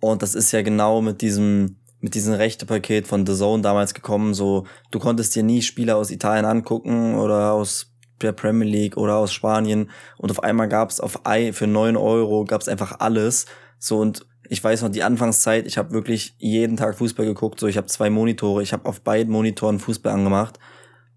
Und 0.00 0.22
das 0.22 0.34
ist 0.34 0.50
ja 0.52 0.62
genau 0.62 1.00
mit 1.02 1.20
diesem, 1.22 1.81
mit 2.02 2.14
diesem 2.16 2.34
Rechtepaket 2.34 3.06
von 3.06 3.24
The 3.24 3.34
Zone 3.34 3.62
damals 3.62 3.94
gekommen, 3.94 4.34
so, 4.34 4.66
du 4.90 4.98
konntest 4.98 5.34
dir 5.34 5.44
nie 5.44 5.62
Spieler 5.62 5.96
aus 5.96 6.10
Italien 6.10 6.44
angucken 6.44 7.14
oder 7.14 7.52
aus 7.52 7.92
der 8.20 8.32
Premier 8.32 8.68
League 8.68 8.96
oder 8.96 9.16
aus 9.16 9.32
Spanien 9.32 9.88
und 10.18 10.30
auf 10.30 10.42
einmal 10.42 10.68
gab's 10.68 11.00
auf 11.00 11.20
I 11.26 11.52
für 11.52 11.66
neun 11.66 11.96
Euro 11.96 12.44
gab's 12.44 12.68
einfach 12.68 12.98
alles. 12.98 13.46
So 13.78 13.98
und 14.00 14.26
ich 14.48 14.62
weiß 14.62 14.82
noch 14.82 14.90
die 14.90 15.04
Anfangszeit, 15.04 15.66
ich 15.66 15.78
habe 15.78 15.92
wirklich 15.92 16.34
jeden 16.38 16.76
Tag 16.76 16.98
Fußball 16.98 17.24
geguckt, 17.24 17.60
so 17.60 17.68
ich 17.68 17.76
habe 17.76 17.86
zwei 17.86 18.10
Monitore, 18.10 18.62
ich 18.62 18.72
habe 18.72 18.88
auf 18.88 19.00
beiden 19.00 19.32
Monitoren 19.32 19.78
Fußball 19.78 20.12
angemacht 20.12 20.58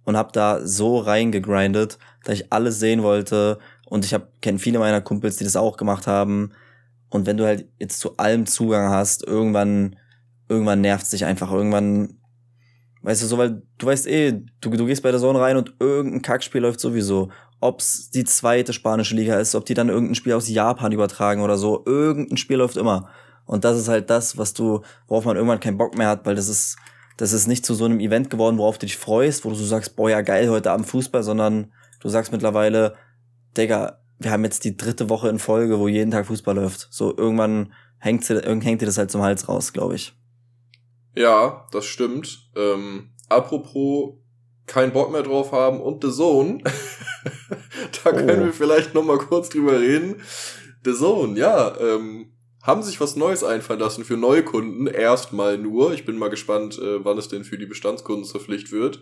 und 0.04 0.16
habe 0.16 0.32
da 0.34 0.66
so 0.66 1.00
reingegrindet, 1.00 1.98
dass 2.24 2.36
ich 2.36 2.54
alles 2.54 2.80
sehen 2.80 3.02
wollte 3.02 3.58
und 3.86 4.06
ich 4.06 4.14
habe 4.14 4.28
kenne 4.42 4.60
viele 4.60 4.78
meiner 4.78 5.02
Kumpels, 5.02 5.38
die 5.38 5.44
das 5.46 5.56
auch 5.56 5.78
gemacht 5.78 6.06
haben 6.06 6.52
und 7.10 7.26
wenn 7.26 7.38
du 7.38 7.46
halt 7.46 7.68
jetzt 7.80 8.00
zu 8.00 8.18
allem 8.18 8.46
Zugang 8.46 8.90
hast, 8.90 9.26
irgendwann 9.26 9.96
irgendwann 10.50 10.82
nervt 10.82 11.08
sich 11.08 11.26
einfach 11.26 11.52
irgendwann 11.52 12.18
weißt 13.06 13.22
du 13.22 13.28
so, 13.28 13.38
weil 13.38 13.62
du 13.78 13.86
weißt 13.86 14.08
eh, 14.08 14.42
du, 14.62 14.70
du 14.72 14.86
gehst 14.86 15.04
bei 15.04 15.12
der 15.12 15.20
Sonne 15.20 15.40
rein 15.40 15.58
und 15.58 15.76
irgendein 15.80 16.24
Kackspiel 16.24 16.62
läuft 16.62 16.80
sowieso. 16.80 17.30
Ob's 17.62 18.10
die 18.10 18.24
zweite 18.24 18.74
spanische 18.74 19.16
Liga 19.16 19.40
ist, 19.40 19.54
ob 19.54 19.66
die 19.66 19.76
dann 19.76 19.90
irgendein 19.90 20.16
Spiel 20.16 20.34
aus 20.34 20.50
Japan 20.50 20.92
übertragen 20.92 21.42
oder 21.42 21.58
so, 21.58 21.84
irgendein 21.86 22.38
Spiel 22.38 22.58
läuft 22.58 22.78
immer. 22.78 23.10
Und 23.46 23.64
das 23.64 23.78
ist 23.78 23.88
halt 23.88 24.10
das, 24.10 24.38
was 24.40 24.54
du, 24.54 24.82
worauf 25.08 25.26
man 25.26 25.36
irgendwann 25.36 25.60
keinen 25.60 25.78
Bock 25.78 25.96
mehr 25.96 26.08
hat, 26.08 26.26
weil 26.26 26.34
das 26.34 26.50
ist, 26.50 26.78
das 27.18 27.32
ist 27.32 27.48
nicht 27.48 27.64
zu 27.64 27.76
so 27.76 27.86
einem 27.86 28.00
Event 28.00 28.32
geworden, 28.32 28.58
worauf 28.58 28.80
du 28.80 28.88
dich 28.88 28.98
freust, 28.98 29.46
wo 29.46 29.50
du 29.50 29.56
sagst, 29.56 29.96
boah, 29.96 30.10
ja 30.10 30.22
geil, 30.22 30.50
heute 30.50 30.72
Abend 30.72 30.88
Fußball, 30.88 31.22
sondern 31.22 31.72
du 32.00 32.10
sagst 32.10 32.32
mittlerweile, 32.32 32.96
Digga, 33.56 34.00
wir 34.18 34.32
haben 34.32 34.44
jetzt 34.44 34.64
die 34.64 34.78
dritte 34.78 35.10
Woche 35.10 35.30
in 35.30 35.38
Folge, 35.38 35.80
wo 35.80 35.88
jeden 35.88 36.10
Tag 36.10 36.26
Fußball 36.26 36.56
läuft. 36.56 36.88
So 36.90 37.16
irgendwann 37.16 37.72
hängt, 38.00 38.28
hängt 38.28 38.82
dir 38.82 38.86
das 38.86 38.98
halt 38.98 39.12
zum 39.12 39.22
Hals 39.22 39.48
raus, 39.48 39.74
glaube 39.74 39.96
ich. 39.96 40.16
Ja, 41.16 41.68
das 41.72 41.86
stimmt. 41.86 42.50
Ähm, 42.56 43.12
apropos 43.30 44.16
kein 44.68 44.94
Bock 44.94 45.12
mehr 45.12 45.24
drauf 45.24 45.52
haben 45.52 45.80
und 45.80 46.04
The 46.04 46.12
Zone, 46.12 46.60
da 48.04 48.10
oh. 48.10 48.14
können 48.14 48.46
wir 48.46 48.54
vielleicht 48.54 48.94
noch 48.94 49.04
mal 49.04 49.18
kurz 49.18 49.50
drüber 49.50 49.80
reden. 49.80 50.22
The 50.84 50.94
Zone, 50.94 51.40
ja, 51.40 51.80
ähm, 51.80 52.32
haben 52.64 52.82
sich 52.82 53.00
was 53.00 53.16
Neues 53.16 53.44
einfallen 53.44 53.80
lassen 53.80 54.04
für 54.04 54.18
neue 54.18 54.44
Kunden, 54.44 54.88
erstmal 54.88 55.58
nur. 55.58 55.94
Ich 55.94 56.04
bin 56.04 56.18
mal 56.18 56.30
gespannt, 56.30 56.80
äh, 56.80 57.04
wann 57.06 57.18
es 57.18 57.28
denn 57.28 57.44
für 57.44 57.58
die 57.58 57.68
Bestandskunden 57.68 58.26
zur 58.26 58.42
Pflicht 58.42 58.72
wird. 58.72 59.02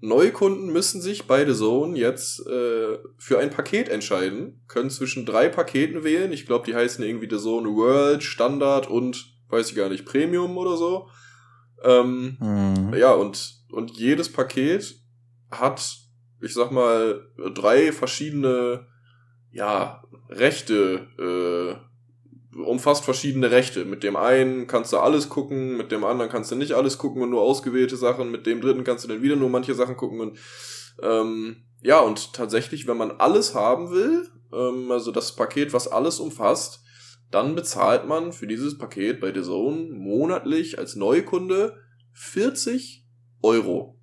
Neue 0.00 0.30
Kunden 0.30 0.72
müssen 0.72 1.00
sich 1.00 1.26
bei 1.26 1.44
The 1.44 1.58
Zone 1.58 1.98
jetzt 1.98 2.46
äh, 2.46 2.98
für 3.16 3.38
ein 3.38 3.50
Paket 3.50 3.88
entscheiden, 3.88 4.62
können 4.68 4.90
zwischen 4.90 5.26
drei 5.26 5.48
Paketen 5.48 6.04
wählen. 6.04 6.32
Ich 6.32 6.46
glaube, 6.46 6.66
die 6.66 6.74
heißen 6.74 7.04
irgendwie 7.04 7.28
The 7.28 7.42
Zone 7.42 7.68
World, 7.70 8.22
Standard 8.22 8.88
und, 8.88 9.26
weiß 9.48 9.70
ich 9.70 9.74
gar 9.74 9.88
nicht, 9.88 10.04
Premium 10.04 10.56
oder 10.56 10.76
so. 10.76 11.08
Ähm, 11.84 12.36
mhm. 12.40 12.94
Ja, 12.94 13.12
und, 13.12 13.64
und 13.70 13.92
jedes 13.92 14.32
Paket 14.32 14.96
hat, 15.50 15.98
ich 16.40 16.54
sag 16.54 16.70
mal, 16.70 17.26
drei 17.54 17.92
verschiedene, 17.92 18.86
ja, 19.50 20.02
Rechte, 20.28 21.08
äh, 21.18 21.88
umfasst 22.58 23.04
verschiedene 23.04 23.50
Rechte. 23.50 23.84
Mit 23.84 24.02
dem 24.02 24.16
einen 24.16 24.66
kannst 24.66 24.92
du 24.92 24.98
alles 24.98 25.28
gucken, 25.28 25.76
mit 25.76 25.92
dem 25.92 26.04
anderen 26.04 26.30
kannst 26.30 26.50
du 26.50 26.56
nicht 26.56 26.72
alles 26.72 26.98
gucken 26.98 27.22
und 27.22 27.30
nur 27.30 27.42
ausgewählte 27.42 27.96
Sachen, 27.96 28.30
mit 28.30 28.46
dem 28.46 28.60
dritten 28.60 28.84
kannst 28.84 29.04
du 29.04 29.08
dann 29.08 29.22
wieder 29.22 29.36
nur 29.36 29.48
manche 29.48 29.74
Sachen 29.74 29.96
gucken 29.96 30.20
und 30.20 30.38
ähm, 31.02 31.64
ja, 31.80 32.00
und 32.00 32.32
tatsächlich, 32.32 32.86
wenn 32.88 32.96
man 32.96 33.12
alles 33.12 33.54
haben 33.54 33.90
will, 33.90 34.28
ähm, 34.52 34.90
also 34.90 35.12
das 35.12 35.36
Paket, 35.36 35.72
was 35.72 35.86
alles 35.88 36.18
umfasst, 36.18 36.82
dann 37.30 37.54
bezahlt 37.54 38.06
man 38.06 38.32
für 38.32 38.46
dieses 38.46 38.78
Paket 38.78 39.20
bei 39.20 39.32
The 39.32 39.42
Zone 39.42 39.88
monatlich 39.92 40.78
als 40.78 40.96
Neukunde 40.96 41.76
40 42.12 43.06
Euro. 43.42 43.98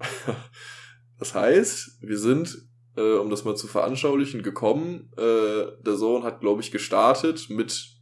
das 1.18 1.34
heißt, 1.34 1.98
wir 2.00 2.18
sind, 2.18 2.58
äh, 2.96 3.14
um 3.14 3.30
das 3.30 3.44
mal 3.44 3.56
zu 3.56 3.66
veranschaulichen, 3.66 4.42
gekommen. 4.42 5.10
Äh, 5.16 5.66
The 5.84 5.96
Zone 5.96 6.24
hat, 6.24 6.40
glaube 6.40 6.62
ich, 6.62 6.70
gestartet 6.70 7.48
mit 7.48 7.94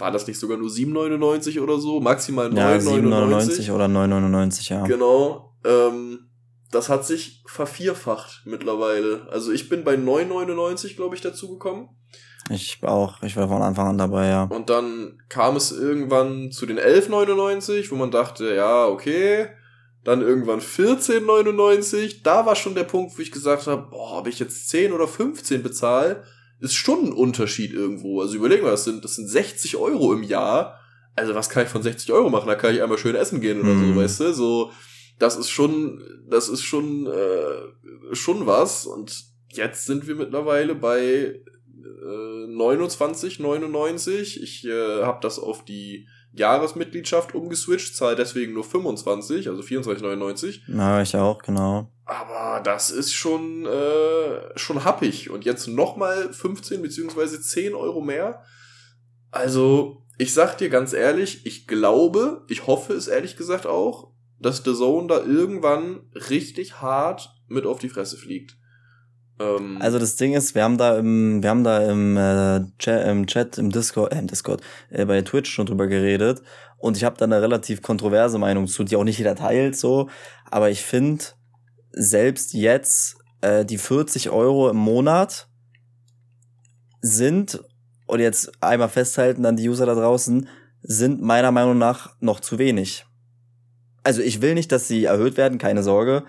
war 0.00 0.12
das 0.12 0.28
nicht 0.28 0.38
sogar 0.38 0.56
nur 0.56 0.68
7,99 0.68 1.60
oder 1.60 1.78
so? 1.78 2.00
Maximal 2.00 2.48
9,99 2.48 3.62
ja, 3.62 3.74
oder 3.74 3.86
9,99, 3.86 4.70
ja. 4.70 4.86
Genau. 4.86 5.56
Ähm, 5.64 6.30
das 6.70 6.88
hat 6.88 7.06
sich 7.06 7.42
vervierfacht 7.46 8.42
mittlerweile. 8.44 9.26
Also 9.30 9.52
ich 9.52 9.68
bin 9.68 9.84
bei 9.84 9.94
9,99, 9.94 10.96
glaube 10.96 11.16
ich, 11.16 11.20
dazugekommen. 11.20 11.88
Ich 12.50 12.78
auch, 12.82 13.22
ich 13.22 13.36
war 13.36 13.48
von 13.48 13.62
Anfang 13.62 13.88
an 13.88 13.98
dabei, 13.98 14.28
ja. 14.28 14.44
Und 14.44 14.70
dann 14.70 15.20
kam 15.28 15.56
es 15.56 15.72
irgendwann 15.72 16.50
zu 16.50 16.66
den 16.66 16.78
11,99, 16.78 17.90
wo 17.90 17.96
man 17.96 18.10
dachte, 18.10 18.54
ja, 18.54 18.86
okay. 18.86 19.48
Dann 20.04 20.22
irgendwann 20.22 20.60
14,99. 20.60 22.22
Da 22.22 22.46
war 22.46 22.56
schon 22.56 22.74
der 22.74 22.84
Punkt, 22.84 23.18
wo 23.18 23.22
ich 23.22 23.32
gesagt 23.32 23.66
habe, 23.66 23.88
boah, 23.90 24.18
ob 24.18 24.26
ich 24.26 24.38
jetzt 24.38 24.68
10 24.70 24.92
oder 24.92 25.06
15 25.06 25.62
bezahle, 25.62 26.22
ist 26.60 26.74
schon 26.74 27.06
ein 27.06 27.12
Unterschied 27.12 27.72
irgendwo. 27.72 28.20
Also 28.20 28.36
überlegen 28.36 28.64
wir, 28.64 28.70
das 28.70 28.84
sind, 28.84 29.04
das 29.04 29.16
sind 29.16 29.28
60 29.28 29.76
Euro 29.76 30.12
im 30.12 30.22
Jahr. 30.22 30.80
Also 31.14 31.34
was 31.34 31.50
kann 31.50 31.64
ich 31.64 31.68
von 31.68 31.82
60 31.82 32.12
Euro 32.12 32.30
machen? 32.30 32.46
Da 32.46 32.54
kann 32.54 32.74
ich 32.74 32.82
einmal 32.82 32.98
schön 32.98 33.16
essen 33.16 33.40
gehen 33.40 33.60
oder 33.60 33.70
mhm. 33.70 33.94
so, 33.94 34.00
weißt 34.00 34.20
du? 34.20 34.32
So, 34.32 34.72
das 35.18 35.36
ist 35.36 35.50
schon, 35.50 36.02
das 36.28 36.48
ist 36.48 36.62
schon, 36.62 37.06
äh, 37.06 38.14
schon 38.14 38.46
was. 38.46 38.86
Und 38.86 39.24
jetzt 39.52 39.86
sind 39.86 40.06
wir 40.06 40.14
mittlerweile 40.14 40.74
bei 40.74 41.40
29,99. 41.84 44.10
Äh, 44.10 44.22
ich 44.22 44.64
äh, 44.64 45.02
habe 45.02 45.18
das 45.22 45.38
auf 45.38 45.64
die 45.64 46.06
Jahresmitgliedschaft 46.32 47.34
umgeswitcht, 47.34 47.96
zahle 47.96 48.16
deswegen 48.16 48.52
nur 48.52 48.64
25, 48.64 49.48
also 49.48 49.62
24,99. 49.62 50.60
Na, 50.68 51.02
ich 51.02 51.16
auch, 51.16 51.42
genau. 51.42 51.90
Aber 52.04 52.62
das 52.62 52.90
ist 52.90 53.12
schon, 53.12 53.66
äh, 53.66 54.58
schon 54.58 54.84
happig. 54.84 55.30
Und 55.30 55.44
jetzt 55.44 55.66
nochmal 55.66 56.32
15 56.32 56.82
beziehungsweise 56.82 57.40
10 57.40 57.74
Euro 57.74 58.00
mehr. 58.00 58.42
Also, 59.30 60.04
ich 60.16 60.32
sag 60.32 60.58
dir 60.58 60.70
ganz 60.70 60.92
ehrlich, 60.92 61.46
ich 61.46 61.66
glaube, 61.66 62.44
ich 62.48 62.66
hoffe 62.66 62.94
es 62.94 63.08
ehrlich 63.08 63.36
gesagt 63.36 63.66
auch, 63.66 64.12
dass 64.40 64.62
The 64.64 64.74
Zone 64.74 65.08
da 65.08 65.22
irgendwann 65.22 66.00
richtig 66.14 66.80
hart 66.80 67.30
mit 67.48 67.66
auf 67.66 67.78
die 67.78 67.88
Fresse 67.88 68.16
fliegt. 68.16 68.56
Ähm, 69.40 69.78
also 69.80 69.98
das 69.98 70.16
Ding 70.16 70.34
ist, 70.34 70.54
wir 70.54 70.64
haben 70.64 70.78
da 70.78 70.98
im, 70.98 71.42
wir 71.42 71.50
haben 71.50 71.64
da 71.64 71.78
im, 71.90 72.16
äh, 72.16 72.60
Chat, 72.78 73.06
im 73.06 73.26
Chat, 73.26 73.58
im 73.58 73.70
Discord, 73.70 74.12
äh, 74.12 74.18
im 74.18 74.26
Discord, 74.26 74.62
äh, 74.90 75.04
bei 75.04 75.20
Twitch 75.22 75.50
schon 75.50 75.66
drüber 75.66 75.86
geredet. 75.86 76.42
Und 76.76 76.96
ich 76.96 77.04
habe 77.04 77.16
da 77.16 77.24
eine 77.24 77.42
relativ 77.42 77.82
kontroverse 77.82 78.38
Meinung 78.38 78.66
zu, 78.66 78.84
die 78.84 78.96
auch 78.96 79.04
nicht 79.04 79.18
jeder 79.18 79.34
teilt 79.34 79.76
so, 79.76 80.08
aber 80.50 80.70
ich 80.70 80.82
finde 80.82 81.24
selbst 81.92 82.54
jetzt 82.54 83.16
äh, 83.40 83.64
die 83.64 83.78
40 83.78 84.30
Euro 84.30 84.70
im 84.70 84.76
Monat 84.76 85.48
sind 87.00 87.60
und 88.06 88.20
jetzt 88.20 88.52
einmal 88.62 88.88
festhalten 88.88 89.44
an 89.44 89.56
die 89.56 89.68
User 89.68 89.86
da 89.86 89.94
draußen 89.94 90.48
sind 90.82 91.20
meiner 91.20 91.50
Meinung 91.50 91.78
nach 91.78 92.14
noch 92.20 92.40
zu 92.40 92.58
wenig. 92.58 93.04
Also 94.04 94.22
ich 94.22 94.40
will 94.40 94.54
nicht, 94.54 94.70
dass 94.72 94.88
sie 94.88 95.04
erhöht 95.04 95.36
werden, 95.36 95.58
keine 95.58 95.82
Sorge, 95.82 96.24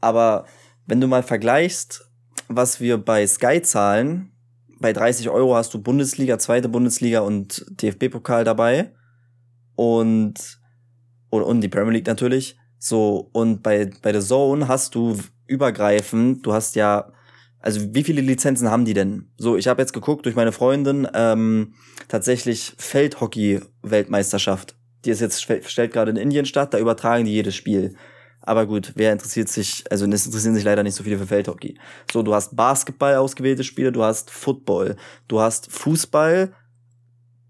aber 0.00 0.46
wenn 0.86 1.00
du 1.00 1.08
mal 1.08 1.22
vergleichst, 1.22 2.07
was 2.48 2.80
wir 2.80 2.98
bei 2.98 3.26
Sky 3.26 3.62
zahlen, 3.62 4.32
bei 4.80 4.92
30 4.92 5.28
Euro 5.30 5.54
hast 5.56 5.74
du 5.74 5.82
Bundesliga, 5.82 6.38
zweite 6.38 6.68
Bundesliga 6.68 7.20
und 7.20 7.64
DFB-Pokal 7.70 8.44
dabei. 8.44 8.92
Und, 9.74 10.58
und, 11.30 11.42
und 11.42 11.60
die 11.60 11.68
Premier 11.68 11.92
League 11.92 12.06
natürlich. 12.06 12.56
So, 12.78 13.28
und 13.32 13.62
bei, 13.62 13.90
bei 14.02 14.12
The 14.12 14.26
Zone 14.26 14.68
hast 14.68 14.94
du 14.94 15.18
übergreifend, 15.46 16.46
du 16.46 16.52
hast 16.52 16.76
ja, 16.76 17.12
also 17.60 17.92
wie 17.92 18.04
viele 18.04 18.20
Lizenzen 18.20 18.70
haben 18.70 18.84
die 18.84 18.94
denn? 18.94 19.30
So, 19.36 19.56
ich 19.56 19.66
habe 19.66 19.82
jetzt 19.82 19.92
geguckt 19.92 20.26
durch 20.26 20.36
meine 20.36 20.52
Freundin, 20.52 21.08
ähm, 21.14 21.74
tatsächlich 22.06 22.74
Feldhockey-Weltmeisterschaft. 22.78 24.76
Die 25.04 25.10
ist 25.10 25.20
jetzt, 25.20 25.42
stellt 25.42 25.92
gerade 25.92 26.10
in 26.12 26.16
Indien 26.16 26.46
statt, 26.46 26.72
da 26.74 26.78
übertragen 26.78 27.24
die 27.24 27.32
jedes 27.32 27.56
Spiel. 27.56 27.96
Aber 28.48 28.64
gut, 28.64 28.92
wer 28.94 29.12
interessiert 29.12 29.50
sich, 29.50 29.84
also 29.90 30.06
es 30.06 30.24
interessieren 30.24 30.54
sich 30.54 30.64
leider 30.64 30.82
nicht 30.82 30.94
so 30.94 31.04
viele 31.04 31.18
für 31.18 31.26
Feldhockey. 31.26 31.78
So, 32.10 32.22
du 32.22 32.34
hast 32.34 32.56
Basketball 32.56 33.16
ausgewählte 33.16 33.62
Spiele, 33.62 33.92
du 33.92 34.02
hast 34.02 34.30
Football, 34.30 34.96
du 35.28 35.38
hast 35.40 35.70
Fußball, 35.70 36.54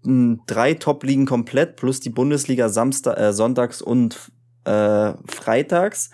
drei 0.03 0.73
Top-Ligen 0.73 1.25
komplett, 1.25 1.77
plus 1.77 2.01
die 2.01 2.09
Bundesliga 2.09 2.67
Samstag, 2.67 3.17
äh, 3.17 3.31
sonntags 3.31 3.81
und 3.81 4.29
äh, 4.65 5.13
freitags. 5.25 6.09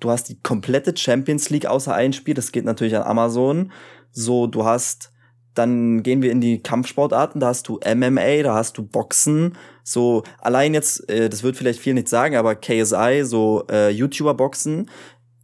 Du 0.00 0.10
hast 0.10 0.28
die 0.28 0.42
komplette 0.42 0.96
Champions 0.96 1.48
League 1.50 1.66
außer 1.66 1.94
ein 1.94 2.12
Spiel, 2.12 2.34
das 2.34 2.50
geht 2.50 2.64
natürlich 2.64 2.96
an 2.96 3.04
Amazon. 3.04 3.70
So, 4.10 4.48
du 4.48 4.64
hast 4.64 5.12
dann 5.56 6.02
gehen 6.02 6.22
wir 6.22 6.30
in 6.30 6.40
die 6.40 6.62
Kampfsportarten, 6.62 7.40
da 7.40 7.48
hast 7.48 7.68
du 7.68 7.80
MMA, 7.84 8.42
da 8.42 8.54
hast 8.54 8.76
du 8.78 8.82
Boxen. 8.82 9.56
So, 9.82 10.22
allein 10.40 10.74
jetzt, 10.74 11.08
äh, 11.08 11.28
das 11.28 11.42
wird 11.42 11.56
vielleicht 11.56 11.80
viel 11.80 11.94
nicht 11.94 12.08
sagen, 12.08 12.36
aber 12.36 12.54
KSI, 12.54 13.22
so 13.24 13.64
äh, 13.70 13.90
YouTuber-Boxen, 13.90 14.90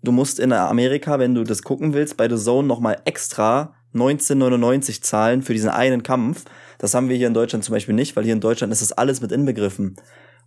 du 0.03 0.13
musst 0.13 0.39
in 0.39 0.53
Amerika, 0.53 1.19
wenn 1.19 1.35
du 1.35 1.45
das 1.45 1.63
gucken 1.63 1.95
willst, 1.95 2.17
bei 2.17 2.29
The 2.29 2.37
Zone 2.37 2.69
nochmal 2.69 3.01
extra 3.05 3.75
19,99 3.95 5.03
zahlen 5.03 5.43
für 5.43 5.53
diesen 5.53 5.71
einen 5.71 6.03
Kampf. 6.03 6.45
Das 6.79 6.95
haben 6.95 7.09
wir 7.09 7.17
hier 7.17 7.29
in 7.29 7.35
Deutschland 7.35 7.65
zum 7.65 7.75
Beispiel 7.75 7.95
nicht, 7.95 8.17
weil 8.17 8.25
hier 8.25 8.33
in 8.33 8.41
Deutschland 8.41 8.73
ist 8.73 8.83
das 8.83 8.93
alles 8.93 9.21
mit 9.21 9.33
inbegriffen. 9.33 9.97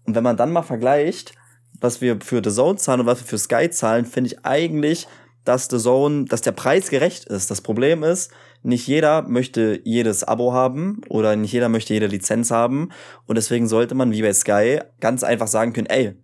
Und 0.06 0.16
wenn 0.16 0.24
man 0.24 0.38
dann 0.38 0.52
mal 0.52 0.64
vergleicht, 0.64 1.34
was 1.82 2.02
wir 2.02 2.20
für 2.22 2.42
The 2.44 2.52
Zone 2.52 2.78
zahlen 2.78 3.02
und 3.02 3.06
was 3.08 3.22
wir 3.22 3.28
für 3.28 3.38
Sky 3.38 3.70
zahlen, 3.70 4.06
finde 4.06 4.32
ich 4.32 4.46
eigentlich, 4.46 5.08
dass 5.44 5.68
The 5.70 5.78
Zone, 5.78 6.26
dass 6.26 6.42
der 6.42 6.52
Preis 6.52 6.90
gerecht 6.90 7.26
ist. 7.26 7.50
Das 7.52 7.62
Problem 7.62 8.04
ist, 8.04 8.32
nicht 8.66 8.88
jeder 8.88 9.22
möchte 9.22 9.80
jedes 9.84 10.24
Abo 10.24 10.52
haben 10.52 11.02
oder 11.08 11.36
nicht 11.36 11.52
jeder 11.52 11.70
möchte 11.70 11.94
jede 11.94 12.08
Lizenz 12.08 12.52
haben. 12.52 12.90
Und 13.26 13.36
deswegen 13.36 13.68
sollte 13.68 13.96
man, 13.96 14.12
wie 14.12 14.22
bei 14.22 14.34
Sky, 14.34 14.80
ganz 15.00 15.24
einfach 15.24 15.48
sagen 15.48 15.74
können, 15.74 15.88
ey, 15.88 16.16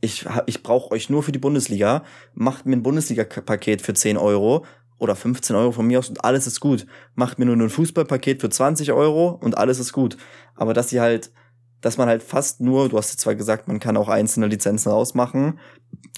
ich, 0.00 0.26
ich 0.46 0.62
brauche 0.62 0.90
euch 0.92 1.08
nur 1.08 1.22
für 1.22 1.32
die 1.32 1.38
Bundesliga, 1.38 2.02
macht 2.34 2.66
mir 2.66 2.76
ein 2.76 2.82
Bundesliga-Paket 2.82 3.82
für 3.82 3.94
10 3.94 4.16
Euro 4.16 4.64
oder 4.98 5.14
15 5.14 5.54
Euro 5.56 5.72
von 5.72 5.86
mir 5.86 5.98
aus 5.98 6.08
und 6.08 6.24
alles 6.24 6.46
ist 6.46 6.60
gut. 6.60 6.86
Macht 7.14 7.38
mir 7.38 7.46
nur 7.46 7.56
ein 7.56 7.70
Fußballpaket 7.70 8.40
für 8.40 8.50
20 8.50 8.92
Euro 8.92 9.28
und 9.28 9.56
alles 9.56 9.78
ist 9.78 9.92
gut. 9.92 10.16
Aber 10.54 10.74
dass 10.74 10.88
sie 10.88 11.00
halt, 11.00 11.30
dass 11.80 11.98
man 11.98 12.08
halt 12.08 12.22
fast 12.22 12.60
nur, 12.60 12.88
du 12.88 12.98
hast 12.98 13.12
ja 13.12 13.18
zwar 13.18 13.34
gesagt, 13.34 13.68
man 13.68 13.78
kann 13.78 13.96
auch 13.96 14.08
einzelne 14.08 14.46
Lizenzen 14.46 14.90
rausmachen, 14.90 15.58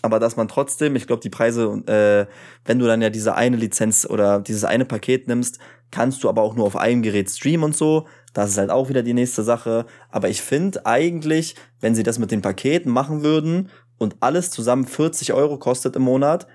aber 0.03 0.21
dass 0.21 0.37
man 0.37 0.49
trotzdem, 0.49 0.95
ich 0.97 1.07
glaube, 1.07 1.23
die 1.23 1.31
Preise, 1.31 1.83
äh, 1.87 2.33
wenn 2.65 2.79
du 2.79 2.87
dann 2.87 3.03
ja 3.03 3.11
diese 3.11 3.35
eine 3.35 3.57
Lizenz 3.57 4.07
oder 4.09 4.41
dieses 4.41 4.65
eine 4.65 4.85
Paket 4.85 5.27
nimmst, 5.27 5.59
kannst 5.91 6.23
du 6.23 6.29
aber 6.29 6.43
auch 6.43 6.55
nur 6.55 6.67
auf 6.67 6.77
einem 6.77 7.03
Gerät 7.03 7.31
streamen 7.31 7.65
und 7.65 7.77
so. 7.77 8.07
Das 8.33 8.51
ist 8.51 8.59
halt 8.59 8.71
auch 8.71 8.89
wieder 8.89 9.03
die 9.03 9.15
nächste 9.15 9.43
Sache. 9.43 9.87
Aber 10.11 10.29
ich 10.29 10.43
finde 10.43 10.87
eigentlich, 10.87 11.57
wenn 11.81 11.95
sie 11.95 12.03
das 12.03 12.19
mit 12.19 12.31
den 12.31 12.43
Paketen 12.43 12.93
machen 12.93 13.23
würden 13.23 13.71
und 13.97 14.17
alles 14.21 14.51
zusammen 14.51 14.87
40 14.87 15.33
Euro 15.33 15.59
kostet 15.59 15.97
im 15.97 16.03
Monat, 16.03 16.47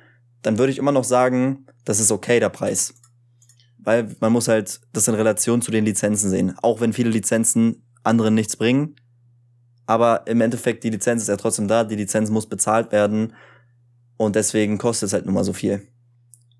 dann 0.41 0.57
würde 0.57 0.71
ich 0.71 0.77
immer 0.77 0.91
noch 0.91 1.03
sagen, 1.03 1.65
das 1.83 1.99
ist 1.99 2.11
okay, 2.11 2.39
der 2.39 2.49
Preis. 2.49 2.93
Weil 3.77 4.15
man 4.21 4.31
muss 4.31 4.47
halt 4.47 4.79
das 4.93 5.07
in 5.09 5.15
Relation 5.15 5.61
zu 5.61 5.71
den 5.71 5.83
Lizenzen 5.83 6.29
sehen. 6.29 6.55
Auch 6.61 6.79
wenn 6.79 6.93
viele 6.93 7.09
Lizenzen 7.09 7.83
anderen 8.03 8.35
nichts 8.35 8.55
bringen. 8.55 8.95
Aber 9.85 10.25
im 10.27 10.41
Endeffekt, 10.41 10.83
die 10.83 10.89
Lizenz 10.89 11.23
ist 11.23 11.27
ja 11.27 11.37
trotzdem 11.37 11.67
da, 11.67 11.83
die 11.83 11.95
Lizenz 11.95 12.29
muss 12.29 12.47
bezahlt 12.47 12.91
werden. 12.91 13.33
Und 14.17 14.35
deswegen 14.35 14.77
kostet 14.77 15.07
es 15.07 15.13
halt 15.13 15.25
nun 15.25 15.35
mal 15.35 15.43
so 15.43 15.53
viel. 15.53 15.87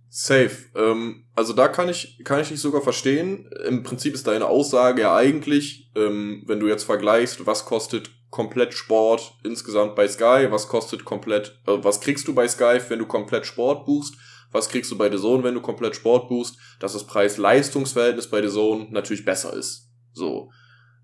Safe. 0.10 0.52
Ähm, 0.76 1.26
also 1.36 1.54
da 1.54 1.68
kann 1.68 1.90
ich, 1.90 2.22
kann 2.24 2.40
ich 2.40 2.50
dich 2.50 2.60
sogar 2.60 2.82
verstehen. 2.82 3.50
Im 3.68 3.84
Prinzip 3.84 4.14
ist 4.14 4.28
deine 4.28 4.46
Aussage 4.46 5.02
ja 5.02 5.16
eigentlich, 5.16 5.92
ähm, 5.96 6.44
wenn 6.46 6.60
du 6.60 6.68
jetzt 6.68 6.84
vergleichst, 6.84 7.46
was 7.48 7.66
kostet 7.66 8.12
komplett 8.30 8.74
Sport 8.74 9.36
insgesamt 9.44 9.96
bei 9.96 10.08
Sky, 10.08 10.48
was 10.50 10.68
kostet 10.68 11.06
komplett, 11.06 11.60
äh, 11.66 11.78
was 11.82 12.02
kriegst 12.02 12.28
du 12.28 12.36
bei 12.36 12.48
Sky, 12.48 12.80
wenn 12.90 13.00
du 13.00 13.06
komplett 13.06 13.46
Sport 13.46 13.86
buchst, 13.86 14.16
was 14.52 14.70
kriegst 14.70 14.92
du 14.92 14.98
bei 14.98 15.10
The 15.10 15.18
Zone, 15.18 15.44
wenn 15.44 15.56
du 15.56 15.62
komplett 15.62 15.96
Sport 15.96 16.30
buchst, 16.30 16.58
dass 16.80 16.94
das 16.94 17.08
Preis-Leistungs-Verhältnis 17.08 18.30
bei 18.30 18.42
The 18.42 18.54
Zone 18.54 18.88
natürlich 18.92 19.26
besser 19.26 19.54
ist. 19.54 19.90
So. 20.14 20.52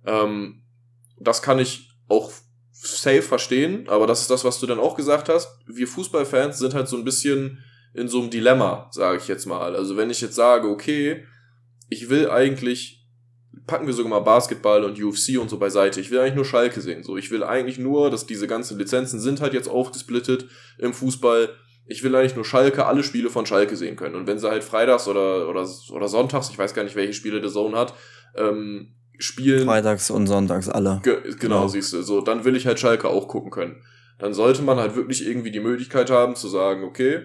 Ähm, 0.06 0.64
das 1.20 1.42
kann 1.42 1.60
ich 1.60 1.89
auch 2.10 2.32
safe 2.72 3.22
verstehen, 3.22 3.88
aber 3.88 4.08
das 4.08 4.22
ist 4.22 4.30
das, 4.30 4.44
was 4.44 4.60
du 4.60 4.66
dann 4.66 4.80
auch 4.80 4.96
gesagt 4.96 5.30
hast. 5.30 5.50
Wir 5.68 5.88
Fußballfans 5.88 6.58
sind 6.60 6.74
halt 6.74 6.88
so 6.88 6.98
ein 6.98 7.04
bisschen 7.04 7.64
in 7.94 8.08
so 8.08 8.20
einem 8.20 8.30
Dilemma, 8.30 8.90
sage 8.92 9.18
ich 9.18 9.28
jetzt 9.28 9.46
mal. 9.46 9.76
Also 9.76 9.98
wenn 9.98 10.10
ich 10.10 10.22
jetzt 10.22 10.36
sage, 10.36 10.68
okay, 10.70 11.26
ich 11.90 12.10
will 12.10 12.30
eigentlich 12.30 13.00
packen 13.70 13.88
wir 13.88 13.94
sogar 13.94 14.10
mal 14.10 14.20
Basketball 14.20 14.84
und 14.84 15.02
UFC 15.02 15.40
und 15.40 15.50
so 15.50 15.58
beiseite. 15.58 16.02
Ich 16.02 16.12
will 16.12 16.20
eigentlich 16.20 16.36
nur 16.36 16.46
Schalke 16.46 16.82
sehen. 16.82 17.04
So, 17.04 17.18
ich 17.18 17.30
will 17.32 17.44
eigentlich 17.44 17.78
nur, 17.78 18.10
dass 18.10 18.26
diese 18.26 18.48
ganzen 18.48 18.78
Lizenzen 18.78 19.20
sind 19.20 19.42
halt 19.42 19.54
jetzt 19.54 19.70
aufgesplittet 19.70 20.48
im 20.80 20.94
Fußball. 20.94 21.50
Ich 21.86 22.04
will 22.04 22.16
eigentlich 22.16 22.36
nur 22.36 22.46
Schalke, 22.46 22.86
alle 22.86 23.04
Spiele 23.04 23.30
von 23.30 23.46
Schalke 23.46 23.76
sehen 23.76 23.96
können. 23.96 24.16
Und 24.16 24.28
wenn 24.28 24.40
sie 24.40 24.50
halt 24.50 24.64
freitags 24.64 25.08
oder, 25.08 25.48
oder, 25.48 25.68
oder 25.92 26.08
sonntags, 26.08 26.50
ich 26.50 26.58
weiß 26.58 26.74
gar 26.74 26.84
nicht, 26.84 26.96
welche 26.96 27.14
Spiele 27.14 27.42
der 27.42 27.52
Zone 27.52 27.78
hat, 27.78 27.94
ähm, 28.36 28.96
spielen. 29.20 29.66
Freitags 29.66 30.10
und 30.10 30.28
sonntags 30.28 30.68
alle. 30.70 31.02
Ge 31.04 31.22
genau, 31.22 31.38
genau, 31.40 31.68
siehst 31.68 31.94
du. 31.94 32.02
So, 32.02 32.22
dann 32.22 32.46
will 32.46 32.56
ich 32.56 32.66
halt 32.66 32.80
Schalke 32.80 33.08
auch 33.08 33.28
gucken 33.28 33.52
können. 33.52 33.84
Dann 34.18 34.34
sollte 34.34 34.62
man 34.64 34.78
halt 34.78 34.96
wirklich 34.96 35.26
irgendwie 35.26 35.52
die 35.52 35.60
Möglichkeit 35.60 36.10
haben 36.10 36.36
zu 36.36 36.48
sagen, 36.48 36.84
okay, 36.84 37.22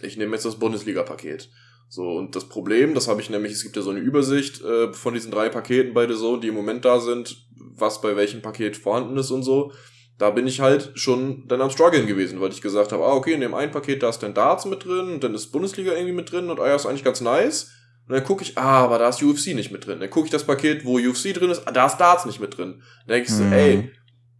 ich 0.00 0.16
nehme 0.16 0.32
jetzt 0.32 0.44
das 0.44 0.58
Bundesliga-Paket. 0.58 1.50
So, 1.88 2.12
und 2.12 2.34
das 2.34 2.48
Problem, 2.48 2.94
das 2.94 3.06
habe 3.06 3.20
ich 3.20 3.28
nämlich, 3.28 3.52
es 3.52 3.62
gibt 3.62 3.76
ja 3.76 3.82
so 3.82 3.90
eine 3.90 4.00
Übersicht 4.00 4.62
äh, 4.62 4.92
von 4.94 5.12
diesen 5.12 5.30
drei 5.30 5.48
Paketen 5.50 5.92
bei 5.92 6.06
Zone, 6.06 6.40
die 6.40 6.48
im 6.48 6.54
Moment 6.54 6.84
da 6.84 6.98
sind, 6.98 7.36
was 7.76 8.00
bei 8.00 8.16
welchem 8.16 8.40
Paket 8.40 8.76
vorhanden 8.76 9.16
ist 9.18 9.30
und 9.30 9.42
so. 9.42 9.72
Da 10.18 10.30
bin 10.30 10.46
ich 10.46 10.60
halt 10.60 10.92
schon 10.94 11.46
dann 11.48 11.60
am 11.60 11.70
struggeln 11.70 12.06
gewesen, 12.06 12.40
weil 12.40 12.50
ich 12.50 12.62
gesagt 12.62 12.92
habe, 12.92 13.04
ah, 13.04 13.12
okay, 13.12 13.34
in 13.34 13.40
dem 13.40 13.54
einen 13.54 13.72
Paket, 13.72 14.02
da 14.02 14.08
ist 14.08 14.20
dann 14.20 14.34
Darts 14.34 14.64
mit 14.64 14.84
drin, 14.84 15.14
und 15.14 15.24
dann 15.24 15.34
ist 15.34 15.52
Bundesliga 15.52 15.92
irgendwie 15.92 16.14
mit 16.14 16.32
drin 16.32 16.48
und 16.48 16.60
ah 16.60 16.68
ja, 16.68 16.76
ist 16.76 16.86
eigentlich 16.86 17.04
ganz 17.04 17.20
nice. 17.20 17.70
Und 18.12 18.18
dann 18.18 18.26
gucke 18.26 18.42
ich, 18.42 18.58
ah, 18.58 18.84
aber 18.84 18.98
da 18.98 19.08
ist 19.08 19.22
UFC 19.22 19.54
nicht 19.54 19.72
mit 19.72 19.86
drin. 19.86 19.98
Dann 19.98 20.10
gucke 20.10 20.26
ich 20.26 20.30
das 20.30 20.44
Paket, 20.44 20.84
wo 20.84 20.98
UFC 20.98 21.32
drin 21.32 21.48
ist, 21.48 21.62
da 21.72 21.86
ist 21.86 21.96
Darts 21.96 22.26
nicht 22.26 22.40
mit 22.40 22.58
drin. 22.58 22.82
Dann 23.06 23.16
denke 23.16 23.30
ich 23.30 23.34
so, 23.34 23.42
mhm. 23.42 23.52
ey, 23.54 23.90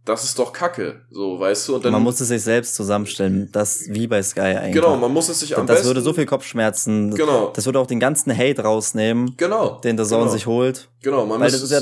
das 0.05 0.23
ist 0.23 0.37
doch 0.37 0.53
Kacke, 0.53 1.01
so, 1.09 1.39
weißt 1.39 1.69
du? 1.69 1.75
Und 1.77 1.85
dann, 1.85 1.91
man 1.91 2.03
muss 2.03 2.21
es 2.21 2.27
sich 2.27 2.43
selbst 2.43 2.75
zusammenstellen, 2.75 3.49
das 3.51 3.85
wie 3.87 4.05
bei 4.05 4.21
Sky 4.21 4.41
eigentlich. 4.41 4.75
Genau, 4.75 4.95
man 4.95 5.11
muss 5.11 5.27
es 5.27 5.39
sich 5.39 5.57
am 5.57 5.65
das 5.65 5.77
besten... 5.77 5.87
Das 5.87 5.87
würde 5.87 6.01
so 6.01 6.13
viel 6.13 6.27
Kopfschmerzen, 6.27 7.15
genau. 7.15 7.51
das 7.55 7.65
würde 7.65 7.79
auch 7.79 7.87
den 7.87 7.99
ganzen 7.99 8.37
Hate 8.37 8.61
rausnehmen, 8.61 9.33
genau. 9.37 9.79
den 9.79 9.97
der 9.97 10.05
Zone 10.05 10.25
genau. 10.25 10.33
sich 10.33 10.45
holt. 10.45 10.87
Genau, 11.01 11.25
man 11.25 11.39
Weil 11.39 11.49
das 11.49 11.63
ist 11.63 11.71
ja, 11.71 11.81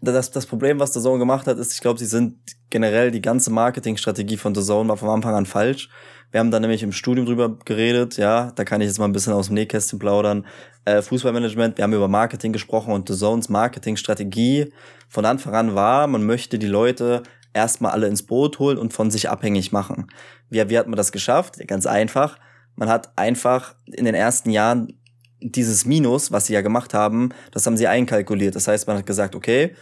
das, 0.00 0.30
das 0.30 0.46
Problem, 0.46 0.78
was 0.78 0.92
der 0.92 1.02
Zone 1.02 1.18
gemacht 1.18 1.48
hat, 1.48 1.58
ist, 1.58 1.72
ich 1.72 1.80
glaube, 1.80 1.98
sie 1.98 2.06
sind 2.06 2.36
generell, 2.70 3.10
die 3.10 3.20
ganze 3.20 3.50
Marketingstrategie 3.50 4.36
von 4.36 4.54
The 4.54 4.62
Zone 4.62 4.88
war 4.88 4.96
von 4.96 5.08
Anfang 5.08 5.34
an 5.34 5.46
falsch. 5.46 5.90
Wir 6.30 6.40
haben 6.40 6.50
da 6.50 6.60
nämlich 6.60 6.82
im 6.82 6.92
Studium 6.92 7.26
drüber 7.26 7.58
geredet, 7.64 8.16
ja, 8.16 8.52
da 8.52 8.64
kann 8.64 8.80
ich 8.80 8.86
jetzt 8.86 8.98
mal 8.98 9.06
ein 9.06 9.12
bisschen 9.12 9.32
aus 9.32 9.46
dem 9.46 9.54
Nähkästchen 9.54 9.98
plaudern. 9.98 10.46
Äh, 10.84 11.02
Fußballmanagement, 11.02 11.76
wir 11.76 11.82
haben 11.82 11.92
über 11.92 12.08
Marketing 12.08 12.52
gesprochen 12.52 12.92
und 12.92 13.08
The 13.08 13.16
Zones 13.16 13.48
Marketingstrategie 13.48 14.72
von 15.08 15.24
Anfang 15.24 15.54
an 15.54 15.74
war, 15.74 16.06
man 16.06 16.24
möchte 16.24 16.58
die 16.58 16.68
Leute 16.68 17.24
erstmal 17.52 17.92
alle 17.92 18.06
ins 18.06 18.22
Boot 18.22 18.58
holen 18.60 18.78
und 18.78 18.92
von 18.92 19.10
sich 19.10 19.28
abhängig 19.28 19.72
machen. 19.72 20.06
Wie, 20.48 20.68
wie 20.68 20.78
hat 20.78 20.86
man 20.86 20.96
das 20.96 21.10
geschafft? 21.12 21.58
Ganz 21.66 21.86
einfach. 21.86 22.38
Man 22.76 22.88
hat 22.88 23.10
einfach 23.16 23.74
in 23.86 24.04
den 24.04 24.14
ersten 24.14 24.50
Jahren 24.50 24.94
dieses 25.40 25.84
Minus, 25.84 26.30
was 26.32 26.46
sie 26.46 26.52
ja 26.52 26.60
gemacht 26.60 26.94
haben, 26.94 27.30
das 27.50 27.66
haben 27.66 27.76
sie 27.76 27.88
einkalkuliert. 27.88 28.54
Das 28.54 28.68
heißt, 28.68 28.86
man 28.86 28.98
hat 28.98 29.06
gesagt, 29.06 29.34
okay, 29.34 29.74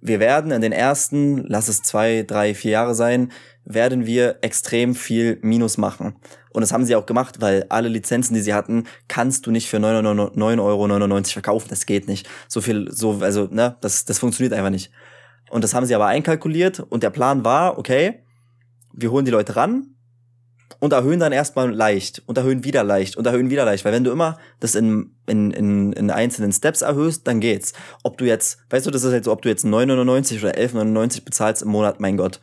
wir 0.00 0.20
werden 0.20 0.50
in 0.50 0.62
den 0.62 0.72
ersten, 0.72 1.44
lass 1.46 1.68
es 1.68 1.82
zwei, 1.82 2.22
drei, 2.22 2.54
vier 2.54 2.72
Jahre 2.72 2.94
sein, 2.94 3.32
werden 3.64 4.06
wir 4.06 4.38
extrem 4.40 4.94
viel 4.94 5.38
Minus 5.42 5.78
machen. 5.78 6.16
Und 6.52 6.62
das 6.62 6.72
haben 6.72 6.84
sie 6.84 6.96
auch 6.96 7.06
gemacht, 7.06 7.40
weil 7.40 7.66
alle 7.68 7.88
Lizenzen, 7.88 8.34
die 8.34 8.40
sie 8.40 8.54
hatten, 8.54 8.84
kannst 9.06 9.46
du 9.46 9.50
nicht 9.50 9.68
für 9.68 9.76
9,99 9.76 10.60
Euro 10.60 11.22
verkaufen. 11.24 11.68
Das 11.68 11.86
geht 11.86 12.08
nicht. 12.08 12.28
So 12.48 12.60
viel, 12.60 12.90
so, 12.90 13.18
also, 13.20 13.48
ne, 13.50 13.76
das, 13.80 14.04
das 14.04 14.18
funktioniert 14.18 14.52
einfach 14.52 14.70
nicht. 14.70 14.90
Und 15.50 15.64
das 15.64 15.74
haben 15.74 15.86
sie 15.86 15.94
aber 15.94 16.06
einkalkuliert 16.06 16.80
und 16.80 17.02
der 17.02 17.10
Plan 17.10 17.44
war, 17.44 17.78
okay, 17.78 18.22
wir 18.92 19.10
holen 19.10 19.24
die 19.24 19.30
Leute 19.30 19.56
ran 19.56 19.94
und 20.78 20.92
erhöhen 20.92 21.20
dann 21.20 21.32
erstmal 21.32 21.72
leicht 21.72 22.22
und 22.26 22.38
erhöhen 22.38 22.64
wieder 22.64 22.84
leicht 22.84 23.16
und 23.16 23.26
erhöhen 23.26 23.50
wieder 23.50 23.64
leicht. 23.64 23.84
Weil 23.84 23.92
wenn 23.92 24.04
du 24.04 24.10
immer 24.10 24.38
das 24.60 24.74
in, 24.74 25.14
in, 25.26 25.50
in, 25.50 25.92
in 25.92 26.10
einzelnen 26.10 26.52
Steps 26.52 26.82
erhöhst, 26.82 27.26
dann 27.26 27.40
geht's. 27.40 27.72
Ob 28.02 28.16
du 28.18 28.24
jetzt, 28.24 28.58
weißt 28.70 28.86
du, 28.86 28.90
das 28.90 29.04
ist 29.04 29.12
halt 29.12 29.24
so, 29.24 29.32
ob 29.32 29.42
du 29.42 29.48
jetzt 29.48 29.64
9,99 29.64 30.40
oder 30.40 30.54
11,99 30.54 31.24
bezahlst 31.24 31.62
im 31.62 31.68
Monat, 31.68 32.00
mein 32.00 32.16
Gott. 32.16 32.40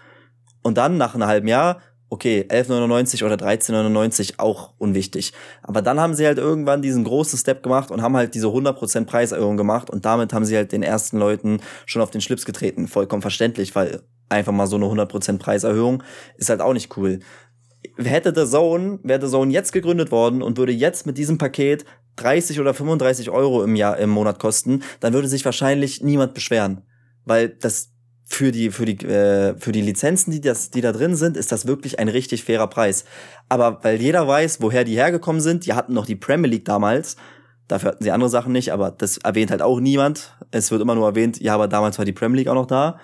Und 0.67 0.77
dann 0.77 0.97
nach 0.97 1.15
einem 1.15 1.27
halben 1.27 1.47
Jahr, 1.47 1.79
okay, 2.09 2.45
11,99 2.49 3.23
oder 3.23 3.35
13,99 3.35 4.33
auch 4.35 4.73
unwichtig. 4.77 5.31
Aber 5.63 5.81
dann 5.81 5.97
haben 5.97 6.13
sie 6.13 6.25
halt 6.25 6.39
irgendwann 6.39 6.81
diesen 6.81 7.05
großen 7.05 7.39
Step 7.39 7.63
gemacht 7.63 7.89
und 7.89 8.01
haben 8.01 8.17
halt 8.17 8.35
diese 8.35 8.47
100% 8.47 9.05
Preiserhöhung 9.05 9.55
gemacht 9.55 9.89
und 9.89 10.03
damit 10.03 10.33
haben 10.33 10.43
sie 10.43 10.57
halt 10.57 10.73
den 10.73 10.83
ersten 10.83 11.19
Leuten 11.19 11.61
schon 11.85 12.01
auf 12.01 12.11
den 12.11 12.19
Schlips 12.19 12.43
getreten. 12.43 12.89
Vollkommen 12.89 13.21
verständlich, 13.21 13.75
weil 13.75 14.01
einfach 14.27 14.51
mal 14.51 14.67
so 14.67 14.75
eine 14.75 14.87
100% 14.87 15.37
Preiserhöhung 15.37 16.03
ist 16.35 16.49
halt 16.49 16.59
auch 16.59 16.73
nicht 16.73 16.97
cool. 16.97 17.19
Hätte 17.95 18.33
der 18.33 18.45
Zone, 18.45 18.99
wäre 19.03 19.19
der 19.19 19.29
Zone 19.29 19.53
jetzt 19.53 19.71
gegründet 19.71 20.11
worden 20.11 20.41
und 20.41 20.57
würde 20.57 20.73
jetzt 20.73 21.05
mit 21.05 21.17
diesem 21.17 21.37
Paket 21.37 21.85
30 22.17 22.59
oder 22.59 22.73
35 22.73 23.29
Euro 23.29 23.63
im 23.63 23.77
Jahr, 23.77 23.97
im 23.99 24.09
Monat 24.09 24.37
kosten, 24.37 24.83
dann 24.99 25.13
würde 25.13 25.29
sich 25.29 25.45
wahrscheinlich 25.45 26.01
niemand 26.01 26.33
beschweren. 26.33 26.81
Weil 27.23 27.47
das 27.47 27.93
für 28.29 28.51
die, 28.51 28.71
für 28.71 28.85
die, 28.85 29.05
äh, 29.05 29.55
für 29.57 29.71
die 29.71 29.81
Lizenzen, 29.81 30.31
die, 30.31 30.41
das, 30.41 30.69
die 30.69 30.81
da 30.81 30.91
drin 30.91 31.15
sind, 31.15 31.37
ist 31.37 31.51
das 31.53 31.65
wirklich 31.65 31.97
ein 31.97 32.09
richtig 32.09 32.43
fairer 32.43 32.67
Preis. 32.67 33.05
Aber 33.47 33.79
weil 33.83 34.01
jeder 34.01 34.27
weiß, 34.27 34.61
woher 34.61 34.83
die 34.83 34.95
hergekommen 34.95 35.41
sind, 35.41 35.65
die 35.65 35.73
hatten 35.73 35.93
noch 35.93 36.05
die 36.05 36.17
Premier 36.17 36.49
League 36.49 36.65
damals, 36.65 37.15
dafür 37.69 37.91
hatten 37.91 38.03
sie 38.03 38.11
andere 38.11 38.29
Sachen 38.29 38.51
nicht, 38.51 38.73
aber 38.73 38.91
das 38.91 39.17
erwähnt 39.19 39.49
halt 39.49 39.61
auch 39.61 39.79
niemand. 39.79 40.35
Es 40.51 40.71
wird 40.71 40.81
immer 40.81 40.93
nur 40.93 41.07
erwähnt, 41.07 41.39
ja, 41.39 41.53
aber 41.55 41.69
damals 41.69 41.97
war 41.97 42.05
die 42.05 42.11
Premier 42.11 42.39
League 42.39 42.49
auch 42.49 42.53
noch 42.53 42.67
da. 42.67 42.99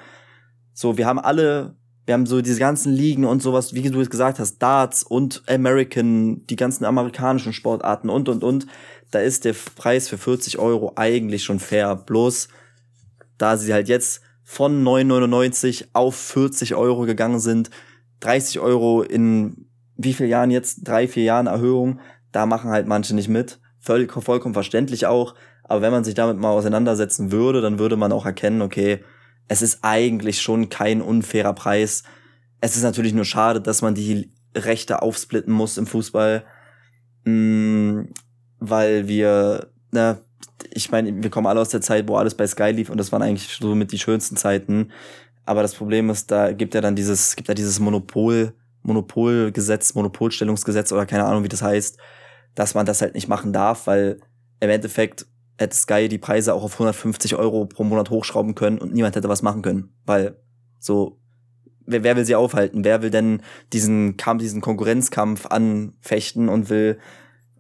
So, 0.73 0.97
wir 0.97 1.05
haben 1.05 1.19
alle, 1.19 1.75
wir 2.05 2.15
haben 2.15 2.25
so 2.25 2.41
diese 2.41 2.59
ganzen 2.59 2.91
Ligen 2.91 3.23
und 3.23 3.41
sowas, 3.41 3.73
wie 3.73 3.89
du 3.89 4.01
es 4.01 4.09
gesagt 4.09 4.39
hast, 4.39 4.59
Darts 4.59 5.03
und 5.03 5.41
American, 5.47 6.45
die 6.47 6.57
ganzen 6.57 6.83
amerikanischen 6.83 7.53
Sportarten 7.53 8.09
und, 8.09 8.27
und, 8.27 8.43
und. 8.43 8.67
Da 9.09 9.19
ist 9.19 9.45
der 9.45 9.55
Preis 9.75 10.09
für 10.09 10.17
40 10.17 10.59
Euro 10.59 10.93
eigentlich 10.97 11.45
schon 11.45 11.59
fair. 11.59 11.95
Bloß, 11.95 12.49
da 13.37 13.55
sie 13.55 13.71
halt 13.71 13.87
jetzt 13.87 14.21
von 14.53 14.83
9,99 14.83 15.87
auf 15.93 16.15
40 16.15 16.75
Euro 16.75 17.01
gegangen 17.07 17.39
sind, 17.39 17.71
30 18.19 18.59
Euro 18.59 19.01
in 19.01 19.65
wie 19.97 20.13
viel 20.13 20.27
Jahren 20.27 20.51
jetzt, 20.51 20.87
drei, 20.87 21.07
vier 21.07 21.23
Jahren 21.23 21.47
Erhöhung, 21.47 21.99
da 22.31 22.45
machen 22.45 22.69
halt 22.69 22.87
manche 22.87 23.15
nicht 23.15 23.29
mit. 23.29 23.59
Völlig, 23.79 24.13
vollkommen 24.13 24.53
verständlich 24.53 25.07
auch. 25.07 25.33
Aber 25.63 25.81
wenn 25.81 25.91
man 25.91 26.03
sich 26.03 26.13
damit 26.13 26.37
mal 26.37 26.51
auseinandersetzen 26.51 27.31
würde, 27.31 27.61
dann 27.61 27.79
würde 27.79 27.95
man 27.95 28.11
auch 28.11 28.27
erkennen, 28.27 28.61
okay, 28.61 29.03
es 29.47 29.63
ist 29.63 29.79
eigentlich 29.81 30.41
schon 30.41 30.69
kein 30.69 31.01
unfairer 31.01 31.53
Preis. 31.53 32.03
Es 32.61 32.75
ist 32.75 32.83
natürlich 32.83 33.13
nur 33.13 33.25
schade, 33.25 33.59
dass 33.59 33.81
man 33.81 33.95
die 33.95 34.31
Rechte 34.55 35.01
aufsplitten 35.01 35.51
muss 35.53 35.79
im 35.79 35.87
Fußball, 35.87 36.45
mh, 37.25 37.31
mm, 37.33 38.13
weil 38.59 39.07
wir, 39.07 39.71
na, 39.91 40.19
ich 40.71 40.91
meine, 40.91 41.23
wir 41.23 41.29
kommen 41.29 41.47
alle 41.47 41.59
aus 41.59 41.69
der 41.69 41.81
Zeit, 41.81 42.07
wo 42.07 42.15
alles 42.15 42.35
bei 42.35 42.47
Sky 42.47 42.71
lief 42.71 42.89
und 42.89 42.97
das 42.97 43.11
waren 43.11 43.21
eigentlich 43.21 43.47
so 43.47 43.75
mit 43.75 43.91
die 43.91 43.99
schönsten 43.99 44.37
Zeiten. 44.37 44.91
Aber 45.45 45.61
das 45.61 45.75
Problem 45.75 46.09
ist, 46.09 46.31
da 46.31 46.51
gibt 46.53 46.73
ja 46.73 46.81
dann 46.81 46.95
dieses, 46.95 47.35
gibt 47.35 47.49
ja 47.49 47.53
dieses 47.53 47.79
Monopol, 47.79 48.53
Monopolgesetz, 48.81 49.93
Monopolstellungsgesetz 49.93 50.91
oder 50.91 51.05
keine 51.05 51.25
Ahnung, 51.25 51.43
wie 51.43 51.49
das 51.49 51.61
heißt, 51.61 51.97
dass 52.55 52.75
man 52.75 52.85
das 52.85 53.01
halt 53.01 53.13
nicht 53.13 53.27
machen 53.27 53.53
darf, 53.53 53.87
weil 53.87 54.19
im 54.59 54.69
Endeffekt 54.69 55.25
hätte 55.57 55.75
Sky 55.75 56.07
die 56.07 56.17
Preise 56.17 56.53
auch 56.53 56.63
auf 56.63 56.73
150 56.73 57.35
Euro 57.35 57.65
pro 57.65 57.83
Monat 57.83 58.09
hochschrauben 58.09 58.55
können 58.55 58.77
und 58.77 58.93
niemand 58.93 59.15
hätte 59.15 59.29
was 59.29 59.41
machen 59.41 59.61
können, 59.61 59.93
weil 60.05 60.37
so 60.79 61.19
wer, 61.85 62.03
wer 62.03 62.15
will 62.15 62.25
sie 62.25 62.35
aufhalten? 62.35 62.83
Wer 62.83 63.01
will 63.01 63.09
denn 63.09 63.41
diesen 63.71 64.17
Kampf, 64.17 64.41
diesen 64.41 64.61
Konkurrenzkampf 64.61 65.45
anfechten 65.45 66.49
und 66.49 66.69
will 66.69 66.99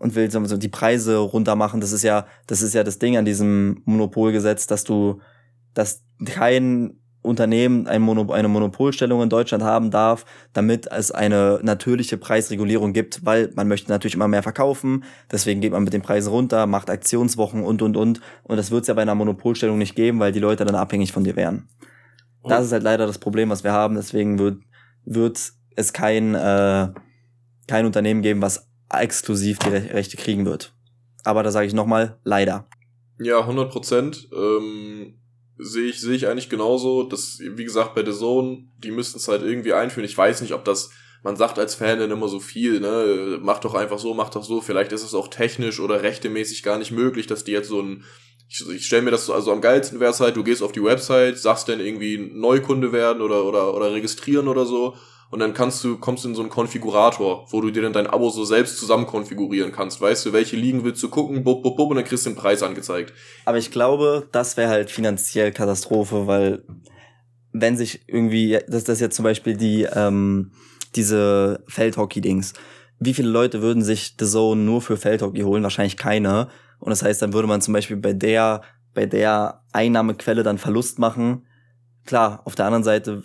und 0.03 0.15
will 0.15 0.29
so 0.29 0.57
die 0.57 0.67
Preise 0.67 1.17
runtermachen? 1.17 1.81
Das 1.81 1.91
ist 1.91 2.03
ja, 2.03 2.27
das 2.47 2.61
ist 2.61 2.73
ja 2.73 2.83
das 2.83 2.99
Ding 2.99 3.17
an 3.17 3.25
diesem 3.25 3.81
Monopolgesetz, 3.85 4.67
dass 4.67 4.83
du, 4.83 5.21
dass 5.73 6.03
kein 6.25 6.99
Unternehmen 7.21 7.87
eine, 7.87 7.99
Monop 8.01 8.31
eine 8.31 8.49
Monopolstellung 8.49 9.21
in 9.23 9.29
Deutschland 9.29 9.63
haben 9.63 9.91
darf, 9.91 10.25
damit 10.51 10.87
es 10.91 11.11
eine 11.11 11.61
natürliche 11.63 12.17
Preisregulierung 12.17 12.91
gibt, 12.91 13.25
weil 13.25 13.49
man 13.55 13.69
möchte 13.69 13.89
natürlich 13.89 14.15
immer 14.15 14.27
mehr 14.27 14.43
verkaufen, 14.43 15.05
deswegen 15.31 15.61
geht 15.61 15.71
man 15.71 15.85
mit 15.85 15.93
den 15.93 16.01
Preisen 16.01 16.29
runter, 16.29 16.67
macht 16.67 16.89
Aktionswochen 16.89 17.63
und 17.63 17.81
und 17.81 17.95
und 17.95 18.19
und 18.43 18.57
das 18.57 18.71
wird 18.71 18.81
es 18.81 18.87
ja 18.89 18.93
bei 18.93 19.03
einer 19.03 19.15
Monopolstellung 19.15 19.77
nicht 19.77 19.95
geben, 19.95 20.19
weil 20.19 20.33
die 20.33 20.39
Leute 20.39 20.65
dann 20.65 20.75
abhängig 20.75 21.13
von 21.13 21.23
dir 21.23 21.37
wären. 21.37 21.69
Das 22.45 22.65
ist 22.65 22.73
halt 22.73 22.83
leider 22.83 23.07
das 23.07 23.19
Problem, 23.19 23.49
was 23.49 23.63
wir 23.63 23.71
haben. 23.71 23.95
Deswegen 23.95 24.37
wird, 24.37 24.57
wird 25.05 25.53
es 25.77 25.93
kein, 25.93 26.35
äh, 26.35 26.89
kein 27.67 27.85
Unternehmen 27.85 28.21
geben, 28.21 28.41
was 28.41 28.67
exklusiv 28.99 29.59
die 29.59 29.69
Rechte 29.69 30.17
kriegen 30.17 30.45
wird. 30.45 30.73
Aber 31.23 31.43
da 31.43 31.51
sage 31.51 31.67
ich 31.67 31.73
nochmal, 31.73 32.19
leider. 32.23 32.67
Ja, 33.19 33.39
100 33.39 33.71
Prozent. 33.71 34.27
Ähm, 34.33 35.15
sehe 35.57 35.89
ich, 35.89 36.01
sehe 36.01 36.15
ich 36.15 36.27
eigentlich 36.27 36.49
genauso. 36.49 37.03
Das, 37.03 37.39
wie 37.39 37.63
gesagt, 37.63 37.95
bei 37.95 38.03
The 38.03 38.11
Zone, 38.11 38.65
die 38.77 38.91
müssten 38.91 39.17
es 39.17 39.27
halt 39.27 39.43
irgendwie 39.43 39.73
einführen. 39.73 40.05
Ich 40.05 40.17
weiß 40.17 40.41
nicht, 40.41 40.53
ob 40.53 40.65
das, 40.65 40.91
man 41.23 41.37
sagt 41.37 41.59
als 41.59 41.75
Fan 41.75 41.99
dann 41.99 42.11
immer 42.11 42.27
so 42.27 42.39
viel, 42.39 42.79
ne, 42.79 43.39
mach 43.41 43.59
doch 43.59 43.73
einfach 43.73 43.99
so, 43.99 44.13
mach 44.13 44.29
doch 44.29 44.43
so. 44.43 44.61
Vielleicht 44.61 44.91
ist 44.91 45.03
es 45.03 45.13
auch 45.13 45.29
technisch 45.29 45.79
oder 45.79 46.03
rechtemäßig 46.03 46.63
gar 46.63 46.77
nicht 46.77 46.91
möglich, 46.91 47.27
dass 47.27 47.43
die 47.43 47.51
jetzt 47.51 47.69
so 47.69 47.81
ein 47.81 48.03
ich, 48.53 48.69
ich 48.69 48.85
stelle 48.85 49.01
mir 49.01 49.11
das 49.11 49.25
so, 49.25 49.33
also 49.33 49.51
am 49.51 49.61
geilsten 49.61 49.99
wäre 49.99 50.11
es 50.11 50.19
halt, 50.19 50.35
du 50.35 50.43
gehst 50.43 50.61
auf 50.61 50.71
die 50.71 50.83
Website, 50.83 51.39
sagst 51.39 51.69
dann 51.69 51.79
irgendwie 51.79 52.17
Neukunde 52.17 52.91
werden 52.91 53.21
oder, 53.21 53.45
oder, 53.45 53.73
oder 53.73 53.93
registrieren 53.93 54.47
oder 54.47 54.65
so 54.65 54.95
und 55.33 55.39
dann 55.39 55.55
kannst 55.55 55.83
du, 55.83 55.97
kommst 55.97 56.25
du 56.25 56.29
in 56.29 56.35
so 56.35 56.41
einen 56.41 56.51
Konfigurator, 56.51 57.47
wo 57.49 57.59
du 57.59 57.71
dir 57.71 57.81
dann 57.81 57.91
dein 57.91 58.05
Abo 58.05 58.29
so 58.29 58.45
selbst 58.45 58.77
zusammen 58.77 59.07
konfigurieren 59.07 59.71
kannst. 59.71 59.99
Weißt 59.99 60.27
du, 60.27 60.31
welche 60.31 60.55
Ligen 60.55 60.83
willst 60.83 61.01
du 61.01 61.09
gucken, 61.09 61.43
bub, 61.43 61.63
bub, 61.63 61.75
bub, 61.75 61.89
und 61.89 61.95
dann 61.95 62.05
kriegst 62.05 62.27
du 62.27 62.29
den 62.29 62.35
Preis 62.35 62.61
angezeigt. 62.61 63.13
Aber 63.45 63.57
ich 63.57 63.71
glaube, 63.71 64.27
das 64.31 64.57
wäre 64.57 64.69
halt 64.69 64.91
finanziell 64.91 65.51
Katastrophe, 65.51 66.27
weil 66.27 66.63
wenn 67.51 67.75
sich 67.77 68.07
irgendwie, 68.07 68.59
das, 68.67 68.83
das 68.83 68.99
jetzt 68.99 69.15
zum 69.15 69.23
Beispiel 69.23 69.57
die, 69.57 69.87
ähm, 69.91 70.51
diese 70.93 71.63
Feldhockey-Dings. 71.67 72.53
Wie 72.99 73.15
viele 73.15 73.29
Leute 73.29 73.63
würden 73.63 73.81
sich 73.81 74.15
The 74.19 74.27
Zone 74.27 74.61
nur 74.61 74.83
für 74.83 74.97
Feldhockey 74.97 75.41
holen? 75.41 75.63
Wahrscheinlich 75.63 75.97
keine. 75.97 76.49
Und 76.77 76.91
das 76.91 77.01
heißt, 77.01 77.23
dann 77.23 77.33
würde 77.33 77.47
man 77.47 77.59
zum 77.59 77.73
Beispiel 77.73 77.97
bei 77.97 78.13
der, 78.13 78.61
bei 78.93 79.07
der 79.07 79.63
Einnahmequelle 79.71 80.43
dann 80.43 80.59
Verlust 80.59 80.99
machen. 80.99 81.47
Klar, 82.05 82.43
auf 82.45 82.53
der 82.53 82.65
anderen 82.65 82.83
Seite, 82.83 83.23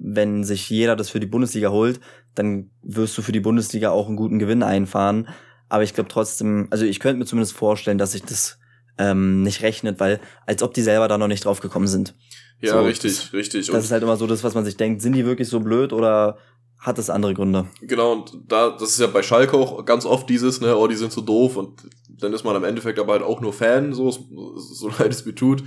wenn 0.00 0.44
sich 0.44 0.68
jeder 0.70 0.96
das 0.96 1.10
für 1.10 1.20
die 1.20 1.26
Bundesliga 1.26 1.70
holt, 1.70 2.00
dann 2.34 2.70
wirst 2.82 3.16
du 3.18 3.22
für 3.22 3.32
die 3.32 3.40
Bundesliga 3.40 3.90
auch 3.90 4.08
einen 4.08 4.16
guten 4.16 4.38
Gewinn 4.38 4.62
einfahren. 4.62 5.28
Aber 5.68 5.82
ich 5.82 5.94
glaube 5.94 6.08
trotzdem, 6.08 6.68
also 6.70 6.84
ich 6.84 7.00
könnte 7.00 7.18
mir 7.18 7.26
zumindest 7.26 7.52
vorstellen, 7.52 7.98
dass 7.98 8.12
sich 8.12 8.22
das 8.22 8.58
ähm, 8.98 9.42
nicht 9.42 9.62
rechnet, 9.62 10.00
weil 10.00 10.20
als 10.46 10.62
ob 10.62 10.74
die 10.74 10.82
selber 10.82 11.06
da 11.06 11.18
noch 11.18 11.28
nicht 11.28 11.44
drauf 11.44 11.60
gekommen 11.60 11.86
sind. 11.86 12.14
Ja, 12.60 12.72
so, 12.72 12.82
richtig, 12.82 13.16
das, 13.16 13.32
richtig. 13.32 13.66
Das 13.66 13.84
ist 13.84 13.92
halt 13.92 14.02
immer 14.02 14.16
so 14.16 14.26
das, 14.26 14.42
was 14.42 14.54
man 14.54 14.64
sich 14.64 14.76
denkt, 14.76 15.02
sind 15.02 15.14
die 15.14 15.24
wirklich 15.24 15.48
so 15.48 15.60
blöd 15.60 15.92
oder 15.92 16.38
hat 16.78 16.96
das 16.96 17.10
andere 17.10 17.34
Gründe? 17.34 17.66
Genau, 17.82 18.12
und 18.12 18.32
da, 18.48 18.70
das 18.70 18.90
ist 18.90 19.00
ja 19.00 19.06
bei 19.06 19.22
Schalke 19.22 19.56
auch 19.56 19.84
ganz 19.84 20.06
oft 20.06 20.28
dieses, 20.28 20.60
ne, 20.62 20.76
oh, 20.76 20.86
die 20.86 20.96
sind 20.96 21.12
so 21.12 21.20
doof 21.20 21.56
und 21.56 21.82
dann 22.08 22.32
ist 22.32 22.44
man 22.44 22.56
im 22.56 22.64
Endeffekt 22.64 22.98
aber 22.98 23.12
halt 23.12 23.22
auch 23.22 23.40
nur 23.40 23.52
Fan, 23.52 23.92
so, 23.92 24.10
so 24.10 24.88
leid 24.98 25.10
es 25.10 25.26
mir 25.26 25.34
tut. 25.34 25.62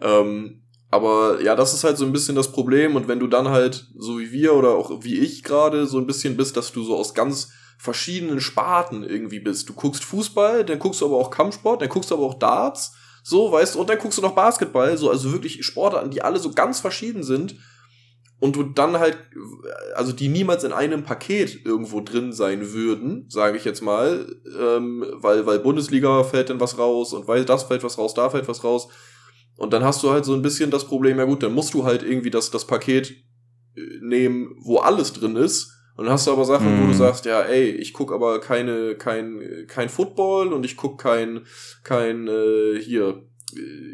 Ähm, 0.00 0.62
aber 0.90 1.42
ja, 1.42 1.54
das 1.54 1.74
ist 1.74 1.84
halt 1.84 1.98
so 1.98 2.04
ein 2.04 2.12
bisschen 2.12 2.34
das 2.34 2.50
Problem. 2.50 2.96
Und 2.96 3.08
wenn 3.08 3.20
du 3.20 3.26
dann 3.26 3.48
halt, 3.48 3.86
so 3.96 4.18
wie 4.18 4.32
wir 4.32 4.54
oder 4.54 4.70
auch 4.70 5.02
wie 5.02 5.18
ich 5.18 5.42
gerade, 5.44 5.86
so 5.86 5.98
ein 5.98 6.06
bisschen 6.06 6.36
bist, 6.36 6.56
dass 6.56 6.72
du 6.72 6.82
so 6.82 6.96
aus 6.96 7.14
ganz 7.14 7.50
verschiedenen 7.78 8.40
Sparten 8.40 9.04
irgendwie 9.04 9.38
bist. 9.38 9.68
Du 9.68 9.72
guckst 9.72 10.04
Fußball, 10.04 10.64
dann 10.64 10.78
guckst 10.78 11.00
du 11.00 11.06
aber 11.06 11.16
auch 11.16 11.30
Kampfsport, 11.30 11.80
dann 11.80 11.88
guckst 11.88 12.10
du 12.10 12.16
aber 12.16 12.24
auch 12.24 12.38
Darts, 12.38 12.92
so, 13.22 13.52
weißt 13.52 13.74
du, 13.74 13.80
und 13.80 13.90
dann 13.90 13.98
guckst 13.98 14.18
du 14.18 14.22
noch 14.22 14.34
Basketball, 14.34 14.96
so, 14.96 15.10
also 15.10 15.32
wirklich 15.32 15.64
Sportarten, 15.64 16.10
die 16.10 16.22
alle 16.22 16.38
so 16.38 16.50
ganz 16.50 16.80
verschieden 16.80 17.22
sind 17.22 17.56
und 18.40 18.56
du 18.56 18.64
dann 18.64 18.98
halt, 18.98 19.18
also 19.94 20.12
die 20.12 20.28
niemals 20.28 20.64
in 20.64 20.72
einem 20.72 21.04
Paket 21.04 21.64
irgendwo 21.64 22.00
drin 22.00 22.32
sein 22.32 22.72
würden, 22.72 23.26
sage 23.28 23.56
ich 23.56 23.64
jetzt 23.64 23.82
mal, 23.82 24.26
ähm, 24.58 25.04
weil, 25.12 25.46
weil 25.46 25.58
Bundesliga 25.60 26.24
fällt 26.24 26.50
dann 26.50 26.60
was 26.60 26.78
raus 26.78 27.12
und 27.12 27.28
weil 27.28 27.44
das 27.44 27.64
fällt 27.64 27.84
was 27.84 27.98
raus, 27.98 28.14
da 28.14 28.30
fällt 28.30 28.48
was 28.48 28.64
raus. 28.64 28.88
Und 29.58 29.72
dann 29.72 29.82
hast 29.82 30.04
du 30.04 30.10
halt 30.10 30.24
so 30.24 30.34
ein 30.34 30.40
bisschen 30.40 30.70
das 30.70 30.86
Problem, 30.86 31.18
ja 31.18 31.24
gut, 31.24 31.42
dann 31.42 31.52
musst 31.52 31.74
du 31.74 31.84
halt 31.84 32.04
irgendwie 32.04 32.30
das, 32.30 32.52
das 32.52 32.64
Paket 32.64 33.10
äh, 33.76 33.80
nehmen, 34.00 34.54
wo 34.60 34.78
alles 34.78 35.12
drin 35.12 35.34
ist. 35.34 35.74
Und 35.96 36.04
dann 36.04 36.14
hast 36.14 36.28
du 36.28 36.30
aber 36.30 36.44
Sachen, 36.44 36.76
mm. 36.76 36.78
wo 36.78 36.86
du 36.86 36.92
mhm. 36.92 36.98
sagst, 36.98 37.24
ja, 37.24 37.42
ey, 37.42 37.70
ich 37.70 37.92
guck 37.92 38.12
aber 38.12 38.40
keine, 38.40 38.94
kein, 38.94 39.66
kein 39.66 39.88
Football 39.88 40.52
und 40.52 40.64
ich 40.64 40.76
guck 40.76 41.00
kein, 41.00 41.40
kein, 41.82 42.28
äh, 42.28 42.80
hier, 42.80 43.24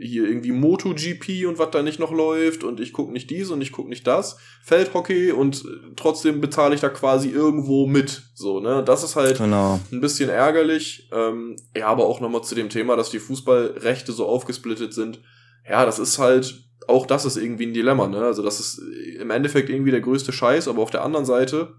hier 0.03 0.29
irgendwie 0.29 0.53
MotoGP 0.53 1.47
und 1.49 1.59
was 1.59 1.71
da 1.71 1.83
nicht 1.83 1.99
noch 1.99 2.12
läuft 2.12 2.62
und 2.62 2.79
ich 2.79 2.93
gucke 2.93 3.12
nicht 3.12 3.31
dies 3.31 3.51
und 3.51 3.62
ich 3.62 3.73
gucke 3.73 3.89
nicht 3.89 4.07
das, 4.07 4.37
Feldhockey 4.65 5.33
und 5.33 5.65
trotzdem 5.97 6.43
bezahle 6.43 6.75
ich 6.75 6.83
da 6.83 6.91
quasi 6.91 7.31
irgendwo 7.31 7.87
mit. 7.87 8.25
So, 8.35 8.61
ne? 8.61 8.83
Das 8.85 9.03
ist 9.03 9.17
halt 9.17 9.39
genau. 9.39 9.81
ein 9.91 10.03
bisschen 10.03 10.29
ärgerlich. 10.29 11.09
Ähm, 11.11 11.57
ja, 11.75 11.87
aber 11.87 12.05
auch 12.05 12.21
nochmal 12.21 12.43
zu 12.43 12.55
dem 12.55 12.69
Thema, 12.69 12.97
dass 12.97 13.09
die 13.09 13.19
Fußballrechte 13.19 14.12
so 14.12 14.27
aufgesplittet 14.27 14.93
sind. 14.93 15.21
Ja, 15.69 15.87
das 15.87 15.99
ist 15.99 16.19
halt, 16.19 16.55
auch 16.89 17.07
das 17.07 17.25
ist 17.25 17.37
irgendwie 17.37 17.67
ein 17.67 17.75
Dilemma, 17.75 18.09
ne? 18.09 18.19
Also 18.19 18.43
das 18.43 18.61
ist 18.61 18.83
im 19.19 19.31
Endeffekt 19.31 19.71
irgendwie 19.71 19.91
der 19.91 20.01
größte 20.01 20.33
Scheiß, 20.33 20.69
aber 20.69 20.83
auf 20.83 20.91
der 20.91 21.03
anderen 21.03 21.25
Seite 21.25 21.75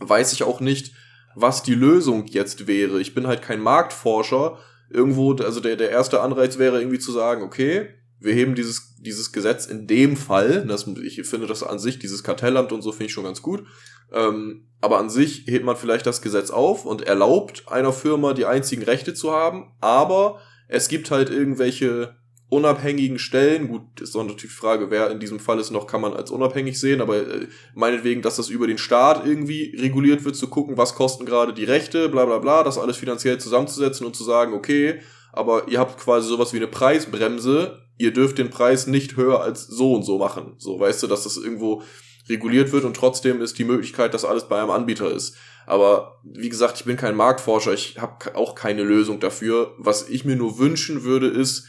weiß 0.00 0.32
ich 0.32 0.42
auch 0.42 0.60
nicht, 0.60 0.92
was 1.34 1.62
die 1.62 1.74
Lösung 1.74 2.26
jetzt 2.26 2.66
wäre. 2.66 3.00
Ich 3.00 3.14
bin 3.14 3.26
halt 3.26 3.42
kein 3.42 3.60
Marktforscher, 3.60 4.58
irgendwo, 4.90 5.34
also 5.34 5.60
der, 5.60 5.76
der 5.76 5.90
erste 5.90 6.20
Anreiz 6.20 6.58
wäre 6.58 6.80
irgendwie 6.80 6.98
zu 6.98 7.12
sagen, 7.12 7.42
okay, 7.42 7.88
wir 8.18 8.32
heben 8.32 8.54
dieses, 8.54 8.94
dieses 8.98 9.32
Gesetz 9.32 9.66
in 9.66 9.86
dem 9.86 10.16
Fall, 10.16 10.64
das, 10.66 10.86
ich 10.86 11.22
finde 11.26 11.46
das 11.46 11.62
an 11.62 11.78
sich, 11.78 11.98
dieses 11.98 12.22
Kartellamt 12.22 12.72
und 12.72 12.82
so 12.82 12.92
finde 12.92 13.06
ich 13.06 13.12
schon 13.12 13.24
ganz 13.24 13.42
gut, 13.42 13.64
ähm, 14.12 14.68
aber 14.80 14.98
an 14.98 15.10
sich 15.10 15.44
hebt 15.46 15.64
man 15.64 15.76
vielleicht 15.76 16.06
das 16.06 16.22
Gesetz 16.22 16.50
auf 16.50 16.86
und 16.86 17.02
erlaubt 17.02 17.64
einer 17.68 17.92
Firma 17.92 18.32
die 18.32 18.46
einzigen 18.46 18.82
Rechte 18.82 19.12
zu 19.14 19.32
haben, 19.32 19.72
aber 19.80 20.40
es 20.68 20.88
gibt 20.88 21.10
halt 21.10 21.30
irgendwelche 21.30 22.16
unabhängigen 22.48 23.18
Stellen, 23.18 23.68
gut, 23.68 24.00
ist 24.00 24.14
doch 24.14 24.22
natürlich 24.22 24.42
die 24.42 24.48
Frage, 24.48 24.90
wer 24.90 25.10
in 25.10 25.18
diesem 25.18 25.40
Fall 25.40 25.58
ist 25.58 25.72
noch, 25.72 25.86
kann 25.86 26.00
man 26.00 26.14
als 26.14 26.30
unabhängig 26.30 26.78
sehen, 26.78 27.00
aber 27.00 27.16
äh, 27.16 27.46
meinetwegen, 27.74 28.22
dass 28.22 28.36
das 28.36 28.48
über 28.48 28.66
den 28.66 28.78
Staat 28.78 29.26
irgendwie 29.26 29.76
reguliert 29.76 30.24
wird, 30.24 30.36
zu 30.36 30.48
gucken, 30.48 30.76
was 30.76 30.94
kosten 30.94 31.26
gerade 31.26 31.52
die 31.52 31.64
Rechte, 31.64 32.08
bla 32.08 32.24
bla 32.24 32.38
bla, 32.38 32.62
das 32.62 32.78
alles 32.78 32.96
finanziell 32.96 33.38
zusammenzusetzen 33.38 34.06
und 34.06 34.14
zu 34.14 34.22
sagen, 34.22 34.54
okay, 34.54 35.00
aber 35.32 35.68
ihr 35.68 35.80
habt 35.80 35.98
quasi 35.98 36.28
sowas 36.28 36.52
wie 36.52 36.58
eine 36.58 36.68
Preisbremse, 36.68 37.82
ihr 37.98 38.12
dürft 38.12 38.38
den 38.38 38.50
Preis 38.50 38.86
nicht 38.86 39.16
höher 39.16 39.40
als 39.40 39.66
so 39.66 39.94
und 39.94 40.04
so 40.04 40.18
machen. 40.18 40.54
So, 40.58 40.78
weißt 40.78 41.02
du, 41.02 41.06
dass 41.08 41.24
das 41.24 41.36
irgendwo 41.36 41.82
reguliert 42.28 42.72
wird 42.72 42.84
und 42.84 42.96
trotzdem 42.96 43.40
ist 43.40 43.58
die 43.58 43.64
Möglichkeit, 43.64 44.14
dass 44.14 44.24
alles 44.24 44.48
bei 44.48 44.60
einem 44.60 44.70
Anbieter 44.70 45.10
ist. 45.10 45.36
Aber 45.66 46.20
wie 46.24 46.48
gesagt, 46.48 46.78
ich 46.78 46.84
bin 46.84 46.96
kein 46.96 47.16
Marktforscher, 47.16 47.72
ich 47.72 47.98
habe 47.98 48.36
auch 48.36 48.54
keine 48.54 48.82
Lösung 48.82 49.20
dafür. 49.20 49.74
Was 49.78 50.08
ich 50.08 50.24
mir 50.24 50.36
nur 50.36 50.58
wünschen 50.58 51.02
würde, 51.02 51.26
ist, 51.26 51.66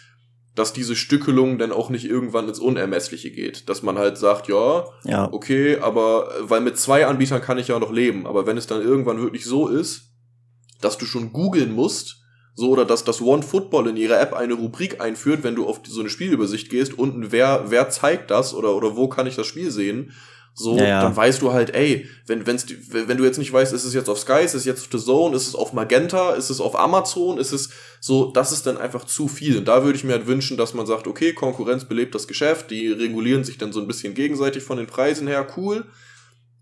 dass 0.58 0.74
diese 0.74 0.95
Stückelung 0.95 1.60
dann 1.60 1.72
auch 1.72 1.91
nicht 1.91 2.05
irgendwann 2.05 2.47
ins 2.49 2.58
Unermessliche 2.58 3.30
geht. 3.30 3.70
Dass 3.70 3.84
man 3.84 3.99
halt 3.99 4.18
sagt, 4.18 4.47
ja, 4.47 4.86
ja, 5.03 5.32
okay, 5.32 5.78
aber 5.78 6.32
weil 6.41 6.62
mit 6.62 6.80
zwei 6.80 7.05
Anbietern 7.05 7.41
kann 7.41 7.60
ich 7.60 7.68
ja 7.68 7.78
noch 7.78 7.91
leben. 7.91 8.26
Aber 8.26 8.47
wenn 8.47 8.58
es 8.58 8.66
dann 8.66 8.82
irgendwann 8.82 9.22
wirklich 9.22 9.45
so 9.45 9.68
ist, 9.68 10.14
dass 10.82 10.97
du 10.97 11.05
schon 11.05 11.32
googeln 11.32 11.74
musst, 11.74 12.24
so 12.55 12.72
oder 12.72 12.86
dass 12.86 13.03
das 13.03 13.22
One 13.22 13.43
Football 13.43 13.88
in 13.88 13.97
ihrer 13.97 14.20
App 14.20 14.34
eine 14.34 14.55
Rubrik 14.55 14.99
einführt, 14.99 15.43
wenn 15.43 15.53
du 15.53 15.68
auf 15.68 15.82
so 15.88 15.99
eine 15.99 16.10
Spielübersicht 16.10 16.72
gehst, 16.72 16.97
unten 16.97 17.32
wer, 17.32 17.66
wer 17.68 17.91
zeigt 17.91 18.32
das 18.32 18.55
oder, 18.55 18.76
oder 18.76 18.95
wo 18.95 19.08
kann 19.08 19.28
ich 19.28 19.36
das 19.36 19.45
Spiel 19.45 19.70
sehen, 19.70 20.12
So, 20.60 20.76
Ja, 20.76 20.86
ja. 20.88 21.01
dann 21.03 21.16
weißt 21.16 21.43
du 21.43 21.53
halt, 21.53 21.76
ey, 21.76 22.08
wenn, 22.26 22.47
wenn's, 22.47 22.66
die- 22.66 22.80
wenn 22.91 23.16
du 23.18 23.24
jetzt 23.24 23.38
nicht 23.38 23.53
weißt, 23.53 23.74
ist 23.74 23.84
es 23.84 23.93
jetzt 23.93 24.10
auf 24.10 24.18
Sky, 24.18 24.43
ist 24.43 24.55
es 24.55 24.66
jetzt 24.66 24.82
auf 24.82 24.88
The 24.91 25.05
Zone, 25.05 25.36
ist 25.36 25.47
es 25.47 25.53
auf 25.53 25.72
Magenta, 25.72 26.32
ist 26.34 26.49
es 26.49 26.60
auf 26.60 26.76
Amazon, 26.76 27.38
ist 27.38 27.51
es 27.51 27.70
so, 28.01 28.32
das 28.32 28.51
ist 28.51 28.66
dann 28.66 28.78
einfach 28.80 29.05
zu 29.05 29.28
viel. 29.28 29.60
Und 29.60 29.68
da 29.68 29.84
würde 29.84 29.97
ich 29.97 30.03
mir 30.03 30.14
halt 30.14 30.26
wünschen, 30.26 30.58
dass 30.58 30.74
man 30.74 30.88
sagt, 30.88 31.05
okay, 31.05 31.34
Konkurrenz 31.34 31.86
belebt 31.86 32.16
das 32.16 32.28
Geschäft, 32.28 32.72
die 32.72 32.88
regulieren 32.88 33.43
sich 33.43 33.60
dann 33.60 33.72
so 33.72 33.80
ein 33.80 33.86
bisschen 33.88 34.16
gegenseitig 34.16 34.64
von 34.64 34.78
den 34.78 34.88
Preisen 34.88 35.28
her, 35.28 35.45
cool. 35.58 35.86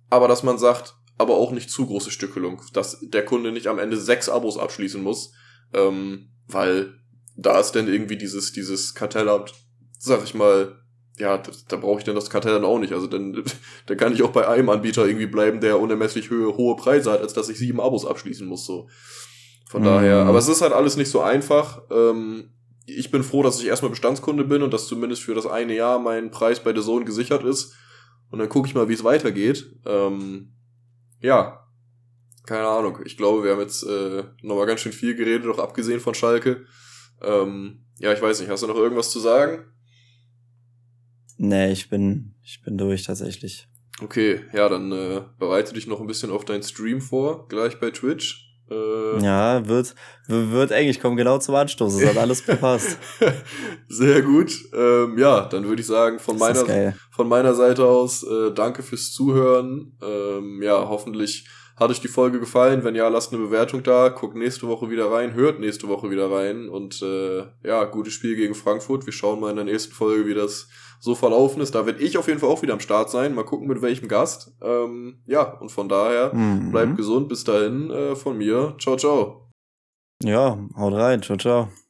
Aber 0.10 0.28
dass 0.28 0.44
man 0.44 0.58
sagt, 0.58 0.96
aber 1.18 1.36
auch 1.36 1.52
nicht 1.54 1.70
zu 1.72 1.86
große 1.86 2.12
Stückelung, 2.12 2.62
dass 2.74 2.98
der 3.02 3.24
Kunde 3.24 3.54
nicht 3.54 3.68
am 3.68 3.80
Ende 3.80 3.96
sechs 3.96 4.28
Abos 4.28 4.58
abschließen 4.58 5.02
muss, 5.02 5.32
ähm, 5.74 6.32
weil 6.48 6.96
da 7.38 7.62
ist 7.62 7.72
dann 7.72 7.88
irgendwie 7.88 8.18
dieses, 8.18 8.52
dieses 8.52 8.94
Kartellamt, 8.94 9.54
sag 9.98 10.22
ich 10.26 10.34
mal, 10.34 10.82
ja, 11.18 11.38
das, 11.38 11.66
da 11.66 11.78
brauche 11.78 12.00
ich 12.00 12.04
dann 12.06 12.16
das 12.16 12.30
Kartell 12.30 12.54
dann 12.54 12.66
auch 12.66 12.80
nicht. 12.80 12.94
Also 12.94 13.08
dann, 13.08 13.44
dann 13.86 13.98
kann 13.98 14.14
ich 14.14 14.22
auch 14.24 14.32
bei 14.32 14.48
einem 14.48 14.70
Anbieter 14.70 15.06
irgendwie 15.06 15.28
bleiben, 15.28 15.62
der 15.62 15.80
unermesslich 15.80 16.30
hohe, 16.32 16.58
hohe 16.58 16.76
Preise 16.76 17.12
hat, 17.12 17.22
als 17.22 17.34
dass 17.34 17.50
ich 17.50 17.58
sieben 17.58 17.80
Abos 17.80 18.06
abschließen 18.06 18.46
muss. 18.48 18.66
So. 18.66 18.88
Von 19.68 19.82
Mhm. 19.82 19.86
daher, 19.86 20.18
aber 20.26 20.38
es 20.38 20.48
ist 20.48 20.62
halt 20.62 20.74
alles 20.74 20.98
nicht 20.98 21.10
so 21.10 21.22
einfach. 21.22 21.82
Ähm, 21.90 22.52
ich 22.86 23.10
bin 23.12 23.24
froh, 23.24 23.42
dass 23.44 23.60
ich 23.60 23.66
erstmal 23.68 23.90
Bestandskunde 23.90 24.44
bin 24.44 24.62
und 24.62 24.74
dass 24.74 24.88
zumindest 24.88 25.24
für 25.24 25.34
das 25.34 25.48
eine 25.48 25.74
Jahr 25.74 26.00
mein 26.00 26.32
Preis 26.32 26.64
bei 26.64 26.72
der 26.74 26.84
Zone 26.84 27.06
gesichert 27.06 27.44
ist. 27.44 27.74
Und 28.30 28.40
dann 28.40 28.50
gucke 28.50 28.68
ich 28.68 28.76
mal, 28.76 28.90
wie 28.90 28.94
es 28.94 29.04
weitergeht. 29.04 29.66
Ähm, 29.86 30.54
ja, 31.20 31.62
keine 32.46 32.68
Ahnung. 32.68 33.00
Ich 33.06 33.18
glaube, 33.18 33.44
wir 33.44 33.52
haben 33.54 33.62
jetzt 33.62 33.84
äh, 33.84 34.24
nochmal 34.44 34.68
ganz 34.68 34.82
schön 34.82 34.92
viel 34.92 35.16
geredet, 35.16 35.48
auch 35.50 35.58
abgesehen 35.60 36.00
von 36.00 36.14
Schalke. 36.14 36.66
Ähm, 37.24 37.86
ja, 37.98 38.14
ich 38.14 38.22
weiß 38.22 38.40
nicht, 38.40 38.50
hast 38.50 38.62
du 38.64 38.68
noch 38.68 38.76
irgendwas 38.76 39.10
zu 39.10 39.20
sagen? 39.20 39.66
Nee, 41.38 41.72
ich 41.72 41.90
bin, 41.90 42.34
ich 42.44 42.62
bin 42.64 42.78
durch 42.78 43.04
tatsächlich. 43.04 43.68
Okay, 44.02 44.42
ja, 44.54 44.68
dann 44.68 44.92
äh, 44.92 45.22
bereite 45.40 45.74
dich 45.74 45.88
noch 45.88 46.02
ein 46.02 46.08
bisschen 46.08 46.32
auf 46.32 46.44
deinen 46.46 46.64
Stream 46.64 47.00
vor, 47.02 47.48
gleich 47.48 47.80
bei 47.80 47.92
Twitch. 47.92 48.46
Äh, 48.70 49.24
Ja, 49.24 49.68
wird, 49.68 49.96
wird 50.28 50.72
eng. 50.72 50.90
Ich 50.90 51.00
komme 51.00 51.16
genau 51.16 51.38
zum 51.38 51.56
Anstoß. 51.56 52.02
Es 52.02 52.10
hat 52.10 52.18
alles 52.18 52.46
gepasst. 52.46 52.98
Sehr 53.88 54.22
gut. 54.22 54.52
Ähm, 54.74 55.18
ja, 55.18 55.46
dann 55.46 55.66
würde 55.68 55.82
ich 55.82 55.88
sagen, 55.88 56.20
von 56.20 56.38
Das 56.38 56.66
meiner, 56.66 56.94
von 57.12 57.28
meiner 57.28 57.54
Seite 57.54 57.86
aus, 57.86 58.24
äh, 58.24 58.52
danke 58.54 58.84
fürs 58.84 59.12
Zuhören. 59.12 59.98
Ähm, 60.02 60.62
ja, 60.64 60.90
hoffentlich 60.90 61.48
hat 61.78 61.90
euch 61.90 62.02
die 62.02 62.08
Folge 62.08 62.40
gefallen. 62.40 62.84
Wenn 62.84 62.96
ja, 62.96 63.08
lasst 63.08 63.34
eine 63.34 63.44
Bewertung 63.44 63.84
da, 63.84 64.10
guckt 64.10 64.36
nächste 64.36 64.68
Woche 64.68 64.90
wieder 64.90 65.12
rein, 65.12 65.34
hört 65.36 65.60
nächste 65.60 65.88
Woche 65.88 66.10
wieder 66.10 66.32
rein 66.32 66.68
und 66.70 67.02
äh, 67.02 67.44
ja, 67.64 67.84
gutes 67.86 68.14
Spiel 68.14 68.36
gegen 68.36 68.56
Frankfurt. 68.56 69.06
Wir 69.06 69.14
schauen 69.14 69.40
mal 69.40 69.50
in 69.52 69.58
der 69.58 69.66
nächsten 69.66 69.94
Folge, 69.94 70.26
wie 70.26 70.34
das 70.34 70.70
so 71.06 71.16
verlaufen 71.16 71.62
ist. 71.62 71.74
Da 71.76 71.86
werde 71.86 72.02
ich 72.04 72.18
auf 72.18 72.28
jeden 72.28 72.40
Fall 72.40 72.50
auch 72.50 72.62
wieder 72.62 72.74
am 72.74 72.80
Start 72.82 73.10
sein. 73.10 73.34
Mal 73.34 73.46
gucken, 73.46 73.68
mit 73.68 73.82
welchem 73.82 74.08
Gast. 74.08 74.56
Ähm, 74.62 75.22
ja, 75.26 75.44
und 75.60 75.72
von 75.72 75.88
daher, 75.88 76.34
Mhm. 76.34 76.72
bleibt 76.72 76.98
gesund. 76.98 77.30
Bis 77.30 77.44
dahin, 77.44 77.90
äh, 77.92 78.16
von 78.16 78.38
mir. 78.38 78.76
Ciao, 78.80 78.98
ciao. 78.98 79.50
Ja, 80.24 80.58
haut 80.78 80.94
rein. 80.94 81.22
Ciao, 81.22 81.38
ciao. 81.38 81.70